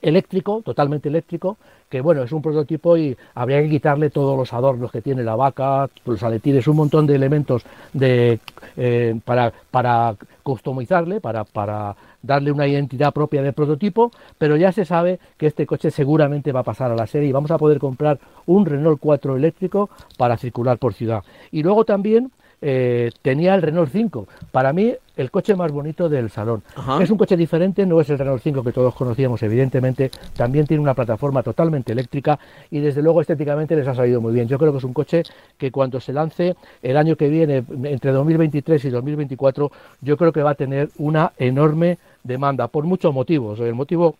eléctrico, 0.00 0.62
totalmente 0.64 1.08
eléctrico, 1.08 1.56
que 1.88 2.00
bueno, 2.00 2.22
es 2.22 2.32
un 2.32 2.42
prototipo 2.42 2.96
y 2.96 3.16
habría 3.34 3.62
que 3.62 3.70
quitarle 3.70 4.10
todos 4.10 4.36
los 4.36 4.52
adornos 4.52 4.92
que 4.92 5.02
tiene 5.02 5.24
la 5.24 5.36
vaca, 5.36 5.88
los 6.04 6.22
aletines, 6.22 6.68
un 6.68 6.76
montón 6.76 7.06
de 7.06 7.14
elementos 7.14 7.64
de, 7.92 8.38
eh, 8.76 9.18
para, 9.24 9.52
para 9.70 10.14
customizarle, 10.42 11.20
para, 11.20 11.44
para 11.44 11.96
darle 12.22 12.52
una 12.52 12.66
identidad 12.66 13.12
propia 13.12 13.42
de 13.42 13.52
prototipo, 13.52 14.10
pero 14.38 14.56
ya 14.56 14.72
se 14.72 14.84
sabe 14.84 15.18
que 15.36 15.46
este 15.46 15.66
coche 15.66 15.90
seguramente 15.90 16.52
va 16.52 16.60
a 16.60 16.64
pasar 16.64 16.90
a 16.90 16.96
la 16.96 17.06
serie 17.06 17.28
y 17.28 17.32
vamos 17.32 17.50
a 17.50 17.58
poder 17.58 17.78
comprar 17.78 18.18
un 18.46 18.66
Renault 18.66 19.00
4 19.00 19.36
eléctrico 19.36 19.90
para 20.16 20.36
circular 20.36 20.78
por 20.78 20.94
ciudad. 20.94 21.22
Y 21.50 21.62
luego 21.62 21.84
también 21.84 22.30
eh, 22.60 23.10
tenía 23.22 23.54
el 23.54 23.62
Renault 23.62 23.90
5. 23.90 24.26
Para 24.50 24.72
mí, 24.72 24.94
el 25.16 25.30
coche 25.30 25.54
más 25.54 25.72
bonito 25.72 26.08
del 26.08 26.30
salón. 26.30 26.62
Es 27.00 27.10
un 27.10 27.18
coche 27.18 27.36
diferente, 27.36 27.84
no 27.86 28.00
es 28.00 28.10
el 28.10 28.18
Renault 28.18 28.42
5 28.42 28.62
que 28.62 28.72
todos 28.72 28.94
conocíamos, 28.94 29.42
evidentemente. 29.42 30.10
También 30.36 30.66
tiene 30.66 30.82
una 30.82 30.94
plataforma 30.94 31.42
totalmente 31.42 31.92
eléctrica 31.92 32.38
y, 32.70 32.80
desde 32.80 33.02
luego, 33.02 33.20
estéticamente 33.20 33.76
les 33.76 33.86
ha 33.86 33.94
salido 33.94 34.20
muy 34.20 34.32
bien. 34.32 34.48
Yo 34.48 34.58
creo 34.58 34.72
que 34.72 34.78
es 34.78 34.84
un 34.84 34.92
coche 34.92 35.22
que 35.56 35.70
cuando 35.70 36.00
se 36.00 36.12
lance 36.12 36.56
el 36.82 36.96
año 36.96 37.16
que 37.16 37.28
viene, 37.28 37.64
entre 37.84 38.12
2023 38.12 38.84
y 38.84 38.90
2024, 38.90 39.70
yo 40.00 40.16
creo 40.16 40.32
que 40.32 40.42
va 40.42 40.50
a 40.50 40.54
tener 40.54 40.90
una 40.98 41.32
enorme 41.38 41.98
demanda 42.22 42.68
por 42.68 42.84
muchos 42.84 43.12
motivos. 43.12 43.60
El 43.60 43.74
motivo 43.74 44.16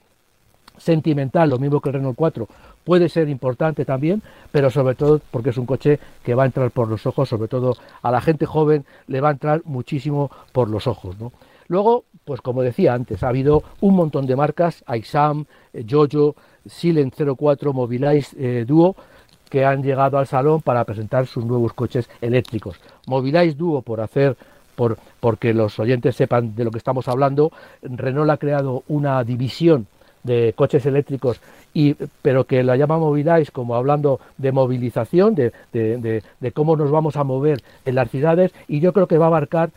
sentimental, 0.78 1.50
lo 1.50 1.58
mismo 1.58 1.80
que 1.80 1.90
el 1.90 1.94
Renault 1.94 2.16
4, 2.16 2.48
puede 2.84 3.08
ser 3.08 3.28
importante 3.28 3.84
también, 3.84 4.22
pero 4.50 4.70
sobre 4.70 4.94
todo 4.94 5.20
porque 5.30 5.50
es 5.50 5.58
un 5.58 5.66
coche 5.66 5.98
que 6.24 6.34
va 6.34 6.44
a 6.44 6.46
entrar 6.46 6.70
por 6.70 6.88
los 6.88 7.06
ojos, 7.06 7.28
sobre 7.28 7.48
todo 7.48 7.76
a 8.02 8.10
la 8.10 8.20
gente 8.20 8.46
joven 8.46 8.84
le 9.06 9.20
va 9.20 9.28
a 9.28 9.32
entrar 9.32 9.62
muchísimo 9.64 10.30
por 10.52 10.68
los 10.70 10.86
ojos. 10.86 11.16
Luego, 11.66 12.04
pues 12.24 12.40
como 12.40 12.62
decía 12.62 12.94
antes, 12.94 13.22
ha 13.22 13.28
habido 13.28 13.62
un 13.80 13.94
montón 13.94 14.26
de 14.26 14.36
marcas, 14.36 14.82
Aisam, 14.86 15.44
eh, 15.74 15.84
Jojo, 15.88 16.34
Silent 16.66 17.14
04, 17.14 17.72
Mobilize 17.72 18.36
eh, 18.38 18.64
Duo, 18.66 18.96
que 19.50 19.64
han 19.64 19.82
llegado 19.82 20.18
al 20.18 20.26
salón 20.26 20.62
para 20.62 20.84
presentar 20.84 21.26
sus 21.26 21.44
nuevos 21.44 21.74
coches 21.74 22.08
eléctricos. 22.20 22.80
Mobilize 23.06 23.54
Duo, 23.54 23.82
por 23.82 24.00
hacer 24.00 24.36
por, 24.74 24.96
porque 25.20 25.52
los 25.52 25.78
oyentes 25.78 26.16
sepan 26.16 26.54
de 26.54 26.64
lo 26.64 26.70
que 26.70 26.78
estamos 26.78 27.08
hablando, 27.08 27.52
Renault 27.82 28.30
ha 28.30 28.36
creado 28.36 28.84
una 28.88 29.22
división 29.24 29.88
de 30.22 30.52
coches 30.56 30.84
eléctricos, 30.86 31.40
y, 31.74 31.94
pero 32.22 32.44
que 32.44 32.62
la 32.62 32.76
llama 32.76 32.98
Mobilize 32.98 33.52
como 33.52 33.74
hablando 33.74 34.20
de 34.36 34.52
movilización, 34.52 35.34
de, 35.34 35.52
de, 35.72 36.52
cómo 36.52 36.76
nos 36.76 36.90
vamos 36.90 37.16
a 37.16 37.24
mover 37.24 37.62
en 37.84 37.94
las 37.94 38.10
ciudades, 38.10 38.52
y 38.66 38.80
yo 38.80 38.92
creo 38.92 39.06
que 39.06 39.18
va 39.18 39.26
a 39.26 39.28
abarcar 39.28 39.70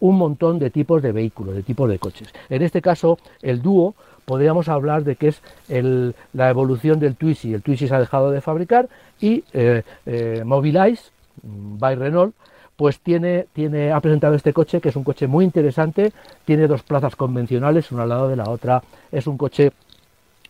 un 0.00 0.16
montón 0.16 0.58
de 0.58 0.70
tipos 0.70 1.02
de 1.02 1.12
vehículos, 1.12 1.54
de 1.54 1.62
tipos 1.62 1.88
de 1.88 1.98
coches. 1.98 2.28
En 2.48 2.62
este 2.62 2.82
caso, 2.82 3.18
el 3.42 3.62
dúo, 3.62 3.94
podríamos 4.24 4.68
hablar 4.68 5.04
de 5.04 5.16
que 5.16 5.28
es 5.28 5.40
el, 5.68 6.14
la 6.32 6.50
evolución 6.50 7.00
del 7.00 7.16
Twizy. 7.16 7.54
El 7.54 7.62
Twizy 7.62 7.88
se 7.88 7.94
ha 7.94 8.00
dejado 8.00 8.30
de 8.30 8.40
fabricar 8.40 8.88
y 9.20 9.42
eh, 9.52 9.82
eh, 10.06 10.42
Mobilize, 10.44 11.10
mm, 11.42 11.78
by 11.78 11.96
Renault, 11.96 12.34
pues 12.78 13.00
tiene, 13.00 13.48
tiene, 13.52 13.90
ha 13.90 13.98
presentado 13.98 14.36
este 14.36 14.52
coche, 14.52 14.80
que 14.80 14.90
es 14.90 14.94
un 14.94 15.02
coche 15.02 15.26
muy 15.26 15.44
interesante, 15.44 16.12
tiene 16.44 16.68
dos 16.68 16.84
plazas 16.84 17.16
convencionales, 17.16 17.90
una 17.90 18.04
al 18.04 18.08
lado 18.08 18.28
de 18.28 18.36
la 18.36 18.48
otra, 18.48 18.80
es 19.10 19.26
un 19.26 19.36
coche 19.36 19.72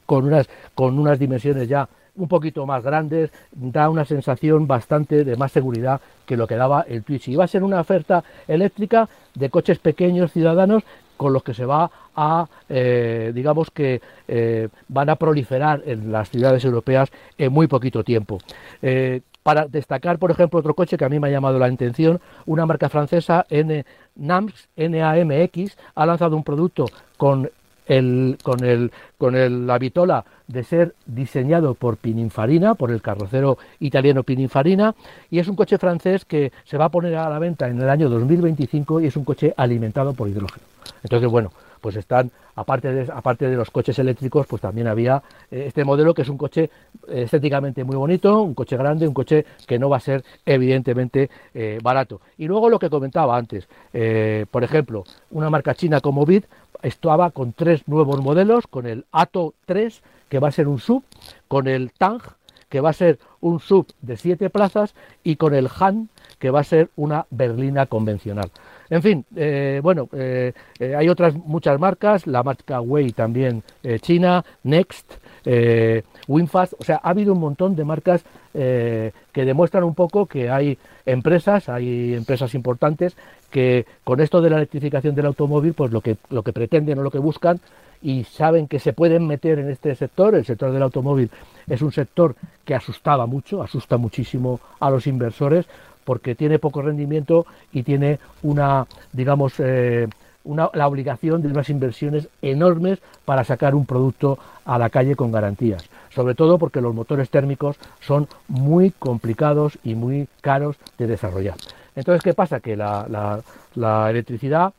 con 0.04 0.26
unas, 0.26 0.46
con 0.74 0.98
unas 0.98 1.18
dimensiones 1.18 1.68
ya 1.68 1.88
un 2.16 2.28
poquito 2.28 2.66
más 2.66 2.84
grandes, 2.84 3.30
da 3.50 3.88
una 3.88 4.04
sensación 4.04 4.66
bastante 4.66 5.24
de 5.24 5.36
más 5.36 5.52
seguridad 5.52 6.02
que 6.26 6.36
lo 6.36 6.46
que 6.46 6.56
daba 6.56 6.82
el 6.82 7.02
Twitch. 7.02 7.28
Y 7.28 7.36
va 7.36 7.44
a 7.44 7.48
ser 7.48 7.62
una 7.62 7.80
oferta 7.80 8.22
eléctrica 8.46 9.08
de 9.34 9.48
coches 9.48 9.78
pequeños 9.78 10.30
ciudadanos 10.30 10.82
con 11.16 11.32
los 11.32 11.42
que 11.42 11.54
se 11.54 11.64
va 11.64 11.90
a, 12.14 12.46
eh, 12.68 13.32
digamos 13.34 13.70
que 13.70 14.02
eh, 14.26 14.68
van 14.88 15.08
a 15.08 15.16
proliferar 15.16 15.82
en 15.86 16.12
las 16.12 16.28
ciudades 16.28 16.62
europeas 16.62 17.10
en 17.38 17.52
muy 17.52 17.68
poquito 17.68 18.04
tiempo. 18.04 18.38
Eh, 18.82 19.22
para 19.48 19.66
destacar, 19.66 20.18
por 20.18 20.30
ejemplo, 20.30 20.60
otro 20.60 20.74
coche 20.74 20.98
que 20.98 21.06
a 21.06 21.08
mí 21.08 21.18
me 21.18 21.28
ha 21.28 21.30
llamado 21.30 21.58
la 21.58 21.64
atención, 21.64 22.20
una 22.44 22.66
marca 22.66 22.90
francesa, 22.90 23.46
N, 23.48 23.82
NAMX, 24.16 24.68
NAMX, 24.76 25.74
ha 25.94 26.04
lanzado 26.04 26.36
un 26.36 26.44
producto 26.44 26.84
con 27.16 27.50
el, 27.86 28.36
con, 28.42 28.62
el, 28.62 28.92
con 29.16 29.34
el, 29.34 29.66
la 29.66 29.78
vitola 29.78 30.22
de 30.48 30.64
ser 30.64 30.94
diseñado 31.06 31.72
por 31.72 31.96
Pininfarina, 31.96 32.74
por 32.74 32.90
el 32.90 33.00
carrocero 33.00 33.56
italiano 33.80 34.22
Pininfarina, 34.22 34.94
y 35.30 35.38
es 35.38 35.48
un 35.48 35.56
coche 35.56 35.78
francés 35.78 36.26
que 36.26 36.52
se 36.64 36.76
va 36.76 36.84
a 36.84 36.90
poner 36.90 37.16
a 37.16 37.30
la 37.30 37.38
venta 37.38 37.68
en 37.68 37.80
el 37.80 37.88
año 37.88 38.10
2025 38.10 39.00
y 39.00 39.06
es 39.06 39.16
un 39.16 39.24
coche 39.24 39.54
alimentado 39.56 40.12
por 40.12 40.28
hidrógeno. 40.28 40.66
Entonces, 41.02 41.30
bueno, 41.30 41.52
pues 41.78 41.96
están, 41.96 42.30
aparte 42.54 42.92
de, 42.92 43.12
aparte 43.12 43.48
de 43.48 43.56
los 43.56 43.70
coches 43.70 43.98
eléctricos, 43.98 44.46
pues 44.46 44.62
también 44.62 44.86
había 44.86 45.22
eh, 45.50 45.64
este 45.66 45.84
modelo 45.84 46.14
que 46.14 46.22
es 46.22 46.28
un 46.28 46.38
coche 46.38 46.70
eh, 47.08 47.22
estéticamente 47.22 47.84
muy 47.84 47.96
bonito, 47.96 48.42
un 48.42 48.54
coche 48.54 48.76
grande, 48.76 49.06
un 49.06 49.14
coche 49.14 49.44
que 49.66 49.78
no 49.78 49.88
va 49.88 49.98
a 49.98 50.00
ser 50.00 50.24
evidentemente 50.44 51.30
eh, 51.54 51.78
barato. 51.82 52.20
Y 52.36 52.46
luego 52.46 52.68
lo 52.68 52.78
que 52.78 52.90
comentaba 52.90 53.36
antes, 53.36 53.68
por 54.50 54.64
ejemplo, 54.64 55.04
una 55.30 55.50
marca 55.50 55.74
china 55.74 56.00
como 56.00 56.24
BIT 56.24 56.44
estaba 56.82 57.30
con 57.30 57.52
tres 57.52 57.86
nuevos 57.88 58.20
modelos, 58.22 58.66
con 58.66 58.86
el 58.86 59.04
Ato 59.12 59.54
3, 59.66 60.02
que 60.28 60.38
va 60.38 60.48
a 60.48 60.52
ser 60.52 60.68
un 60.68 60.78
sub, 60.78 61.02
con 61.48 61.66
el 61.66 61.92
Tang, 61.92 62.22
que 62.68 62.80
va 62.80 62.90
a 62.90 62.94
ser 62.94 63.18
un 63.40 63.60
sub 63.60 63.86
de 64.02 64.16
siete 64.16 64.50
plazas, 64.50 64.94
y 65.24 65.36
con 65.36 65.54
el 65.54 65.68
Han, 65.80 66.08
que 66.38 66.50
va 66.50 66.60
a 66.60 66.64
ser 66.64 66.90
una 66.96 67.26
berlina 67.30 67.86
convencional. 67.86 68.50
En 68.90 69.02
fin, 69.02 69.24
eh, 69.36 69.80
bueno, 69.82 70.08
eh, 70.12 70.52
eh, 70.78 70.94
hay 70.96 71.08
otras 71.08 71.34
muchas 71.34 71.78
marcas, 71.78 72.26
la 72.26 72.42
marca 72.42 72.80
Wei 72.80 73.12
también 73.12 73.62
china, 74.00 74.44
Next, 74.62 75.12
Winfast, 76.26 76.74
o 76.78 76.84
sea, 76.84 77.00
ha 77.02 77.10
habido 77.10 77.32
un 77.32 77.40
montón 77.40 77.76
de 77.76 77.84
marcas 77.84 78.24
que 78.52 79.12
demuestran 79.44 79.84
un 79.84 79.94
poco 79.94 80.26
que 80.26 80.50
hay 80.50 80.78
empresas, 81.06 81.68
hay 81.68 82.14
empresas 82.14 82.54
importantes 82.54 83.16
que 83.50 83.86
con 84.04 84.20
esto 84.20 84.40
de 84.40 84.50
la 84.50 84.56
electrificación 84.56 85.14
del 85.14 85.26
automóvil, 85.26 85.74
pues 85.74 85.92
lo 85.92 86.00
que, 86.00 86.16
lo 86.30 86.42
que 86.42 86.52
pretenden 86.52 86.98
o 86.98 87.02
lo 87.02 87.10
que 87.10 87.18
buscan 87.18 87.60
y 88.02 88.24
saben 88.24 88.68
que 88.68 88.78
se 88.78 88.92
pueden 88.92 89.26
meter 89.26 89.58
en 89.58 89.70
este 89.70 89.94
sector, 89.94 90.34
el 90.34 90.44
sector 90.44 90.72
del 90.72 90.82
automóvil 90.82 91.30
es 91.66 91.82
un 91.82 91.92
sector 91.92 92.36
que 92.64 92.74
asustaba 92.74 93.26
mucho, 93.26 93.62
asusta 93.62 93.96
muchísimo 93.96 94.60
a 94.80 94.90
los 94.90 95.06
inversores, 95.06 95.66
porque 96.08 96.34
tiene 96.34 96.58
poco 96.58 96.80
rendimiento 96.80 97.44
y 97.70 97.82
tiene 97.82 98.18
una, 98.42 98.86
digamos, 99.12 99.52
eh, 99.58 100.08
una, 100.42 100.70
la 100.72 100.88
obligación 100.88 101.42
de 101.42 101.48
unas 101.48 101.68
inversiones 101.68 102.28
enormes 102.40 102.98
para 103.26 103.44
sacar 103.44 103.74
un 103.74 103.84
producto 103.84 104.38
a 104.64 104.78
la 104.78 104.88
calle 104.88 105.16
con 105.16 105.30
garantías. 105.30 105.84
Sobre 106.08 106.34
todo 106.34 106.56
porque 106.56 106.80
los 106.80 106.94
motores 106.94 107.28
térmicos 107.28 107.76
son 108.00 108.26
muy 108.48 108.90
complicados 108.90 109.78
y 109.84 109.96
muy 109.96 110.28
caros 110.40 110.76
de 110.96 111.08
desarrollar. 111.08 111.56
Entonces, 111.94 112.22
¿qué 112.22 112.32
pasa? 112.32 112.60
Que 112.60 112.74
la, 112.74 113.42
la 113.74 114.08
electricidad 114.08 114.72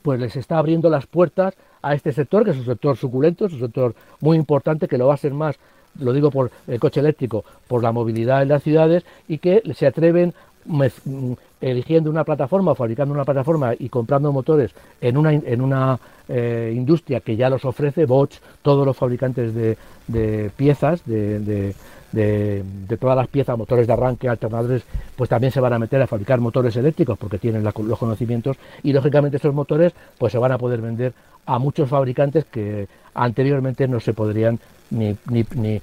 pues 0.00 0.18
les 0.18 0.36
está 0.36 0.56
abriendo 0.56 0.88
las 0.88 1.04
puertas 1.04 1.52
a 1.82 1.92
este 1.92 2.14
sector, 2.14 2.44
que 2.44 2.52
es 2.52 2.56
un 2.56 2.64
sector 2.64 2.96
suculento, 2.96 3.44
es 3.44 3.52
un 3.52 3.60
sector 3.60 3.94
muy 4.20 4.38
importante, 4.38 4.88
que 4.88 4.96
lo 4.96 5.08
va 5.08 5.14
a 5.14 5.18
ser 5.18 5.34
más 5.34 5.58
lo 6.00 6.12
digo 6.12 6.30
por 6.30 6.50
el 6.66 6.80
coche 6.80 7.00
eléctrico, 7.00 7.44
por 7.68 7.82
la 7.82 7.92
movilidad 7.92 8.42
en 8.42 8.48
las 8.48 8.62
ciudades 8.62 9.04
y 9.28 9.38
que 9.38 9.62
se 9.74 9.86
atreven 9.86 10.34
mm, 10.64 11.32
eligiendo 11.60 12.10
una 12.10 12.24
plataforma, 12.24 12.74
fabricando 12.74 13.14
una 13.14 13.24
plataforma 13.24 13.72
y 13.78 13.88
comprando 13.88 14.32
motores 14.32 14.72
en 15.00 15.16
una, 15.16 15.32
en 15.32 15.60
una 15.60 15.98
eh, 16.28 16.72
industria 16.74 17.20
que 17.20 17.36
ya 17.36 17.48
los 17.48 17.64
ofrece, 17.64 18.04
Bosch, 18.04 18.38
todos 18.62 18.84
los 18.84 18.96
fabricantes 18.96 19.54
de, 19.54 20.50
piezas, 20.56 21.04
de, 21.06 21.74
de, 22.12 22.96
todas 22.98 23.16
las 23.16 23.28
piezas, 23.28 23.56
motores 23.56 23.86
de 23.86 23.92
arranque, 23.92 24.28
alternadores, 24.28 24.82
pues 25.16 25.30
también 25.30 25.52
se 25.52 25.60
van 25.60 25.72
a 25.72 25.78
meter 25.78 26.00
a 26.02 26.06
fabricar 26.06 26.40
motores 26.40 26.76
eléctricos 26.76 27.18
porque 27.18 27.38
tienen 27.38 27.62
los 27.62 27.98
conocimientos 27.98 28.56
y 28.82 28.92
lógicamente 28.92 29.36
esos 29.36 29.54
motores 29.54 29.92
pues 30.18 30.32
se 30.32 30.38
van 30.38 30.52
a 30.52 30.58
poder 30.58 30.80
vender 30.80 31.12
a 31.46 31.58
muchos 31.58 31.88
fabricantes 31.88 32.44
que 32.44 32.88
anteriormente 33.14 33.86
no 33.88 34.00
se 34.00 34.12
podrían 34.12 34.58
ni, 34.90 35.16
ni, 35.28 35.44
ni, 35.54 35.80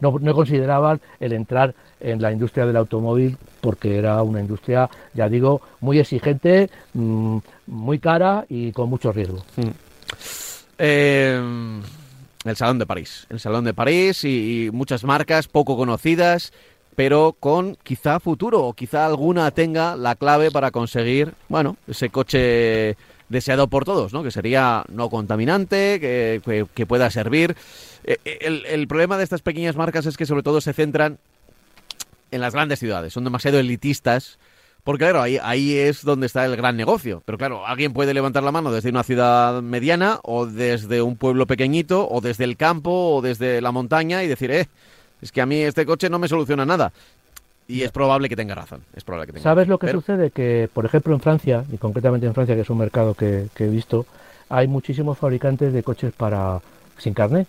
no, 0.00 0.34
consideraban 0.34 1.00
el 1.20 1.32
entrar 1.32 1.74
en 2.00 2.22
la 2.22 2.32
industria 2.32 2.66
del 2.66 2.76
automóvil 2.76 3.36
porque 3.60 3.96
era 3.96 4.22
una 4.22 4.40
industria, 4.40 4.88
ya 5.14 5.28
digo, 5.28 5.60
muy 5.80 5.98
exigente, 5.98 6.70
mm, 6.94 7.38
muy 7.66 7.98
cara 7.98 8.44
y 8.48 8.72
con 8.72 8.88
mucho 8.88 9.12
riesgo. 9.12 9.44
Mm. 9.56 9.68
Eh, 10.78 11.80
el 12.44 12.56
Salón 12.56 12.78
de 12.78 12.86
París. 12.86 13.26
El 13.30 13.40
Salón 13.40 13.64
de 13.64 13.74
París 13.74 14.24
y, 14.24 14.70
muchas 14.72 15.04
marcas 15.04 15.48
poco 15.48 15.76
conocidas, 15.76 16.52
pero 16.94 17.36
con 17.38 17.76
quizá 17.82 18.20
futuro 18.20 18.64
o 18.64 18.72
quizá 18.74 19.06
alguna 19.06 19.50
tenga 19.50 19.96
la 19.96 20.14
clave 20.14 20.50
para 20.50 20.70
conseguir, 20.70 21.34
bueno, 21.48 21.76
ese 21.86 22.10
coche 22.10 22.96
deseado 23.28 23.68
por 23.68 23.84
todos, 23.84 24.12
¿no? 24.12 24.22
Que 24.22 24.30
sería 24.30 24.84
no 24.88 25.10
contaminante, 25.10 26.00
que, 26.00 26.86
pueda 26.86 27.10
servir. 27.10 27.56
Eh, 28.04 28.18
eh, 28.24 28.38
el, 28.42 28.64
el, 28.66 28.88
problema 28.88 29.18
de 29.18 29.24
estas 29.24 29.42
pequeñas 29.42 29.76
marcas 29.76 30.06
es 30.06 30.16
que 30.16 30.26
sobre 30.26 30.42
todo 30.42 30.60
se 30.60 30.72
centran 30.72 31.18
en 32.30 32.40
las 32.40 32.54
grandes 32.54 32.78
ciudades, 32.78 33.12
son 33.12 33.24
demasiado 33.24 33.58
elitistas 33.58 34.38
porque 34.88 35.04
claro, 35.04 35.20
ahí, 35.20 35.38
ahí 35.42 35.76
es 35.76 36.02
donde 36.02 36.24
está 36.24 36.46
el 36.46 36.56
gran 36.56 36.74
negocio. 36.74 37.22
Pero 37.26 37.36
claro, 37.36 37.66
alguien 37.66 37.92
puede 37.92 38.14
levantar 38.14 38.42
la 38.42 38.52
mano 38.52 38.72
desde 38.72 38.88
una 38.88 39.02
ciudad 39.02 39.60
mediana 39.60 40.18
o 40.22 40.46
desde 40.46 41.02
un 41.02 41.16
pueblo 41.16 41.46
pequeñito 41.46 42.08
o 42.08 42.22
desde 42.22 42.44
el 42.44 42.56
campo 42.56 43.16
o 43.16 43.20
desde 43.20 43.60
la 43.60 43.70
montaña 43.70 44.24
y 44.24 44.28
decir, 44.28 44.50
eh, 44.50 44.66
es 45.20 45.30
que 45.30 45.42
a 45.42 45.46
mí 45.46 45.56
este 45.56 45.84
coche 45.84 46.08
no 46.08 46.18
me 46.18 46.26
soluciona 46.26 46.64
nada. 46.64 46.92
Y 47.66 47.82
es 47.82 47.92
probable 47.92 48.30
que 48.30 48.36
tenga 48.36 48.54
razón. 48.54 48.80
Es 48.94 49.04
probable 49.04 49.26
que 49.26 49.32
tenga 49.34 49.42
¿Sabes 49.42 49.68
lo 49.68 49.78
que 49.78 49.90
sucede? 49.90 50.30
Que, 50.30 50.70
por 50.72 50.86
ejemplo, 50.86 51.12
en 51.12 51.20
Francia, 51.20 51.66
y 51.70 51.76
concretamente 51.76 52.26
en 52.26 52.32
Francia, 52.32 52.54
que 52.54 52.62
es 52.62 52.70
un 52.70 52.78
mercado 52.78 53.12
que, 53.12 53.48
he 53.58 53.68
visto, 53.68 54.06
hay 54.48 54.68
muchísimos 54.68 55.18
fabricantes 55.18 55.74
de 55.74 55.82
coches 55.82 56.14
para 56.14 56.62
sin 56.96 57.12
carnet. 57.12 57.46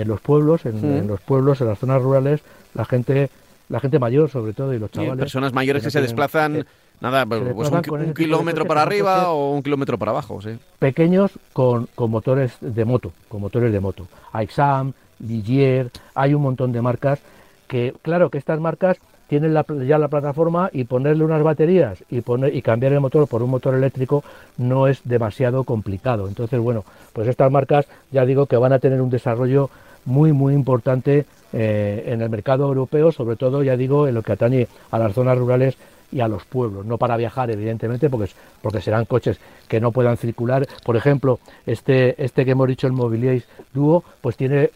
En 0.00 0.08
los 0.08 0.20
pueblos, 0.20 0.64
en 0.64 1.06
los 1.06 1.20
pueblos, 1.20 1.60
en 1.60 1.68
las 1.68 1.78
zonas 1.78 2.00
rurales, 2.02 2.40
la 2.74 2.84
gente 2.84 3.30
la 3.68 3.80
gente 3.80 3.98
mayor 3.98 4.30
sobre 4.30 4.52
todo 4.52 4.72
y 4.74 4.78
los 4.78 4.90
chavales. 4.90 5.18
personas 5.18 5.52
mayores 5.52 5.82
que, 5.82 5.90
se 5.90 6.00
desplazan, 6.00 6.66
nada, 7.00 7.26
pues 7.26 7.42
un, 7.70 8.14
kilómetro 8.14 8.64
para 8.64 8.82
arriba 8.82 9.30
o 9.30 9.52
un 9.52 9.62
kilómetro 9.62 9.98
para 9.98 10.12
abajo, 10.12 10.40
sí. 10.40 10.58
Pequeños 10.78 11.32
con, 11.52 11.88
motores 11.96 12.56
de 12.60 12.84
moto, 12.84 13.12
con 13.28 13.40
motores 13.40 13.72
de 13.72 13.80
moto. 13.80 14.06
Aixam, 14.32 14.92
Ligier, 15.20 15.90
hay 16.14 16.34
un 16.34 16.42
montón 16.42 16.72
de 16.72 16.80
marcas 16.80 17.20
que, 17.66 17.94
claro, 18.02 18.30
que 18.30 18.38
estas 18.38 18.60
marcas 18.60 18.98
tienen 19.26 19.54
ya 19.86 19.98
la 19.98 20.08
plataforma 20.08 20.70
y 20.72 20.84
ponerle 20.84 21.22
unas 21.22 21.42
baterías 21.42 22.02
y 22.08 22.22
poner 22.22 22.56
y 22.56 22.62
cambiar 22.62 22.94
el 22.94 23.00
motor 23.00 23.28
por 23.28 23.42
un 23.42 23.50
motor 23.50 23.74
eléctrico 23.74 24.24
no 24.56 24.86
es 24.86 25.02
demasiado 25.04 25.64
complicado. 25.64 26.28
Entonces, 26.28 26.58
bueno, 26.58 26.84
pues 27.12 27.28
estas 27.28 27.52
marcas 27.52 27.86
ya 28.10 28.24
digo 28.24 28.46
que 28.46 28.56
van 28.56 28.72
a 28.72 28.78
tener 28.78 29.02
un 29.02 29.10
desarrollo 29.10 29.68
muy 30.04 30.32
muy 30.32 30.54
importante 30.54 31.26
eh, 31.52 32.04
en 32.06 32.20
el 32.20 32.28
mercado 32.28 32.66
europeo, 32.66 33.10
sobre 33.10 33.36
todo, 33.36 33.62
ya 33.62 33.76
digo, 33.76 34.06
en 34.06 34.14
lo 34.14 34.22
que 34.22 34.32
atañe 34.32 34.68
a 34.90 34.98
las 34.98 35.14
zonas 35.14 35.38
rurales 35.38 35.76
y 36.12 36.20
a 36.20 36.28
los 36.28 36.44
pueblos, 36.44 36.84
no 36.84 36.98
para 36.98 37.16
viajar, 37.16 37.50
evidentemente, 37.50 38.10
porque, 38.10 38.30
porque 38.60 38.80
serán 38.80 39.06
coches 39.06 39.38
que 39.66 39.80
no 39.80 39.90
puedan 39.90 40.16
circular. 40.16 40.66
Por 40.84 40.96
ejemplo, 40.96 41.38
este, 41.66 42.22
este 42.22 42.44
que 42.44 42.50
hemos 42.50 42.68
dicho, 42.68 42.86
el 42.86 42.92
Mobiliaris 42.92 43.44
Duo, 43.72 44.04
pues 44.20 44.36
tiene 44.36 44.70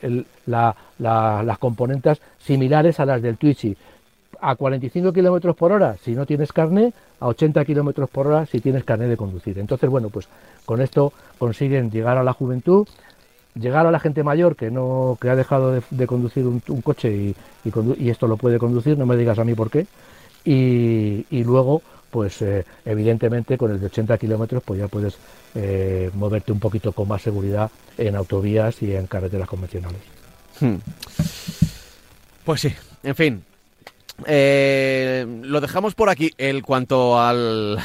las 0.46 1.58
componentes 1.58 2.20
similares 2.38 3.00
a 3.00 3.06
las 3.06 3.20
del 3.20 3.36
Twitchy. 3.36 3.76
A 4.40 4.56
45 4.56 5.12
kilómetros 5.12 5.54
por 5.54 5.72
hora 5.72 5.96
si 6.02 6.12
no 6.12 6.26
tienes 6.26 6.52
carne, 6.52 6.92
a 7.20 7.28
80 7.28 7.64
kilómetros 7.64 8.10
por 8.10 8.26
hora 8.26 8.44
si 8.46 8.60
tienes 8.60 8.82
carne 8.82 9.06
de 9.06 9.16
conducir. 9.16 9.58
Entonces, 9.58 9.88
bueno, 9.88 10.08
pues 10.08 10.26
con 10.66 10.80
esto 10.80 11.12
consiguen 11.38 11.90
llegar 11.90 12.18
a 12.18 12.24
la 12.24 12.32
juventud, 12.32 12.88
llegar 13.54 13.86
a 13.86 13.90
la 13.90 14.00
gente 14.00 14.22
mayor 14.22 14.56
que 14.56 14.70
no 14.70 15.18
que 15.20 15.28
ha 15.30 15.36
dejado 15.36 15.80
de, 15.90 16.06
conducir 16.06 16.46
un, 16.46 16.60
coche 16.82 17.34
y, 17.64 18.10
esto 18.10 18.26
lo 18.26 18.36
puede 18.36 18.58
conducir, 18.58 18.98
no 18.98 19.06
me 19.06 19.16
digas 19.16 19.38
a 19.38 19.44
mí 19.44 19.54
por 19.54 19.70
qué, 19.70 19.86
y, 20.44 21.26
y 21.30 21.44
luego, 21.44 21.82
pues 22.10 22.42
eh, 22.42 22.64
evidentemente 22.84 23.56
con 23.56 23.70
el 23.70 23.80
de 23.80 23.86
80 23.86 24.18
kilómetros 24.18 24.62
pues 24.64 24.80
ya 24.80 24.88
puedes 24.88 25.16
eh, 25.54 26.10
moverte 26.14 26.52
un 26.52 26.60
poquito 26.60 26.92
con 26.92 27.08
más 27.08 27.22
seguridad 27.22 27.70
en 27.98 28.16
autovías 28.16 28.82
y 28.82 28.94
en 28.94 29.06
carreteras 29.06 29.48
convencionales. 29.48 30.00
Hmm. 30.60 30.76
Pues 32.44 32.60
sí, 32.60 32.74
en 33.02 33.14
fin. 33.14 33.44
Eh, 34.26 35.26
lo 35.42 35.60
dejamos 35.60 35.94
por 35.94 36.10
aquí. 36.10 36.30
El 36.36 36.62
cuanto 36.62 37.20
al, 37.20 37.78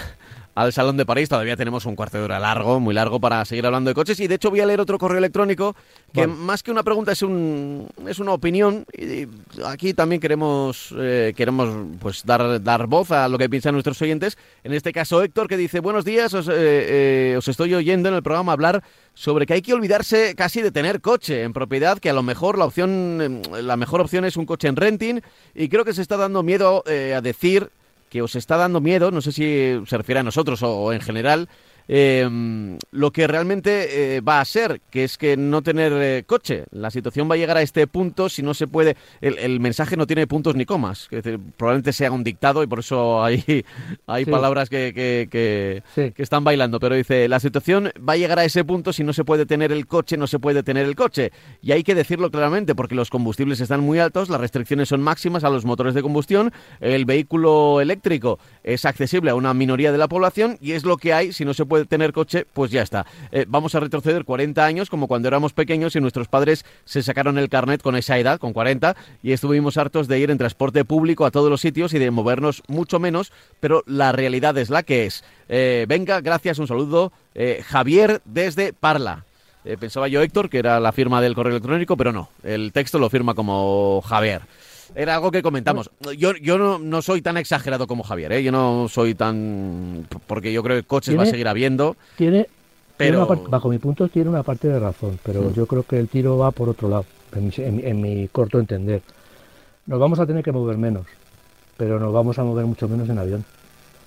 al 0.58 0.74
Salón 0.74 0.98
de 0.98 1.06
París. 1.06 1.30
Todavía 1.30 1.56
tenemos 1.56 1.86
un 1.86 1.96
cuarto 1.96 2.18
de 2.18 2.24
hora 2.24 2.40
largo, 2.40 2.80
muy 2.80 2.96
largo, 2.96 3.20
para 3.20 3.46
seguir 3.46 3.68
hablando 3.68 3.90
de 3.90 3.94
coches. 3.94 4.20
Y 4.20 4.28
de 4.28 4.36
hecho 4.36 4.50
voy 4.50 4.60
a 4.60 4.66
leer 4.66 4.82
otro 4.82 4.98
correo 4.98 5.20
electrónico 5.20 5.76
que 6.12 6.26
más 6.26 6.64
que 6.64 6.72
una 6.72 6.82
pregunta 6.82 7.12
es, 7.12 7.22
un, 7.22 7.88
es 8.08 8.18
una 8.18 8.34
opinión. 8.34 8.84
Y 8.98 9.28
aquí 9.64 9.94
también 9.94 10.20
queremos, 10.20 10.96
eh, 10.98 11.34
queremos 11.38 11.70
pues 12.00 12.24
dar, 12.26 12.62
dar 12.64 12.88
voz 12.88 13.12
a 13.12 13.30
lo 13.30 13.38
que 13.38 13.48
piensan 13.50 13.74
nuestros 13.74 14.02
oyentes. 14.02 14.36
En 14.64 14.74
este 14.74 14.92
caso 14.92 15.22
Héctor 15.22 15.48
que 15.48 15.58
dice, 15.58 15.80
buenos 15.80 16.06
días, 16.06 16.34
os, 16.34 16.48
eh, 16.48 16.54
eh, 16.56 17.36
os 17.38 17.48
estoy 17.48 17.76
oyendo 17.76 18.10
en 18.10 18.16
el 18.16 18.24
programa 18.24 18.52
hablar 18.52 18.84
sobre 19.14 19.46
que 19.46 19.54
hay 19.54 19.62
que 19.62 19.74
olvidarse 19.74 20.34
casi 20.36 20.64
de 20.64 20.72
tener 20.72 21.02
coche 21.02 21.44
en 21.44 21.54
propiedad, 21.54 22.00
que 22.00 22.10
a 22.10 22.14
lo 22.14 22.24
mejor 22.24 22.58
la 22.58 22.66
opción, 22.66 23.20
em, 23.22 23.42
la 23.64 23.78
mejor 23.78 24.02
opción 24.02 24.26
es 24.26 24.38
un 24.38 24.48
coche 24.48 24.68
en 24.68 24.76
renting, 24.76 25.22
y 25.54 25.70
creo 25.70 25.86
que 25.86 25.94
se 25.94 26.02
está 26.02 26.18
dando 26.18 26.42
miedo 26.42 26.84
eh, 26.88 27.14
a 27.16 27.22
decir 27.22 27.70
que 28.10 28.22
os 28.22 28.36
está 28.36 28.58
dando 28.58 28.82
miedo, 28.82 29.12
no 29.12 29.22
sé 29.22 29.32
si 29.32 29.80
se 29.86 29.98
refiere 29.98 30.20
a 30.20 30.24
nosotros 30.24 30.64
o 30.64 30.94
en 30.94 31.02
general, 31.02 31.50
eh, 31.88 32.78
lo 32.92 33.12
que 33.12 33.28
realmente 33.28 34.16
eh, 34.18 34.22
va 34.22 34.42
a 34.42 34.46
ser, 34.46 34.82
que 34.90 35.04
es 35.04 35.18
que 35.18 35.38
no 35.38 35.62
tener 35.62 35.94
eh, 35.94 36.24
coche. 36.26 36.66
La 36.72 36.92
situación 36.92 37.30
va 37.30 37.36
a 37.36 37.38
llegar 37.38 37.58
a 37.58 37.62
este 37.62 37.88
punto 37.88 38.30
si 38.30 38.44
no 38.44 38.54
se 38.54 38.68
puede. 38.68 38.96
El, 39.22 39.60
mensaje 39.60 39.98
no 39.98 40.08
tiene 40.08 40.28
puntos 40.28 40.56
ni 40.56 40.66
comas. 40.66 41.10
probablemente 41.58 41.94
sea 41.94 42.12
un 42.12 42.24
dictado 42.24 42.64
y 42.64 42.68
por 42.68 42.80
eso 42.80 43.24
hay, 43.24 43.66
hay 44.06 44.26
palabras 44.26 44.70
que, 44.70 44.94
que, 45.30 46.14
están 46.18 46.44
bailando. 46.44 46.80
Pero 46.80 46.96
dice: 46.96 47.28
la 47.28 47.40
situación 47.40 47.92
va 48.08 48.14
a 48.14 48.18
llegar 48.18 48.40
a 48.40 48.46
ese 48.46 48.64
punto 48.64 48.94
si 48.94 49.04
no 49.04 49.14
se 49.14 49.24
puede 49.24 49.46
tener 49.46 49.72
el 49.72 49.88
coche, 49.88 50.18
no 50.18 50.28
se 50.28 50.40
puede 50.40 50.64
tener 50.64 50.86
el 50.86 50.96
coche. 50.96 51.32
Y 51.62 51.72
hay 51.72 51.84
que 51.84 51.96
decirlo 51.96 52.32
claramente 52.32 52.76
porque 52.76 52.96
los 52.96 53.10
combustibles 53.10 53.62
están 53.62 53.82
muy 53.82 54.00
altos, 54.00 54.30
las 54.30 54.42
restricciones 54.42 54.90
son 54.90 55.02
máximas 55.02 55.44
a 55.44 55.50
los 55.50 55.66
motores 55.66 55.94
de 55.94 56.02
combustión, 56.02 56.52
el 56.80 57.06
vehículo 57.06 57.82
eléctrico 57.82 58.40
es 58.64 58.86
accesible 58.86 59.32
a 59.32 59.36
una 59.36 59.54
minoría 59.54 59.92
de 59.92 59.98
la 59.98 60.08
población 60.08 60.58
y 60.62 60.74
es 60.74 60.84
lo 60.84 60.98
que 60.98 61.14
hay 61.14 61.32
si 61.32 61.46
no 61.46 61.54
se 61.54 61.66
puede 61.66 61.77
tener 61.86 62.14
coche, 62.14 62.46
pues 62.54 62.72
ya 62.72 62.82
está. 62.82 63.06
Eh, 63.32 63.46
vamos 63.48 63.76
a 63.76 63.80
retroceder 63.80 64.26
40 64.26 64.66
años 64.66 64.90
como 64.90 65.08
cuando 65.08 65.28
éramos 65.28 65.54
pequeños 65.54 65.96
y 65.96 66.02
nuestros 66.02 66.28
padres 66.28 66.66
se 66.86 67.04
sacaron 67.04 67.38
el 67.38 67.50
carnet 67.50 67.82
con 67.82 67.96
esa 67.96 68.18
edad, 68.18 68.40
con 68.40 68.54
40, 68.54 68.96
y 69.24 69.32
estuvimos 69.32 69.78
hartos 69.78 70.08
de 70.08 70.20
ir 70.20 70.32
en 70.32 70.38
transporte 70.38 70.86
público 70.86 71.26
a 71.26 71.32
todos 71.32 71.50
los 71.50 71.62
sitios 71.62 71.94
y 71.94 72.00
de 72.00 72.12
movernos 72.12 72.64
mucho 72.68 73.00
menos, 73.00 73.32
pero 73.60 73.84
la 73.86 74.12
realidad 74.12 74.58
es 74.58 74.70
la 74.70 74.84
que 74.84 75.06
es. 75.06 75.24
Eh, 75.50 75.86
venga, 75.88 76.22
gracias, 76.22 76.60
un 76.60 76.68
saludo. 76.68 77.12
Eh, 77.36 77.64
Javier 77.66 78.22
desde 78.26 78.74
Parla. 78.74 79.26
pensaba 79.80 80.08
yo 80.08 80.22
Héctor, 80.22 80.50
que 80.50 80.60
era 80.60 80.80
la 80.80 80.92
firma 80.92 81.22
del 81.22 81.36
correo 81.36 81.52
electrónico, 81.52 81.98
pero 81.98 82.12
no, 82.12 82.30
el 82.44 82.72
texto 82.72 83.00
lo 83.00 83.10
firma 83.10 83.34
como 83.34 84.02
Javier 84.02 84.42
era 84.96 85.16
algo 85.16 85.32
que 85.32 85.42
comentamos. 85.42 85.90
Yo, 86.18 86.34
yo 86.36 86.78
no, 86.80 87.02
soy 87.02 87.22
tan 87.22 87.38
exagerado 87.38 87.88
como 87.88 88.04
Javier, 88.04 88.32
¿eh? 88.34 88.44
yo 88.44 88.52
no 88.52 88.88
soy 88.90 89.16
tan... 89.16 90.08
porque 90.28 90.52
yo 90.54 90.64
creo 90.64 90.78
que 90.78 90.84
coches 90.84 91.18
va 91.18 91.24
a 91.24 91.28
seguir 91.28 91.48
habiendo. 91.48 91.96
Tiene, 92.16 92.48
pero... 92.98 93.28
bajo 93.50 93.70
mi 93.70 93.78
punto 93.78 94.08
tiene 94.08 94.30
una 94.30 94.44
parte 94.44 94.68
de 94.68 94.80
razón, 94.80 95.20
pero 95.24 95.42
mm. 95.42 95.54
yo 95.54 95.68
creo 95.68 95.84
que 95.84 96.00
el 96.00 96.08
tiro 96.08 96.38
va 96.38 96.52
por 96.52 96.70
otro 96.70 96.90
lado, 96.90 97.06
en 97.36 98.02
mi, 98.02 98.28
corto 98.30 98.60
entender. 98.60 99.02
Nos 99.86 100.00
vamos 100.00 100.20
a 100.20 100.26
tener 100.26 100.44
que 100.44 100.52
mover 100.52 100.78
menos, 100.78 101.06
pero 101.78 102.00
nos 102.00 102.12
vamos 102.12 102.40
a 102.40 102.44
mover 102.44 102.66
mucho 102.66 102.88
menos 102.88 103.08
en 103.10 103.20
avión. 103.20 103.46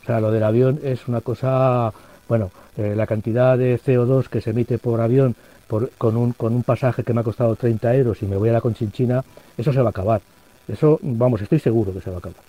O 0.02 0.06
sea, 0.06 0.20
lo 0.20 0.30
del 0.30 0.42
avión 0.42 0.80
es 0.82 1.06
una 1.08 1.20
cosa, 1.20 1.92
bueno, 2.28 2.50
eh, 2.76 2.94
la 2.96 3.06
cantidad 3.06 3.56
de 3.56 3.78
CO2 3.78 4.28
que 4.28 4.40
se 4.40 4.50
emite 4.50 4.78
por 4.78 5.00
avión 5.00 5.36
por, 5.68 5.90
con, 5.90 6.16
un, 6.16 6.32
con 6.32 6.54
un 6.54 6.64
pasaje 6.64 7.04
que 7.04 7.14
me 7.14 7.20
ha 7.20 7.24
costado 7.24 7.54
30 7.54 7.94
euros 7.94 8.22
y 8.22 8.26
me 8.26 8.36
voy 8.36 8.48
a 8.48 8.54
la 8.54 8.60
Conchinchina, 8.60 9.22
eso 9.56 9.72
se 9.72 9.80
va 9.80 9.88
a 9.88 9.90
acabar. 9.90 10.20
Eso, 10.68 10.98
vamos, 11.02 11.42
estoy 11.42 11.58
seguro 11.58 11.92
que 11.92 12.00
se 12.00 12.10
va 12.10 12.16
a 12.16 12.18
acabar. 12.18 12.42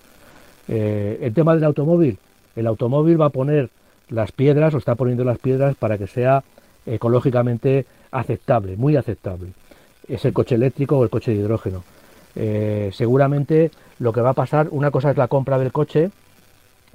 Eh, 0.67 1.19
el 1.21 1.33
tema 1.33 1.55
del 1.55 1.63
automóvil, 1.63 2.17
el 2.55 2.67
automóvil 2.67 3.19
va 3.19 3.25
a 3.25 3.29
poner 3.29 3.69
las 4.09 4.31
piedras 4.31 4.73
o 4.73 4.77
está 4.77 4.95
poniendo 4.95 5.23
las 5.23 5.39
piedras 5.39 5.75
para 5.75 5.97
que 5.97 6.07
sea 6.07 6.43
ecológicamente 6.85 7.85
aceptable, 8.11 8.75
muy 8.75 8.95
aceptable. 8.95 9.49
Es 10.07 10.25
el 10.25 10.33
coche 10.33 10.55
eléctrico 10.55 10.97
o 10.97 11.03
el 11.03 11.09
coche 11.09 11.31
de 11.31 11.37
hidrógeno. 11.37 11.83
Eh, 12.35 12.91
seguramente 12.93 13.71
lo 13.99 14.13
que 14.13 14.21
va 14.21 14.31
a 14.31 14.33
pasar, 14.33 14.67
una 14.71 14.91
cosa 14.91 15.11
es 15.11 15.17
la 15.17 15.27
compra 15.27 15.57
del 15.57 15.71
coche 15.71 16.11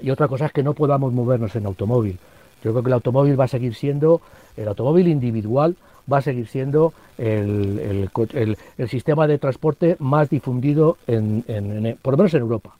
y 0.00 0.10
otra 0.10 0.28
cosa 0.28 0.46
es 0.46 0.52
que 0.52 0.62
no 0.62 0.74
podamos 0.74 1.12
movernos 1.12 1.54
en 1.56 1.66
automóvil. 1.66 2.18
Yo 2.62 2.72
creo 2.72 2.82
que 2.82 2.88
el 2.88 2.94
automóvil 2.94 3.38
va 3.38 3.44
a 3.44 3.48
seguir 3.48 3.74
siendo, 3.74 4.20
el 4.56 4.68
automóvil 4.68 5.08
individual 5.08 5.76
va 6.10 6.18
a 6.18 6.22
seguir 6.22 6.46
siendo 6.46 6.92
el, 7.18 8.08
sistema 8.88 9.26
de 9.26 9.38
transporte 9.38 9.96
más 9.98 10.30
difundido, 10.30 10.98
en, 11.06 11.98
por 12.02 12.14
lo 12.14 12.18
menos 12.18 12.34
en 12.34 12.40
Europa. 12.40 12.74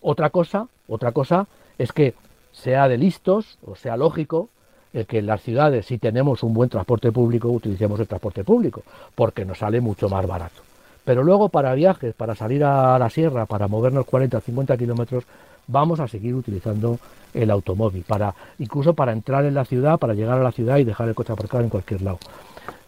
Otra 0.00 0.30
cosa, 0.30 0.68
otra 0.88 1.12
cosa 1.12 1.46
es 1.78 1.92
que 1.92 2.14
sea 2.52 2.88
de 2.88 2.98
listos 2.98 3.58
o 3.64 3.76
sea 3.76 3.96
lógico 3.96 4.48
el 4.92 5.06
que 5.06 5.18
en 5.18 5.26
las 5.26 5.42
ciudades, 5.42 5.86
si 5.86 5.98
tenemos 5.98 6.42
un 6.42 6.54
buen 6.54 6.70
transporte 6.70 7.12
público, 7.12 7.48
utilicemos 7.48 8.00
el 8.00 8.06
transporte 8.06 8.42
público, 8.42 8.82
porque 9.14 9.44
nos 9.44 9.58
sale 9.58 9.80
mucho 9.80 10.08
más 10.08 10.26
barato. 10.26 10.62
Pero 11.04 11.22
luego 11.22 11.50
para 11.50 11.74
viajes, 11.74 12.14
para 12.14 12.34
salir 12.34 12.64
a 12.64 12.98
la 12.98 13.10
sierra, 13.10 13.46
para 13.46 13.68
movernos 13.68 14.06
40 14.06 14.38
o 14.38 14.40
50 14.40 14.76
kilómetros, 14.76 15.24
vamos 15.66 16.00
a 16.00 16.08
seguir 16.08 16.34
utilizando 16.34 16.98
el 17.34 17.50
automóvil, 17.50 18.04
para, 18.06 18.34
incluso 18.58 18.94
para 18.94 19.12
entrar 19.12 19.44
en 19.44 19.54
la 19.54 19.64
ciudad, 19.64 19.98
para 19.98 20.14
llegar 20.14 20.38
a 20.38 20.42
la 20.42 20.52
ciudad 20.52 20.78
y 20.78 20.84
dejar 20.84 21.08
el 21.08 21.14
coche 21.14 21.32
aparcado 21.32 21.62
en 21.62 21.70
cualquier 21.70 22.02
lado. 22.02 22.18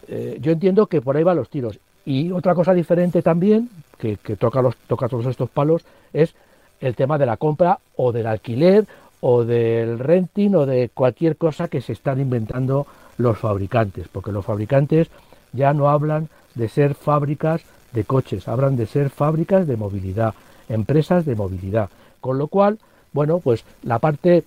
Eh, 0.07 0.37
yo 0.41 0.51
entiendo 0.51 0.87
que 0.87 1.01
por 1.01 1.17
ahí 1.17 1.23
van 1.23 1.37
los 1.37 1.49
tiros. 1.49 1.79
Y 2.05 2.31
otra 2.31 2.55
cosa 2.55 2.73
diferente 2.73 3.21
también, 3.21 3.69
que, 3.97 4.17
toca, 4.37 4.61
los, 4.61 4.75
toca 4.87 5.07
todos 5.07 5.27
estos 5.27 5.49
palos, 5.49 5.83
es 6.13 6.33
el 6.79 6.95
tema 6.95 7.17
de 7.17 7.27
la 7.27 7.37
compra 7.37 7.79
o 7.95 8.11
del 8.11 8.25
alquiler 8.25 8.85
o 9.19 9.43
del 9.43 9.99
renting 9.99 10.55
o 10.55 10.65
de 10.65 10.89
cualquier 10.89 11.37
cosa 11.37 11.67
que 11.67 11.81
se 11.81 11.93
están 11.93 12.19
inventando 12.19 12.87
los 13.17 13.37
fabricantes, 13.37 14.07
porque 14.07 14.31
los 14.31 14.43
fabricantes 14.43 15.09
ya 15.53 15.73
no 15.73 15.89
hablan 15.89 16.29
de 16.55 16.69
ser 16.69 16.95
fábricas 16.95 17.61
de 17.91 18.03
coches, 18.03 18.47
hablan 18.47 18.75
de 18.75 18.87
ser 18.87 19.11
fábricas 19.11 19.67
de 19.67 19.77
movilidad, 19.77 20.33
empresas 20.69 21.23
de 21.25 21.35
movilidad. 21.35 21.89
Con 22.19 22.39
lo 22.39 22.47
cual, 22.47 22.79
bueno, 23.13 23.39
pues 23.39 23.63
la 23.83 23.99
parte 23.99 24.43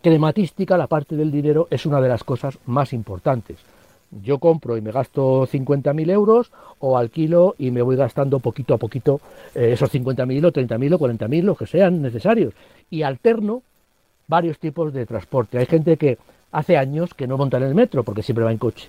crematística, 0.00 0.78
la 0.78 0.86
parte 0.86 1.16
del 1.16 1.32
dinero, 1.32 1.66
es 1.70 1.86
una 1.86 2.00
de 2.00 2.08
las 2.08 2.22
cosas 2.22 2.56
más 2.66 2.92
importantes 2.92 3.56
yo 4.10 4.38
compro 4.38 4.76
y 4.76 4.80
me 4.80 4.92
gasto 4.92 5.46
50.000 5.46 6.10
euros 6.10 6.50
o 6.78 6.96
alquilo 6.96 7.54
y 7.58 7.70
me 7.70 7.82
voy 7.82 7.96
gastando 7.96 8.38
poquito 8.38 8.74
a 8.74 8.78
poquito 8.78 9.20
eh, 9.54 9.72
esos 9.72 9.92
50.000 9.92 10.46
o 10.46 10.52
30.000 10.52 10.94
o 10.94 10.98
40.000, 10.98 11.42
los 11.42 11.58
que 11.58 11.66
sean 11.66 12.00
necesarios. 12.02 12.54
Y 12.90 13.02
alterno 13.02 13.62
varios 14.26 14.58
tipos 14.58 14.92
de 14.92 15.06
transporte. 15.06 15.58
Hay 15.58 15.66
gente 15.66 15.96
que 15.96 16.18
hace 16.52 16.76
años 16.76 17.14
que 17.14 17.26
no 17.26 17.36
monta 17.36 17.56
en 17.56 17.64
el 17.64 17.74
metro 17.74 18.04
porque 18.04 18.22
siempre 18.22 18.44
va 18.44 18.52
en 18.52 18.58
coche. 18.58 18.88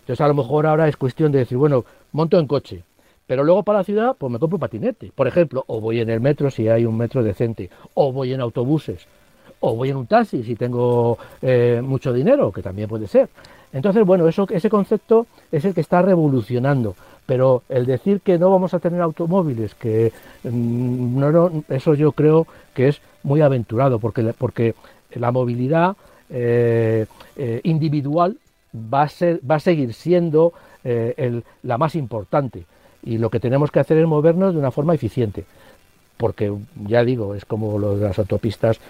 Entonces 0.00 0.24
a 0.24 0.28
lo 0.28 0.34
mejor 0.34 0.66
ahora 0.66 0.88
es 0.88 0.96
cuestión 0.96 1.32
de 1.32 1.40
decir, 1.40 1.58
bueno, 1.58 1.84
monto 2.12 2.38
en 2.38 2.46
coche, 2.46 2.82
pero 3.26 3.44
luego 3.44 3.62
para 3.62 3.80
la 3.80 3.84
ciudad 3.84 4.16
pues 4.16 4.32
me 4.32 4.38
compro 4.38 4.56
un 4.56 4.60
patinete. 4.60 5.12
Por 5.14 5.28
ejemplo, 5.28 5.64
o 5.66 5.80
voy 5.80 6.00
en 6.00 6.08
el 6.08 6.20
metro 6.20 6.50
si 6.50 6.68
hay 6.68 6.86
un 6.86 6.96
metro 6.96 7.22
decente, 7.22 7.68
o 7.94 8.12
voy 8.12 8.32
en 8.32 8.40
autobuses, 8.40 9.06
o 9.60 9.74
voy 9.74 9.90
en 9.90 9.96
un 9.96 10.06
taxi 10.06 10.42
si 10.42 10.56
tengo 10.56 11.18
eh, 11.42 11.82
mucho 11.84 12.12
dinero, 12.12 12.50
que 12.50 12.62
también 12.62 12.88
puede 12.88 13.06
ser. 13.06 13.28
Entonces, 13.72 14.04
bueno, 14.04 14.28
ese 14.28 14.70
concepto 14.70 15.26
es 15.52 15.64
el 15.64 15.74
que 15.74 15.80
está 15.80 16.02
revolucionando, 16.02 16.96
pero 17.26 17.62
el 17.68 17.84
decir 17.84 18.20
que 18.20 18.38
no 18.38 18.50
vamos 18.50 18.72
a 18.72 18.78
tener 18.78 19.00
automóviles, 19.02 19.74
que 19.74 20.12
mm, 20.44 21.18
no, 21.18 21.64
eso 21.68 21.94
yo 21.94 22.12
creo 22.12 22.46
que 22.74 22.88
es 22.88 23.00
muy 23.22 23.42
aventurado, 23.42 23.98
porque, 23.98 24.32
porque 24.36 24.74
la 25.14 25.30
movilidad 25.30 25.96
eh, 26.30 27.06
eh, 27.36 27.60
individual 27.64 28.36
va 28.74 29.02
a, 29.02 29.08
ser, 29.08 29.40
va 29.48 29.56
a 29.56 29.60
seguir 29.60 29.92
siendo 29.92 30.52
eh, 30.84 31.42
la 31.62 31.78
más 31.78 31.94
importante. 31.94 32.64
Y 33.02 33.18
lo 33.18 33.30
que 33.30 33.40
tenemos 33.40 33.70
que 33.70 33.80
hacer 33.80 33.98
es 33.98 34.06
movernos 34.06 34.54
de 34.54 34.58
una 34.58 34.70
forma 34.70 34.94
eficiente 34.94 35.44
porque 36.18 36.52
ya 36.84 37.04
digo, 37.04 37.34
es 37.34 37.44
como 37.44 37.78
lo 37.78 37.96
de 37.96 38.08
las 38.08 38.18
autopistas 38.18 38.80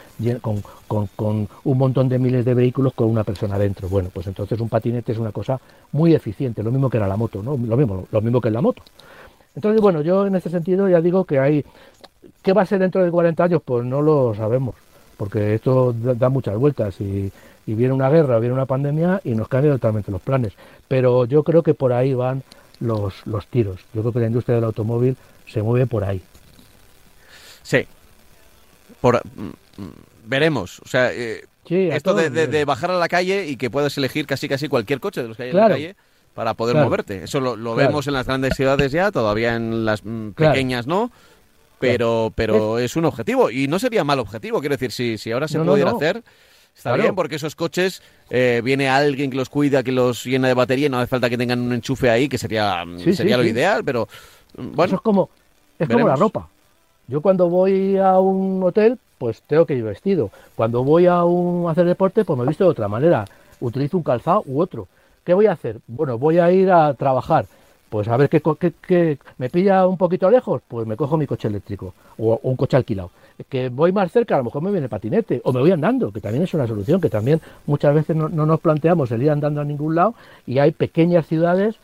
con, 0.40 1.48
un 1.64 1.78
montón 1.78 2.08
de 2.08 2.18
miles 2.18 2.44
de 2.44 2.54
vehículos 2.54 2.94
con 2.94 3.08
una 3.08 3.22
persona 3.22 3.58
dentro. 3.58 3.88
Bueno, 3.88 4.08
pues 4.12 4.26
entonces 4.26 4.58
un 4.60 4.68
patinete 4.68 5.12
es 5.12 5.18
una 5.18 5.30
cosa 5.30 5.60
muy 5.92 6.14
eficiente, 6.14 6.62
lo 6.62 6.72
mismo 6.72 6.88
que 6.88 6.96
era 6.96 7.06
la 7.06 7.16
moto, 7.16 7.42
¿no? 7.42 7.50
Lo 7.56 7.76
mismo, 7.76 8.08
lo 8.10 8.20
mismo 8.22 8.40
que 8.40 8.48
en 8.48 8.54
la 8.54 8.62
moto. 8.62 8.82
Entonces, 9.54 9.80
bueno, 9.80 10.00
yo 10.00 10.26
en 10.26 10.36
ese 10.36 10.50
sentido 10.50 10.88
ya 10.88 11.00
digo 11.00 11.24
que 11.24 11.38
hay... 11.38 11.64
¿Qué 12.42 12.52
va 12.52 12.62
a 12.62 12.66
ser 12.66 12.78
dentro 12.78 13.04
de 13.04 13.10
40 13.10 13.44
años? 13.44 13.62
Pues 13.64 13.84
no 13.84 14.00
lo 14.00 14.34
sabemos, 14.34 14.74
porque 15.16 15.54
esto 15.54 15.92
da 15.92 16.30
muchas 16.30 16.56
vueltas 16.56 16.98
y, 17.00 17.30
viene 17.66 17.92
una 17.92 18.08
guerra, 18.08 18.38
viene 18.38 18.54
una 18.54 18.64
pandemia 18.64 19.20
y 19.24 19.34
nos 19.34 19.48
cambian 19.48 19.74
totalmente 19.74 20.10
los 20.10 20.22
planes. 20.22 20.54
Pero 20.88 21.26
yo 21.26 21.42
creo 21.42 21.62
que 21.62 21.74
por 21.74 21.92
ahí 21.92 22.14
van 22.14 22.42
los, 22.80 23.26
los 23.26 23.46
tiros. 23.48 23.80
Yo 23.92 24.00
creo 24.00 24.12
que 24.14 24.20
la 24.20 24.26
industria 24.28 24.54
del 24.54 24.64
automóvil 24.64 25.16
se 25.46 25.62
mueve 25.62 25.86
por 25.86 26.04
ahí. 26.04 26.22
Sí. 27.68 27.86
Por, 29.02 29.20
mm, 29.36 29.82
mm, 29.82 29.92
veremos. 30.24 30.80
O 30.80 30.88
sea, 30.88 31.12
eh, 31.12 31.44
esto 31.68 32.14
de, 32.14 32.64
bajar 32.64 32.90
a 32.92 32.98
la 32.98 33.08
calle 33.08 33.46
y 33.46 33.56
que 33.56 33.68
puedas 33.68 33.98
elegir 33.98 34.26
casi 34.26 34.48
casi 34.48 34.68
cualquier 34.68 35.00
coche 35.00 35.20
de 35.20 35.28
los 35.28 35.36
que 35.36 35.42
hay 35.42 35.50
en 35.50 35.56
la 35.56 35.68
calle 35.68 35.96
para 36.32 36.54
poder 36.54 36.76
moverte. 36.76 37.24
Eso 37.24 37.40
lo, 37.40 37.74
vemos 37.74 38.06
en 38.06 38.14
las 38.14 38.26
grandes 38.26 38.54
ciudades 38.56 38.90
ya, 38.90 39.12
todavía 39.12 39.54
en 39.54 39.84
las 39.84 40.02
mm, 40.02 40.30
pequeñas 40.30 40.86
no. 40.86 41.12
Pero, 41.78 42.32
pero 42.34 42.78
es... 42.78 42.96
un 42.96 43.04
objetivo 43.04 43.50
y 43.50 43.68
no 43.68 43.78
sería 43.78 44.02
mal 44.02 44.18
objetivo. 44.18 44.60
Quiero 44.60 44.76
decir, 44.76 44.90
si, 44.90 45.18
si 45.18 45.30
ahora 45.30 45.46
se 45.46 45.60
pudiera 45.60 45.90
hacer, 45.90 46.22
Está 46.74 46.94
bien, 46.94 47.16
porque 47.16 47.36
esos 47.36 47.56
coches 47.56 48.02
eh, 48.30 48.62
viene 48.64 48.88
alguien 48.88 49.30
que 49.30 49.36
los 49.36 49.48
cuida, 49.48 49.82
que 49.82 49.90
los 49.90 50.24
llena 50.24 50.46
de 50.46 50.54
batería, 50.54 50.86
y 50.86 50.88
no 50.88 50.98
hace 50.98 51.08
falta 51.08 51.28
que 51.28 51.36
tengan 51.36 51.60
un 51.60 51.72
enchufe 51.72 52.08
ahí, 52.08 52.28
que 52.28 52.38
sería, 52.38 52.84
sería 53.14 53.36
lo 53.36 53.42
ideal, 53.42 53.82
pero 53.84 54.08
bueno. 54.54 54.84
Eso 54.84 54.94
es 54.94 55.02
como, 55.02 55.28
es 55.76 55.88
como 55.88 56.06
la 56.06 56.14
ropa. 56.14 56.48
Yo 57.08 57.20
cuando 57.22 57.48
voy 57.48 57.96
a 57.96 58.18
un 58.20 58.62
hotel, 58.62 58.98
pues 59.18 59.42
tengo 59.42 59.66
que 59.66 59.74
ir 59.74 59.82
vestido. 59.82 60.30
Cuando 60.54 60.84
voy 60.84 61.06
a, 61.06 61.24
un, 61.24 61.68
hacer 61.68 61.86
deporte, 61.86 62.24
pues 62.24 62.38
me 62.38 62.46
visto 62.46 62.64
de 62.64 62.70
otra 62.70 62.86
manera. 62.86 63.24
Utilizo 63.60 63.96
un 63.96 64.02
calzado 64.02 64.44
u 64.46 64.60
otro. 64.60 64.86
¿qué 65.28 65.34
voy 65.34 65.44
a 65.44 65.52
hacer? 65.52 65.76
Bueno, 65.86 66.16
voy 66.16 66.38
a 66.38 66.50
ir 66.50 66.70
a 66.70 66.94
trabajar. 66.94 67.44
Pues 67.90 68.08
a 68.08 68.16
ver 68.16 68.30
qué, 68.30 68.40
qué, 68.86 69.18
me 69.36 69.50
pilla 69.50 69.86
un 69.86 69.98
poquito 69.98 70.30
lejos, 70.30 70.62
pues 70.66 70.86
me 70.86 70.96
cojo 70.96 71.18
mi 71.18 71.26
coche 71.26 71.48
eléctrico 71.48 71.92
o, 72.16 72.40
un 72.44 72.56
coche 72.56 72.78
alquilado. 72.78 73.10
Que 73.46 73.68
voy 73.68 73.92
más 73.92 74.10
cerca, 74.10 74.36
a 74.36 74.38
lo 74.38 74.44
mejor 74.44 74.62
me 74.62 74.70
viene 74.70 74.88
patinete 74.88 75.42
o 75.44 75.52
me 75.52 75.60
voy 75.60 75.70
andando, 75.70 76.10
que 76.10 76.22
también 76.22 76.44
es 76.44 76.54
una 76.54 76.66
solución, 76.66 76.98
que 76.98 77.10
también 77.10 77.42
muchas 77.66 77.94
veces 77.94 78.16
no, 78.16 78.30
no 78.30 78.46
nos 78.46 78.58
planteamos 78.60 79.10
el 79.10 79.22
ir 79.22 79.30
andando 79.30 79.60
a 79.60 79.64
ningún 79.64 79.94
lado 79.94 80.14
y 80.46 80.60
hay 80.60 80.72
pequeñas 80.72 81.26
ciudades 81.26 81.76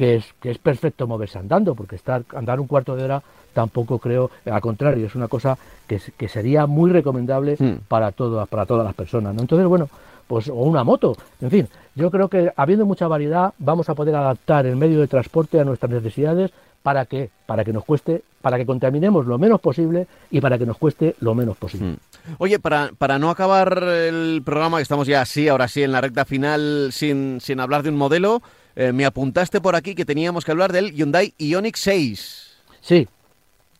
que 0.00 0.14
es, 0.14 0.24
que 0.40 0.50
es 0.50 0.56
perfecto 0.56 1.06
moverse 1.06 1.38
andando, 1.38 1.74
porque 1.74 1.96
estar 1.96 2.22
andar 2.34 2.58
un 2.58 2.66
cuarto 2.66 2.96
de 2.96 3.04
hora 3.04 3.22
tampoco 3.52 3.98
creo, 3.98 4.30
al 4.50 4.60
contrario, 4.62 5.04
es 5.06 5.14
una 5.14 5.28
cosa 5.28 5.58
que, 5.86 6.00
que 6.16 6.26
sería 6.26 6.66
muy 6.66 6.90
recomendable 6.90 7.56
hmm. 7.58 7.80
para, 7.86 8.10
todo, 8.10 8.46
para 8.46 8.64
todas 8.64 8.86
las 8.86 8.94
personas. 8.94 9.34
¿no? 9.34 9.42
Entonces, 9.42 9.66
bueno, 9.66 9.90
pues 10.26 10.48
o 10.48 10.54
una 10.54 10.84
moto, 10.84 11.18
en 11.42 11.50
fin, 11.50 11.68
yo 11.94 12.10
creo 12.10 12.28
que 12.28 12.50
habiendo 12.56 12.86
mucha 12.86 13.08
variedad 13.08 13.52
vamos 13.58 13.90
a 13.90 13.94
poder 13.94 14.14
adaptar 14.14 14.64
el 14.64 14.76
medio 14.76 15.00
de 15.00 15.06
transporte 15.06 15.60
a 15.60 15.64
nuestras 15.64 15.92
necesidades 15.92 16.50
para 16.82 17.04
que 17.04 17.28
para 17.44 17.62
que 17.62 17.74
nos 17.74 17.84
cueste, 17.84 18.22
para 18.40 18.56
que 18.56 18.64
contaminemos 18.64 19.26
lo 19.26 19.36
menos 19.36 19.60
posible 19.60 20.06
y 20.30 20.40
para 20.40 20.56
que 20.56 20.64
nos 20.64 20.78
cueste 20.78 21.14
lo 21.20 21.34
menos 21.34 21.58
posible. 21.58 21.88
Hmm. 21.90 21.96
Oye, 22.38 22.58
para, 22.58 22.92
para 22.96 23.18
no 23.18 23.28
acabar 23.28 23.82
el 23.82 24.40
programa, 24.46 24.78
que 24.78 24.84
estamos 24.84 25.06
ya 25.06 25.20
así, 25.20 25.46
ahora 25.48 25.68
sí, 25.68 25.82
en 25.82 25.92
la 25.92 26.00
recta 26.00 26.24
final, 26.24 26.88
sin, 26.90 27.38
sin 27.42 27.60
hablar 27.60 27.82
de 27.82 27.90
un 27.90 27.96
modelo, 27.96 28.40
eh, 28.76 28.92
me 28.92 29.04
apuntaste 29.04 29.60
por 29.60 29.74
aquí 29.74 29.94
que 29.94 30.04
teníamos 30.04 30.44
que 30.44 30.50
hablar 30.50 30.72
del 30.72 30.92
Hyundai 30.92 31.34
Ioniq 31.38 31.76
6. 31.76 32.50
Sí, 32.80 33.08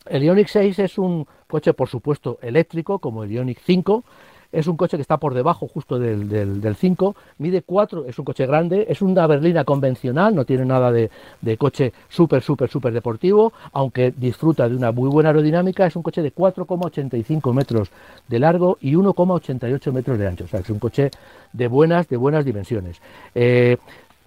el 0.07 0.23
Ioniq 0.23 0.47
6 0.47 0.79
es 0.79 0.97
un 0.97 1.27
coche, 1.47 1.73
por 1.73 1.89
supuesto, 1.89 2.39
eléctrico, 2.41 2.99
como 2.99 3.23
el 3.23 3.31
Ioniq 3.31 3.59
5. 3.65 4.03
Es 4.51 4.67
un 4.67 4.75
coche 4.75 4.97
que 4.97 5.01
está 5.01 5.15
por 5.15 5.33
debajo 5.33 5.65
justo 5.67 5.97
del, 5.97 6.27
del, 6.27 6.75
5, 6.75 7.15
mide 7.37 7.61
4, 7.61 8.05
es 8.07 8.19
un 8.19 8.25
coche 8.25 8.45
grande, 8.45 8.85
es 8.89 9.01
una 9.01 9.25
berlina 9.25 9.63
convencional, 9.63 10.35
no 10.35 10.43
tiene 10.43 10.65
nada 10.65 10.91
de, 10.91 11.09
de 11.39 11.55
coche 11.55 11.93
súper, 12.09 12.41
súper, 12.41 12.69
súper 12.69 12.91
deportivo, 12.91 13.53
aunque 13.71 14.11
disfruta 14.11 14.67
de 14.67 14.75
una 14.75 14.91
muy 14.91 15.09
buena 15.09 15.29
aerodinámica, 15.29 15.85
es 15.85 15.95
un 15.95 16.03
coche 16.03 16.21
de 16.21 16.35
4,85 16.35 17.53
metros 17.53 17.91
de 18.27 18.39
largo 18.39 18.77
y 18.81 18.93
1,88 18.93 19.91
metros 19.93 20.19
de 20.19 20.27
ancho, 20.27 20.43
o 20.43 20.47
sea, 20.47 20.59
es 20.59 20.69
un 20.69 20.79
coche 20.79 21.11
de 21.53 21.67
buenas, 21.69 22.09
de 22.09 22.17
buenas 22.17 22.43
dimensiones. 22.43 23.01
Eh, 23.33 23.77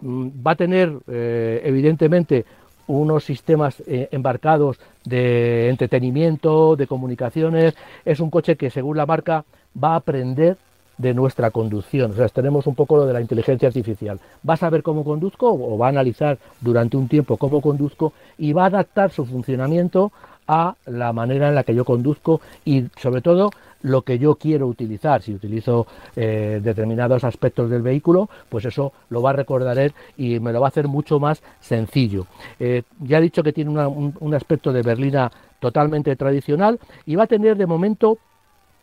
va 0.05 0.52
a 0.52 0.57
tener, 0.57 0.92
eh, 1.09 1.62
evidentemente, 1.64 2.44
unos 2.86 3.24
sistemas 3.24 3.82
eh, 3.86 4.09
embarcados 4.12 4.78
de 5.05 5.70
entretenimiento, 5.70 6.76
de 6.76 6.86
comunicaciones. 6.86 7.74
Es 8.05 8.20
un 8.20 8.30
coche 8.30 8.57
que, 8.57 8.70
según 8.70 8.96
la 8.96 9.07
marca, 9.07 9.44
va 9.82 9.92
a 9.92 9.96
aprender 9.96 10.59
de 10.98 11.14
nuestra 11.14 11.50
conducción. 11.50 12.12
O 12.12 12.14
sea, 12.14 12.28
tenemos 12.28 12.66
un 12.66 12.74
poco 12.74 12.96
lo 12.96 13.07
de 13.07 13.12
la 13.12 13.20
inteligencia 13.20 13.68
artificial. 13.68 14.20
Va 14.48 14.55
a 14.55 14.59
saber 14.59 14.82
cómo 14.82 15.02
conduzco 15.02 15.50
o 15.52 15.76
va 15.78 15.86
a 15.86 15.90
analizar 15.90 16.38
durante 16.61 16.96
un 16.96 17.09
tiempo 17.09 17.36
cómo 17.36 17.61
conduzco 17.61 18.12
y 18.38 18.52
va 18.52 18.64
a 18.64 18.66
adaptar 18.66 19.11
su 19.11 19.24
funcionamiento 19.24 20.12
a 20.47 20.76
la 20.86 21.12
manera 21.12 21.49
en 21.49 21.55
la 21.55 21.64
que 21.64 21.74
yo 21.74 21.84
conduzco 21.84 22.40
y 22.64 22.84
sobre 22.97 23.22
todo 23.22 23.51
lo 23.84 24.03
que 24.03 24.18
yo 24.18 24.34
quiero 24.36 24.66
utilizar. 24.66 25.22
Si 25.22 25.32
utilizo 25.32 25.86
eh, 26.16 26.61
determinados 26.62 27.22
aspectos 27.22 27.70
del 27.70 27.82
vehículo, 27.82 28.28
pues 28.49 28.64
eso 28.64 28.92
lo 29.11 29.22
va 29.22 29.30
a 29.30 29.34
recordar 29.34 29.78
él 29.78 29.92
y 30.16 30.40
me 30.40 30.53
lo 30.53 30.61
va 30.61 30.66
a 30.66 30.68
hacer 30.68 30.88
mucho 30.88 31.20
más 31.20 31.42
sencillo. 31.61 32.26
Eh, 32.59 32.82
ya 33.01 33.18
he 33.18 33.22
dicho 33.22 33.42
que 33.42 33.53
tiene 33.53 33.70
un, 33.70 34.34
aspecto 34.34 34.72
de 34.72 34.82
berlina 34.82 35.30
totalmente 35.61 36.16
tradicional 36.16 36.80
y 37.07 37.14
va 37.14 37.24
a 37.24 37.26
tener 37.28 37.57
de 37.57 37.66
momento, 37.66 38.18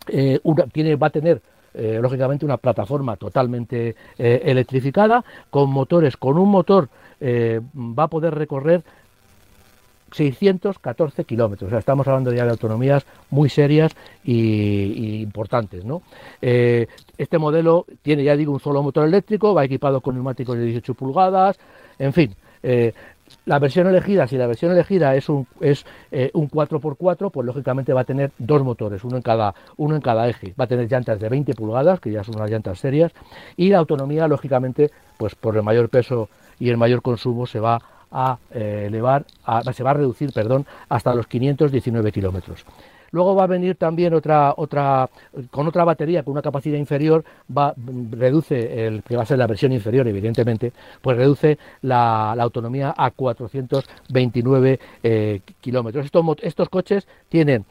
eh, 0.07 0.39
tiene, 0.71 0.95
va 0.95 1.07
a 1.07 1.11
tener 1.11 1.41
lógicamente 1.73 2.43
una 2.43 2.57
plataforma 2.57 3.15
totalmente 3.15 3.95
electrificada 4.17 5.23
con 5.49 5.69
motores, 5.69 6.17
con 6.17 6.37
un 6.37 6.49
motor 6.49 6.89
va 7.21 8.03
a 8.03 8.07
poder 8.09 8.35
recorrer 8.35 8.83
614 10.11 11.23
kilómetros. 11.25 11.67
O 11.67 11.69
sea, 11.69 11.79
estamos 11.79 12.07
hablando 12.07 12.33
ya 12.33 12.45
de 12.45 12.51
autonomías 12.51 13.05
muy 13.29 13.49
serias 13.49 13.93
y, 14.23 15.21
importantes. 15.21 15.85
¿no? 15.85 16.01
Eh, 16.41 16.87
este 17.17 17.37
modelo 17.37 17.85
tiene, 18.01 18.23
ya 18.23 18.35
digo, 18.35 18.53
un 18.53 18.59
solo 18.59 18.83
motor 18.83 19.07
eléctrico, 19.07 19.53
va 19.53 19.65
equipado 19.65 20.01
con 20.01 20.15
neumáticos 20.15 20.57
de 20.57 20.65
18 20.65 20.93
pulgadas, 20.93 21.59
en 21.99 22.13
fin. 22.13 22.35
Eh, 22.63 22.93
la 23.45 23.59
versión 23.59 23.87
elegida, 23.87 24.27
si 24.27 24.37
la 24.37 24.47
versión 24.47 24.71
elegida 24.71 25.15
es 25.15 25.29
un, 25.29 25.47
es, 25.59 25.85
eh, 26.11 26.29
un 26.33 26.49
4x4, 26.49 27.31
pues 27.31 27.45
lógicamente 27.45 27.93
va 27.93 28.01
a 28.01 28.05
tener 28.05 28.31
dos 28.37 28.63
motores, 28.63 29.03
uno 29.03 29.17
en, 29.17 29.23
cada, 29.23 29.53
uno 29.77 29.95
en 29.95 30.01
cada 30.01 30.27
eje. 30.27 30.53
Va 30.59 30.65
a 30.65 30.67
tener 30.67 30.89
llantas 30.89 31.19
de 31.19 31.29
20 31.29 31.53
pulgadas, 31.53 31.99
que 31.99 32.11
ya 32.11 32.23
son 32.23 32.35
unas 32.35 32.51
llantas 32.51 32.79
serias, 32.79 33.11
y 33.57 33.69
la 33.69 33.79
autonomía, 33.79 34.27
lógicamente, 34.27 34.91
pues 35.17 35.35
por 35.35 35.55
el 35.55 35.63
mayor 35.63 35.89
peso 35.89 36.29
y 36.59 36.69
el 36.69 36.77
mayor 36.77 37.01
consumo 37.01 37.47
se 37.47 37.59
va 37.59 37.81
a 38.11 38.37
eh, 38.51 38.85
elevar, 38.87 39.25
se 39.73 39.83
va 39.83 39.91
a 39.91 39.93
reducir, 39.93 40.31
perdón, 40.33 40.65
hasta 40.89 41.13
los 41.15 41.27
519 41.27 42.11
kilómetros. 42.11 42.65
Luego 43.11 43.35
va 43.35 43.43
a 43.43 43.47
venir 43.47 43.75
también 43.75 44.13
otra, 44.13 44.53
otra, 44.55 45.09
con 45.49 45.67
otra 45.67 45.83
batería 45.83 46.23
con 46.23 46.31
una 46.31 46.41
capacidad 46.41 46.77
inferior, 46.77 47.25
va, 47.55 47.73
reduce, 48.11 48.87
el, 48.87 49.03
que 49.03 49.17
va 49.17 49.23
a 49.23 49.25
ser 49.25 49.37
la 49.37 49.47
versión 49.47 49.73
inferior, 49.73 50.07
evidentemente, 50.07 50.71
pues 51.01 51.17
reduce 51.17 51.57
la, 51.81 52.31
autonomía 52.31 52.93
a 52.95 53.11
429 53.11 54.79
eh, 55.03 55.41
kilómetros. 55.59 56.05
Estos, 56.05 56.25
estos 56.41 56.69
coches 56.69 57.07
tienen 57.27 57.65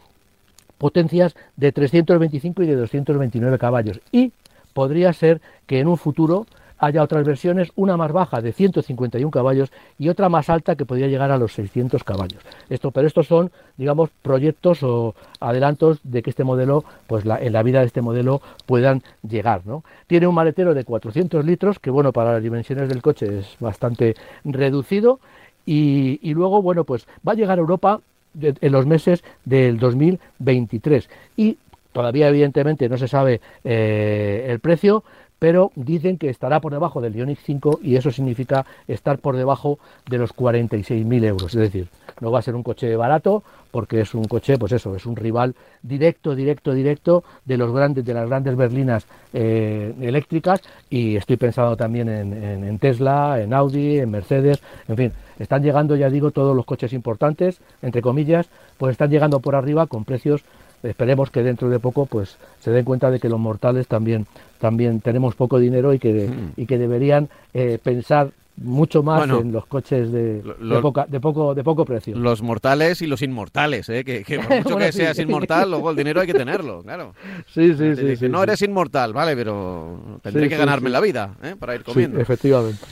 potencias 0.76 1.34
de 1.57 1.72
325 1.72 2.62
y 2.62 2.66
de 2.66 2.76
229 2.76 3.59
caballos 3.59 4.01
y 4.12 4.32
podría 4.72 5.12
ser 5.12 5.41
que 5.66 5.80
en 5.80 5.88
un 5.88 5.97
futuro 5.97 6.47
haya 6.81 7.03
otras 7.03 7.24
versiones, 7.24 7.70
una 7.76 7.97
más 7.97 8.11
baja 8.11 8.41
de 8.41 8.53
151 8.53 9.31
caballos 9.31 9.70
y 9.99 10.09
otra 10.09 10.28
más 10.28 10.49
alta 10.49 10.76
que 10.76 10.87
podría 10.87 11.07
llegar 11.07 11.31
a 11.31 11.37
los 11.37 11.53
600 11.53 12.03
caballos. 12.03 12.43
Esto, 12.70 12.91
pero 12.91 13.07
estos 13.07 13.26
son, 13.26 13.53
digamos, 13.76 14.11
proyectos 14.22 14.83
o 14.83 15.14
adelantos 15.39 16.01
de 16.03 16.22
que 16.22 16.31
este 16.31 16.43
modelo, 16.43 16.85
pues 17.07 17.24
en 17.24 17.53
la 17.53 17.62
vida 17.62 17.81
de 17.81 17.87
este 17.87 18.01
modelo 18.01 18.41
puedan 18.66 19.03
llegar. 19.28 19.61
¿no? 19.66 19.85
Tiene 20.07 20.26
un 20.26 20.35
maletero 20.35 20.74
de 20.74 20.85
400 20.85 21.45
litros, 21.45 21.78
que 21.78 21.91
bueno, 21.91 22.12
para 22.12 22.33
las 22.33 22.43
dimensiones 22.43 22.89
del 22.89 23.03
coche 23.03 23.41
es 23.41 23.57
bastante 23.61 24.14
reducido. 24.45 25.20
Y, 25.66 26.35
luego, 26.35 26.62
bueno, 26.62 26.83
pues 26.85 27.07
va 27.26 27.33
a 27.33 27.37
llegar 27.37 27.59
a 27.59 27.61
Europa 27.61 28.01
en 28.41 28.72
los 28.72 28.87
meses 28.87 29.22
del 29.45 29.78
2023. 29.78 31.09
Y 31.37 31.59
todavía, 31.93 32.28
evidentemente, 32.28 32.89
no 32.89 32.99
se 32.99 33.07
sabe 33.07 33.41
eh, 33.62 34.47
el 34.49 34.59
precio, 34.59 35.05
pero 35.41 35.72
dicen 35.74 36.18
que 36.18 36.28
estará 36.28 36.61
por 36.61 36.70
debajo 36.70 37.01
del 37.01 37.16
Ioniq 37.16 37.38
5 37.43 37.80
y 37.82 37.97
eso 37.97 38.12
significa 38.12 38.66
estar 38.86 39.18
por 39.18 39.36
debajo 39.36 39.80
de 40.09 40.18
los 40.18 40.36
46.000 40.36 41.24
euros. 41.24 41.55
Es 41.55 41.61
decir, 41.61 41.88
no 42.20 42.30
va 42.30 42.38
a 42.38 42.43
ser 42.43 42.55
un 42.55 42.62
coche 42.62 42.95
barato 42.95 43.43
porque 43.70 44.03
es 44.03 44.14
un 44.14 44.24
coche, 44.24 44.59
pues 44.59 44.72
eso, 44.72 44.95
es 44.95 45.07
un 45.07 45.16
rival 45.16 45.55
directo, 45.82 46.34
directo, 46.34 46.72
directo 46.72 47.24
de 47.45 47.57
los 47.57 47.72
grandes, 47.72 48.05
de 48.05 48.14
las 48.14 48.28
grandes 48.28 48.55
berlinas 48.55 49.07
eh, 49.32 49.95
eléctricas 50.01 50.61
y 50.91 51.16
estoy 51.16 51.36
pensando 51.36 51.76
también 51.76 52.09
en, 52.09 52.78
Tesla, 52.78 53.41
en 53.41 53.55
Audi, 53.55 53.99
en 53.99 54.11
Mercedes, 54.11 54.61
en 54.88 54.97
fin, 54.97 55.12
están 55.38 55.62
llegando, 55.62 55.97
ya 55.97 56.11
digo, 56.11 56.32
todos 56.32 56.55
los 56.55 56.66
coches 56.66 56.93
importantes, 56.93 57.61
entre 57.80 58.03
comillas, 58.03 58.49
pues 58.76 58.93
están 58.93 59.11
llegando 59.11 59.41
por 59.41 59.55
arriba 59.55 59.86
con 59.86 60.05
precios 60.05 60.43
esperemos 60.83 61.31
que 61.31 61.43
dentro 61.43 61.68
de 61.68 61.78
poco 61.78 62.07
pues 62.07 62.37
se 62.61 62.70
den 62.70 62.85
cuenta 62.85 63.11
de 63.11 63.20
que 63.20 63.28
los 63.28 63.39
mortales 63.39 63.87
también 63.87 64.26
también 64.59 65.01
tenemos 65.01 65.35
poco 65.35 65.59
dinero 65.59 65.93
y 65.95 65.99
que, 65.99 66.28
mm. 66.28 66.61
y 66.61 66.66
que 66.66 66.78
deberían 66.78 67.28
eh, 67.55 67.78
pensar 67.83 68.31
mucho 68.57 69.03
más 69.03 69.24
en 69.24 69.53
los 69.53 69.66
coches 69.66 70.12
de, 70.12 70.43
de, 70.43 71.20
poco, 71.20 71.55
de 71.55 71.64
poco 71.64 71.85
precio. 71.87 72.14
Los 72.16 72.43
mortales 72.43 73.01
y 73.01 73.07
los 73.07 73.22
inmortales, 73.22 73.89
¿eh? 73.89 74.05
que, 74.05 74.22
por 74.47 74.57
mucho 74.57 74.76
que 74.76 74.93
seas 74.93 75.18
inmortal, 75.18 75.70
luego 75.70 75.91
el 75.91 75.97
dinero 75.97 76.20
hay 76.20 76.26
que 76.26 76.35
tenerlo, 76.45 76.83
claro. 76.83 77.14
Sí, 77.47 77.74
sí, 77.74 78.16
sí, 78.16 78.28
No 78.28 78.43
eres 78.43 78.61
inmortal, 78.62 79.12
vale, 79.14 79.35
pero 79.35 80.20
tendré 80.22 80.49
que 80.49 80.57
ganarme 80.59 80.91
la 80.91 81.01
vida 81.01 81.37
¿eh? 81.43 81.57
para 81.59 81.74
ir 81.74 81.85
comiendo. 81.85 82.20
efectivamente. 82.20 82.85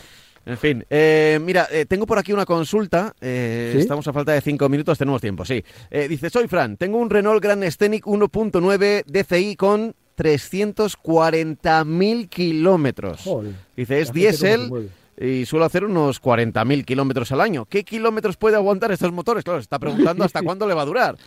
En 0.48 0.56
fin, 0.56 0.84
eh, 0.88 1.38
mira, 1.42 1.68
eh, 1.70 1.84
tengo 1.84 2.06
por 2.06 2.18
aquí 2.18 2.32
una 2.32 2.46
consulta. 2.46 3.14
Eh, 3.20 3.74
estamos 3.76 4.08
a 4.08 4.14
falta 4.14 4.32
de 4.32 4.40
cinco 4.40 4.66
minutos, 4.70 4.96
tenemos 4.96 5.20
tiempo, 5.20 5.44
sí. 5.44 5.62
dice, 6.08 6.30
soy 6.30 6.48
Fran, 6.48 6.78
tengo 6.78 6.96
un 6.96 7.10
Renault 7.10 7.42
Grand 7.42 7.62
Scenic 7.70 8.06
1.9 8.06 9.04
DCI 9.04 9.56
con 9.56 9.94
340.000 10.16 12.28
kilómetros. 12.30 13.28
Dice, 13.76 14.00
es 14.00 14.10
diésel 14.10 14.88
y 15.20 15.44
suelo 15.44 15.66
hacer 15.66 15.84
unos 15.84 16.22
40.000 16.22 16.86
kilómetros 16.86 17.30
al 17.32 17.42
año. 17.42 17.66
¿Qué 17.66 17.84
kilómetros 17.84 18.38
puede 18.38 18.56
aguantar 18.56 18.90
estos 18.90 19.12
motores? 19.12 19.44
Claro, 19.44 19.58
se 19.58 19.64
está 19.64 19.78
preguntando 19.78 20.24
hasta 20.24 20.40
cuándo 20.46 20.66
le 20.66 20.72
va 20.72 20.80
a 20.80 20.86
durar. 20.86 21.18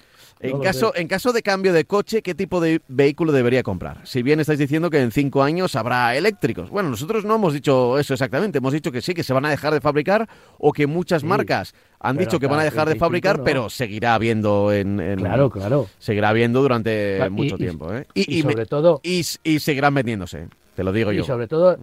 En 0.42 0.60
caso, 0.60 0.94
en 0.96 1.08
caso 1.08 1.34
de 1.34 1.44
cambio 1.44 1.72
de 1.72 1.86
coche, 1.86 2.22
¿qué 2.22 2.34
tipo 2.34 2.60
de 2.60 2.82
vehículo 2.88 3.32
debería 3.32 3.64
comprar? 3.64 4.00
Si 4.06 4.24
bien 4.24 4.40
estáis 4.40 4.60
diciendo 4.60 4.90
que 4.90 5.00
en 5.00 5.12
cinco 5.12 5.44
años 5.44 5.76
habrá 5.76 6.16
eléctricos. 6.16 6.70
Bueno, 6.70 6.90
nosotros 6.90 7.26
no 7.26 7.36
hemos 7.36 7.54
dicho 7.54 8.00
eso 8.00 8.14
exactamente. 8.14 8.58
Hemos 8.58 8.74
dicho 8.74 8.92
que 8.92 9.02
sí, 9.02 9.14
que 9.14 9.24
se 9.24 9.34
van 9.34 9.46
a 9.46 9.50
dejar 9.50 9.74
de 9.74 9.82
fabricar 9.82 10.28
o 10.58 10.74
que 10.74 10.88
muchas 10.88 11.24
marcas 11.24 11.74
han 12.00 12.18
dicho 12.18 12.40
que 12.40 12.48
van 12.48 12.60
a 12.60 12.64
dejar 12.64 12.90
de 12.90 12.96
fabricar, 12.96 13.44
pero 13.44 13.70
seguirá 13.70 14.16
habiendo 14.16 14.74
en, 14.74 14.98
Claro, 15.18 15.50
claro. 15.50 15.88
Seguirá 16.00 16.30
habiendo 16.30 16.62
durante 16.62 17.30
mucho 17.30 17.58
tiempo. 17.58 17.94
¿eh? 17.94 18.08
Y, 18.16 18.42
sobre 18.42 18.66
todo... 18.66 19.02
Y, 19.04 19.24
seguirán 19.24 19.94
vendiéndose, 19.94 20.48
te 20.76 20.84
lo 20.84 20.92
digo 20.92 21.12
yo. 21.12 21.24
Y 21.24 21.26
sobre 21.26 21.48
todo, 21.48 21.78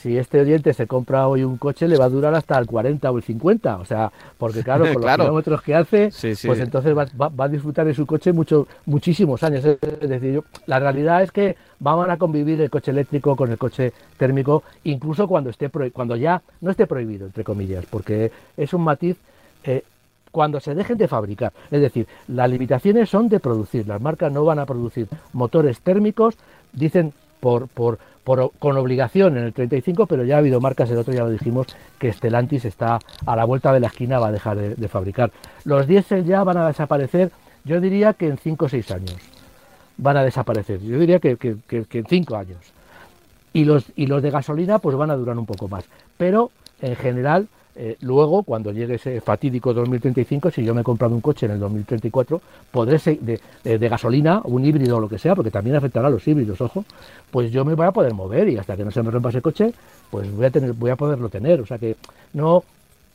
si 0.00 0.18
este 0.18 0.40
oyente 0.40 0.72
se 0.74 0.86
compra 0.86 1.26
hoy 1.26 1.42
un 1.42 1.56
coche, 1.56 1.88
le 1.88 1.96
va 1.96 2.04
a 2.04 2.08
durar 2.08 2.34
hasta 2.34 2.58
el 2.58 2.66
40 2.66 3.10
o 3.10 3.16
el 3.16 3.22
50. 3.22 3.78
O 3.78 3.84
sea, 3.84 4.12
porque 4.38 4.62
claro, 4.62 4.84
con 4.92 5.02
los 5.02 5.16
kilómetros 5.16 5.62
que 5.62 5.74
hace, 5.74 6.10
pues 6.20 6.60
entonces 6.60 6.96
va, 6.96 7.32
a 7.36 7.48
disfrutar 7.48 7.86
de 7.86 7.94
su 7.94 8.06
coche 8.06 8.32
mucho, 8.32 8.66
muchísimos 8.84 9.42
años. 9.42 9.64
Es 9.64 10.08
decir, 10.08 10.42
la 10.66 10.78
realidad 10.78 11.22
es 11.22 11.32
que 11.32 11.56
van 11.78 12.10
a 12.10 12.16
convivir 12.16 12.60
el 12.60 12.70
coche 12.70 12.90
eléctrico 12.90 13.36
con 13.36 13.50
el 13.50 13.58
coche 13.58 13.92
térmico, 14.16 14.62
incluso 14.84 15.26
cuando, 15.26 15.50
esté 15.50 15.70
cuando 15.92 16.16
ya 16.16 16.42
no 16.60 16.70
esté 16.70 16.86
prohibido, 16.86 17.26
entre 17.26 17.44
comillas, 17.44 17.84
porque 17.86 18.30
es 18.56 18.72
un 18.72 18.82
matiz. 18.82 19.16
Eh, 19.64 19.82
cuando 20.30 20.60
se 20.60 20.74
dejen 20.74 20.98
de 20.98 21.08
fabricar. 21.08 21.54
Es 21.70 21.80
decir, 21.80 22.06
las 22.28 22.50
limitaciones 22.50 23.08
son 23.08 23.30
de 23.30 23.40
producir. 23.40 23.88
Las 23.88 24.02
marcas 24.02 24.30
no 24.30 24.44
van 24.44 24.58
a 24.58 24.66
producir 24.66 25.08
motores 25.32 25.80
térmicos, 25.80 26.36
dicen 26.74 27.14
por, 27.40 27.68
por, 27.68 27.98
con 28.58 28.76
obligación 28.76 29.36
en 29.36 29.44
el 29.44 29.52
35, 29.52 30.06
pero 30.06 30.24
ya 30.24 30.36
ha 30.36 30.38
habido 30.38 30.60
marcas, 30.60 30.90
el 30.90 30.98
otro 30.98 31.14
ya 31.14 31.24
lo 31.24 31.30
dijimos, 31.30 31.66
que 31.98 32.12
Stellantis 32.12 32.64
está 32.64 32.98
a 33.24 33.36
la 33.36 33.44
vuelta 33.44 33.72
de 33.72 33.80
la 33.80 33.86
esquina, 33.86 34.18
va 34.18 34.28
a 34.28 34.32
dejar 34.32 34.56
de, 34.56 34.88
fabricar. 34.88 35.30
Los 35.64 35.86
diésel 35.86 36.24
ya 36.24 36.42
van 36.42 36.56
a 36.56 36.66
desaparecer, 36.66 37.30
yo 37.64 37.80
diría 37.80 38.14
que 38.14 38.26
en 38.26 38.38
5 38.38 38.64
o 38.64 38.68
6 38.68 38.90
años 38.90 39.16
van 39.96 40.16
a 40.16 40.24
desaparecer, 40.24 40.80
yo 40.80 40.98
diría 40.98 41.20
que, 41.20 41.36
que, 41.36 41.56
que 41.66 41.98
en 41.98 42.06
5 42.06 42.36
años. 42.36 42.58
Y 43.52 43.64
los, 43.64 43.86
y 43.96 44.06
los 44.06 44.22
de 44.22 44.30
gasolina 44.30 44.80
pues 44.80 44.96
van 44.96 45.10
a 45.10 45.16
durar 45.16 45.38
un 45.38 45.46
poco 45.46 45.68
más, 45.68 45.84
pero 46.18 46.50
en 46.82 46.96
general 46.96 47.48
eh, 47.78 47.96
luego, 48.00 48.42
cuando 48.42 48.72
llegue 48.72 48.94
ese 48.94 49.20
fatídico 49.20 49.74
2035, 49.74 50.50
si 50.50 50.64
yo 50.64 50.74
me 50.74 50.80
he 50.80 50.84
comprado 50.84 51.14
un 51.14 51.20
coche 51.20 51.44
en 51.44 51.52
el 51.52 51.60
2034, 51.60 52.40
podré 52.70 52.98
ser 52.98 53.18
de, 53.20 53.38
de, 53.62 53.88
gasolina, 53.88 54.40
un 54.44 54.64
híbrido 54.64 54.96
o 54.96 55.00
lo 55.00 55.08
que 55.10 55.18
sea, 55.18 55.34
porque 55.34 55.50
también 55.50 55.76
afectará 55.76 56.08
a 56.08 56.10
los 56.10 56.26
híbridos, 56.26 56.58
ojo, 56.62 56.86
pues 57.30 57.52
yo 57.52 57.66
me 57.66 57.74
voy 57.74 57.86
a 57.86 57.92
poder 57.92 58.14
mover 58.14 58.48
y 58.48 58.56
hasta 58.56 58.76
que 58.76 58.84
no 58.84 58.90
se 58.90 59.02
me 59.02 59.10
rompa 59.10 59.28
ese 59.28 59.42
coche, 59.42 59.74
pues 60.10 60.34
voy 60.34 60.46
a, 60.46 60.50
tener, 60.50 60.72
voy 60.72 60.90
a 60.90 60.96
poderlo 60.96 61.28
tener. 61.28 61.60
O 61.60 61.66
sea 61.66 61.76
que 61.76 61.96
no 62.32 62.64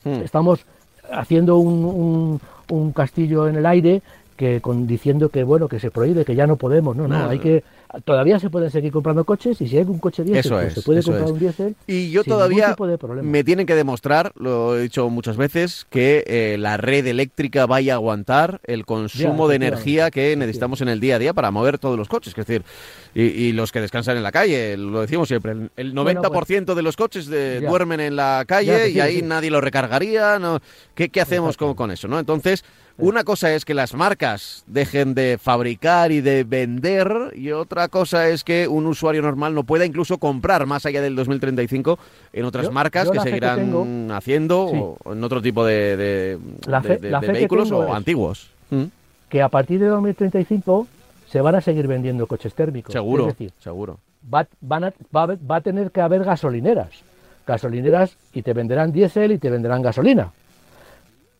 hmm. 0.04 0.22
estamos 0.22 0.64
haciendo 1.10 1.56
un, 1.56 2.40
un, 2.70 2.92
castillo 2.92 3.48
en 3.48 3.56
el 3.56 3.66
aire 3.66 4.00
que 4.36 4.60
con, 4.60 4.86
diciendo 4.86 5.28
que 5.28 5.42
bueno 5.42 5.66
que 5.68 5.80
se 5.80 5.90
prohíbe 5.90 6.24
que 6.24 6.34
ya 6.34 6.46
no 6.46 6.56
podemos 6.56 6.96
no 6.96 7.06
no, 7.08 7.28
hay 7.28 7.38
que 7.38 7.64
todavía 8.00 8.38
se 8.38 8.50
pueden 8.50 8.70
seguir 8.70 8.92
comprando 8.92 9.24
coches 9.24 9.60
y 9.60 9.68
si 9.68 9.76
hay 9.76 9.84
un 9.84 9.98
coche 9.98 10.24
diésel, 10.24 10.52
pues 10.52 10.74
se 10.74 10.82
puede 10.82 11.02
comprar 11.02 11.32
un 11.32 11.38
diésel. 11.38 11.76
Y 11.86 12.10
yo 12.10 12.24
todavía 12.24 12.74
me 13.22 13.44
tienen 13.44 13.66
que 13.66 13.74
demostrar, 13.74 14.32
lo 14.36 14.76
he 14.76 14.82
dicho 14.82 15.08
muchas 15.10 15.36
veces, 15.36 15.86
que 15.90 16.24
eh, 16.26 16.56
la 16.58 16.76
red 16.76 17.06
eléctrica 17.06 17.66
vaya 17.66 17.94
a 17.94 17.96
aguantar 17.96 18.60
el 18.64 18.86
consumo 18.86 19.48
de 19.48 19.56
energía 19.56 20.10
que 20.10 20.36
necesitamos 20.36 20.80
en 20.80 20.88
el 20.88 21.00
día 21.00 21.16
a 21.16 21.18
día 21.18 21.34
para 21.34 21.50
mover 21.50 21.78
todos 21.78 21.98
los 21.98 22.08
coches. 22.08 22.32
Es 22.36 22.46
decir, 22.46 22.64
y, 23.14 23.52
los 23.52 23.70
que 23.70 23.80
descansan 23.80 24.16
en 24.16 24.22
la 24.22 24.32
calle, 24.32 24.76
lo 24.76 25.02
decimos 25.02 25.28
siempre, 25.28 25.52
el 25.76 25.94
90% 25.94 26.64
pues 26.64 26.76
de 26.76 26.82
los 26.82 26.96
coches 26.96 27.26
duermen 27.26 28.00
en 28.00 28.16
la 28.16 28.44
calle 28.46 28.88
y 28.90 29.00
ahí 29.00 29.22
nadie 29.22 29.50
lo 29.50 29.60
recargaría. 29.60 30.38
¿no? 30.38 30.60
¿Qué, 30.94 31.10
qué 31.10 31.20
hacemos 31.20 31.56
con, 31.56 31.74
con 31.74 31.90
eso? 31.90 32.08
¿no? 32.08 32.18
Entonces 32.18 32.64
una 32.98 33.24
cosa 33.24 33.54
es 33.54 33.64
que 33.64 33.74
las 33.74 33.94
marcas 33.94 34.64
dejen 34.66 35.14
de 35.14 35.38
fabricar 35.40 36.12
y 36.12 36.20
de 36.20 36.44
vender 36.44 37.32
y 37.34 37.50
otra 37.52 37.88
cosa 37.88 38.28
es 38.28 38.44
que 38.44 38.68
un 38.68 38.86
usuario 38.86 39.22
normal 39.22 39.54
no 39.54 39.64
pueda 39.64 39.84
incluso 39.84 40.18
comprar 40.18 40.66
más 40.66 40.86
allá 40.86 41.00
del 41.00 41.16
2035 41.16 41.98
en 42.32 42.44
otras 42.44 42.70
marcas 42.70 43.10
que 43.10 43.20
seguirán 43.20 44.10
haciendo 44.10 44.64
o 44.64 45.12
en 45.12 45.24
otro 45.24 45.40
tipo 45.40 45.64
de, 45.64 46.38
vehículos 47.22 47.70
o 47.72 47.92
antiguos. 47.94 48.50
¿Mm? 48.70 48.84
Que 49.28 49.42
a 49.42 49.48
partir 49.48 49.80
de 49.80 49.86
2035 49.86 50.86
se 51.28 51.40
van 51.40 51.54
a 51.54 51.60
seguir 51.60 51.86
vendiendo 51.86 52.26
coches 52.26 52.54
térmicos. 52.54 52.92
Seguro, 52.92 53.28
es 53.28 53.38
decir, 53.38 53.52
seguro. 53.58 53.98
Va, 54.32 54.46
va 54.70 55.56
a 55.56 55.60
tener 55.60 55.90
que 55.90 56.00
haber 56.00 56.24
gasolineras. 56.24 56.90
Gasolineras 57.46 58.16
y 58.34 58.42
te 58.42 58.52
venderán 58.52 58.92
diésel 58.92 59.32
y 59.32 59.38
te 59.38 59.50
venderán 59.50 59.82
gasolina. 59.82 60.32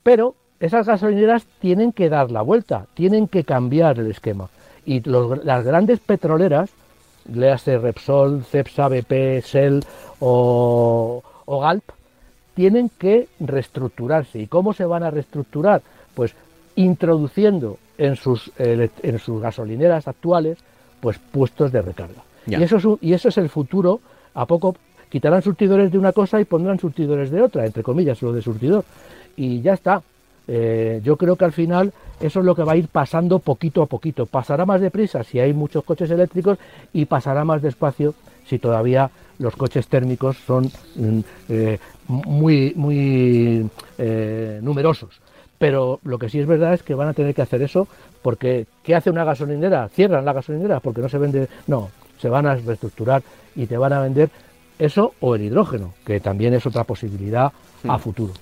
Pero 0.03 0.34
esas 0.63 0.87
gasolineras 0.87 1.45
tienen 1.59 1.93
que 1.93 2.09
dar 2.09 2.31
la 2.31 2.41
vuelta, 2.41 2.87
tienen 2.95 3.27
que 3.27 3.43
cambiar 3.43 3.99
el 3.99 4.13
esquema. 4.13 4.49
Y 4.87 5.03
las 5.03 5.65
grandes 5.65 5.99
petroleras, 5.99 6.71
léase 7.33 7.79
Repsol, 7.79 8.45
Cepsa, 8.45 8.87
BP, 8.87 9.45
Shell 9.45 9.85
o, 10.21 11.21
Galp, 11.49 11.83
tienen 12.55 12.93
que 12.97 13.27
reestructurarse. 13.41 14.39
¿Y 14.39 14.47
cómo 14.47 14.73
se 14.73 14.85
van 14.85 15.03
a 15.03 15.11
reestructurar? 15.11 15.83
Pues 16.15 16.33
introduciendo 16.77 17.79
en 17.99 18.15
sus, 18.15 18.53
en 18.57 19.19
sus 19.19 19.43
gasolineras 19.43 20.07
actuales 20.07 20.59
pues 21.01 21.19
puestos 21.19 21.73
de 21.73 21.83
recarga. 21.83 22.23
Y 22.47 22.55
eso, 22.63 22.77
es, 22.77 22.85
y 23.01 23.13
eso 23.15 23.31
es 23.31 23.39
el 23.39 23.49
futuro. 23.49 24.01
A 24.35 24.47
poco 24.47 24.77
quitarán 25.11 25.43
surtidores 25.43 25.91
de 25.91 25.99
una 25.99 26.13
cosa 26.13 26.41
y 26.41 26.45
pondrán 26.45 26.79
surtidores 26.79 27.33
de 27.33 27.43
otra, 27.43 27.67
entre 27.67 27.83
comillas, 27.83 28.23
lo 28.23 28.33
de 28.33 28.43
surtidor. 28.43 28.85
Y 29.37 29.61
ya 29.61 29.73
está. 29.75 30.03
Eh, 30.49 31.01
yo 31.05 31.16
creo 31.16 31.36
que 31.36 31.45
al 31.45 31.53
final 31.53 31.93
eso 32.20 32.40
es 32.40 32.47
lo 32.47 32.55
que 32.55 32.64
va 32.64 32.72
a 32.72 32.76
ir 32.76 32.88
pasando 32.88 33.38
poquito 33.38 33.82
a 33.82 33.86
poquito. 33.86 34.26
Pasará 34.26 34.66
más 34.66 34.80
deprisa 34.80 35.24
si 35.24 35.38
hay 35.38 35.53
muchos 35.53 35.84
coches 35.84 36.11
eléctricos 36.11 36.59
y 36.93 37.05
pasará 37.05 37.45
más 37.45 37.62
despacio 37.62 38.14
si 38.47 38.59
todavía 38.59 39.11
los 39.38 39.57
coches 39.57 39.86
térmicos 39.88 40.36
son 40.47 40.70
mm, 40.97 41.20
eh, 41.49 41.78
muy, 42.07 42.72
muy 42.76 43.68
eh, 43.99 44.61
numerosos. 44.62 45.20
Pero 45.59 46.01
lo 46.05 46.18
que 46.18 46.28
sí 46.28 46.40
es 46.40 46.47
verdad 46.47 46.74
es 46.74 46.82
que 46.82 46.95
van 46.95 47.09
a 47.09 47.12
tener 47.12 47.34
que 47.34 47.43
hacer 47.43 47.62
eso 47.62 47.86
porque 48.20 48.66
¿qué 48.82 48.95
hace 48.95 49.11
una 49.11 49.24
gasolinera? 49.24 49.88
¿Cierran 49.88 50.24
la 50.24 50.32
gasolinera 50.32 50.80
porque 50.80 51.01
no 51.01 51.09
se 51.09 51.18
vende? 51.18 51.49
No, 51.66 51.90
se 52.18 52.28
van 52.28 52.47
a 52.47 52.57
reestructurar 52.57 53.22
y 53.55 53.66
te 53.66 53.76
van 53.76 53.93
a 53.93 54.01
vender 54.01 54.30
eso 54.78 55.14
o 55.20 55.36
el 55.36 55.43
hidrógeno, 55.43 55.95
que 56.05 56.18
también 56.18 56.55
es 56.55 56.66
otra 56.66 56.84
posibilidad 56.84 57.53
a 57.86 57.97
hmm. 57.97 58.01
futuro. 58.01 58.32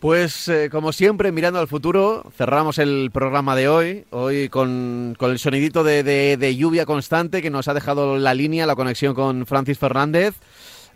Pues 0.00 0.48
eh, 0.48 0.70
como 0.70 0.94
siempre, 0.94 1.30
mirando 1.30 1.60
al 1.60 1.68
futuro, 1.68 2.24
cerramos 2.34 2.78
el 2.78 3.10
programa 3.12 3.54
de 3.54 3.68
hoy, 3.68 4.06
hoy 4.08 4.48
con, 4.48 5.14
el 5.20 5.38
sonidito 5.38 5.84
de, 5.84 6.56
lluvia 6.56 6.86
constante 6.86 7.42
que 7.42 7.50
nos 7.50 7.68
ha 7.68 7.74
dejado 7.74 8.16
la 8.16 8.32
línea, 8.32 8.66
la 8.66 8.76
conexión 8.76 9.14
con 9.14 9.44
Francis 9.44 9.78
Fernández. 9.78 10.36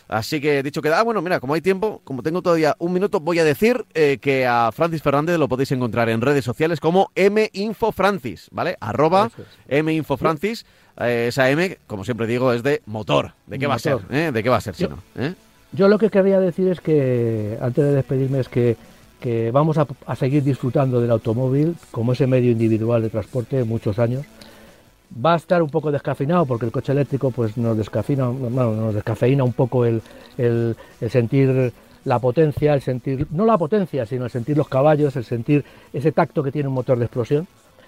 Así 0.07 0.41
que 0.41 0.63
dicho 0.63 0.83
que, 0.83 0.91
ah, 0.91 1.03
bueno, 1.03 1.23
mira, 1.23 1.41
como 1.41 1.55
hay 1.55 1.63
tiempo, 1.63 2.03
como 2.05 2.23
tengo 2.23 2.43
todavía 2.43 2.77
un 2.79 2.93
minuto, 2.93 3.21
voy 3.21 3.39
a 3.39 3.45
decir 3.45 3.87
eh, 3.95 4.19
que 4.21 4.47
a 4.47 4.71
Francis 4.73 5.01
Fernández 5.03 5.39
lo 5.39 5.49
podéis 5.49 5.73
encontrar 5.73 6.11
en 6.11 6.21
redes 6.21 6.45
sociales 6.45 6.79
como 6.81 7.11
minfofrancis, 7.17 8.49
¿vale? 8.51 8.77
Arroba 8.81 9.31
minfofrancis. 9.71 10.67
Eh, 11.01 11.29
esa 11.29 11.51
M, 11.51 11.79
como 11.87 12.05
siempre 12.05 12.27
digo, 12.27 12.53
es 12.53 12.63
de 12.63 12.83
motor. 12.87 13.33
¿De 13.47 13.59
qué 13.59 13.67
va 13.67 13.75
a 13.75 13.79
ser? 13.79 13.99
Eh? 14.11 14.31
¿De 14.33 14.43
qué 14.43 14.49
va 14.49 14.57
a 14.57 14.61
ser 14.61 14.75
si 14.75 14.85
no? 14.85 14.99
Yo 15.73 15.89
lo 15.89 15.99
que 15.99 16.11
quería 16.11 16.41
decir 16.41 16.69
es 16.69 16.81
que, 16.81 17.57
antes 17.61 17.85
de 17.85 17.93
despedirme, 17.93 18.41
es 18.41 18.49
que, 18.49 18.77
que 19.21 19.51
vamos 19.51 19.79
a, 19.79 19.87
a 20.07 20.17
seguir 20.17 20.43
disfrutando 20.43 21.01
del 21.01 21.11
automóvil 21.11 21.77
como 21.91 22.13
ese 22.13 22.27
medio 22.27 22.51
individual 22.51 23.03
de 23.03 23.11
transporte 23.11 23.63
muchos 23.65 23.99
años 23.99 24.25
va 25.13 25.35
a 25.35 25.37
estar 25.37 25.63
un 25.63 25.71
poco 25.71 25.91
descafeinado 25.91 26.47
porque 26.47 26.67
el 26.67 26.73
coche 26.73 26.93
eléctrico 26.93 27.31
pues 27.31 27.57
nos 27.57 27.77
descafeina, 27.77 28.27
nos 28.27 28.95
descafeína 28.95 29.45
un 29.45 29.53
poco 29.53 29.85
el, 29.85 30.03
el, 30.39 30.77
sentir 31.09 31.73
la 32.05 32.19
potencia, 32.19 32.75
el 32.75 32.81
sentir, 32.81 33.27
no 33.31 33.45
la 33.45 33.59
potencia, 33.59 34.07
sino 34.07 34.25
el 34.25 34.31
sentir 34.31 34.57
los 34.57 34.69
caballos, 34.69 35.17
el 35.17 35.25
sentir 35.25 35.65
ese 35.93 36.13
tacto 36.13 36.43
que 36.43 36.53
tiene 36.53 36.69
un 36.69 36.75
motor 36.75 36.99
de 36.99 37.07
explosión. 37.07 37.47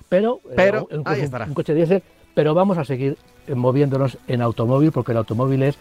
Pero, 0.09 0.41
eh, 0.51 0.55
pero 0.57 0.89
un, 0.91 1.55
coche 1.55 1.75
diésel, 1.75 2.03
pero 2.35 2.55
vamos 2.55 2.78
a 2.78 2.85
seguir 2.85 3.18
eh, 3.47 3.55
moviéndonos 3.55 4.18
en 4.26 4.43
automóvil 4.43 4.93
porque 4.93 5.12
el 5.12 5.18
automóvil 5.18 5.62
es 5.62 5.78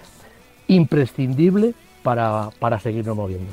imprescindible 0.68 1.74
para, 2.04 2.50
para 2.60 2.80
seguirnos 2.80 3.16
moviendo. 3.16 3.52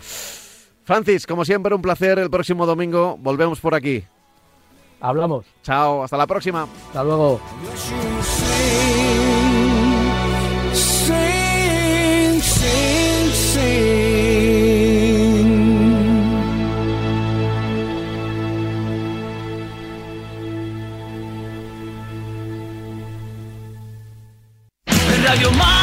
Francis, 0.84 1.26
como 1.26 1.44
siempre, 1.44 1.74
un 1.74 1.82
placer. 1.82 2.18
El 2.18 2.30
próximo 2.30 2.64
domingo 2.64 3.16
volvemos 3.18 3.60
por 3.60 3.74
aquí. 3.74 4.04
Hablamos. 5.00 5.44
Chao, 5.62 6.02
hasta 6.02 6.16
la 6.16 6.26
próxima. 6.26 6.66
Hasta 6.88 7.04
luego. 7.04 7.40
out 25.28 25.36
of 25.36 25.42
your 25.42 25.77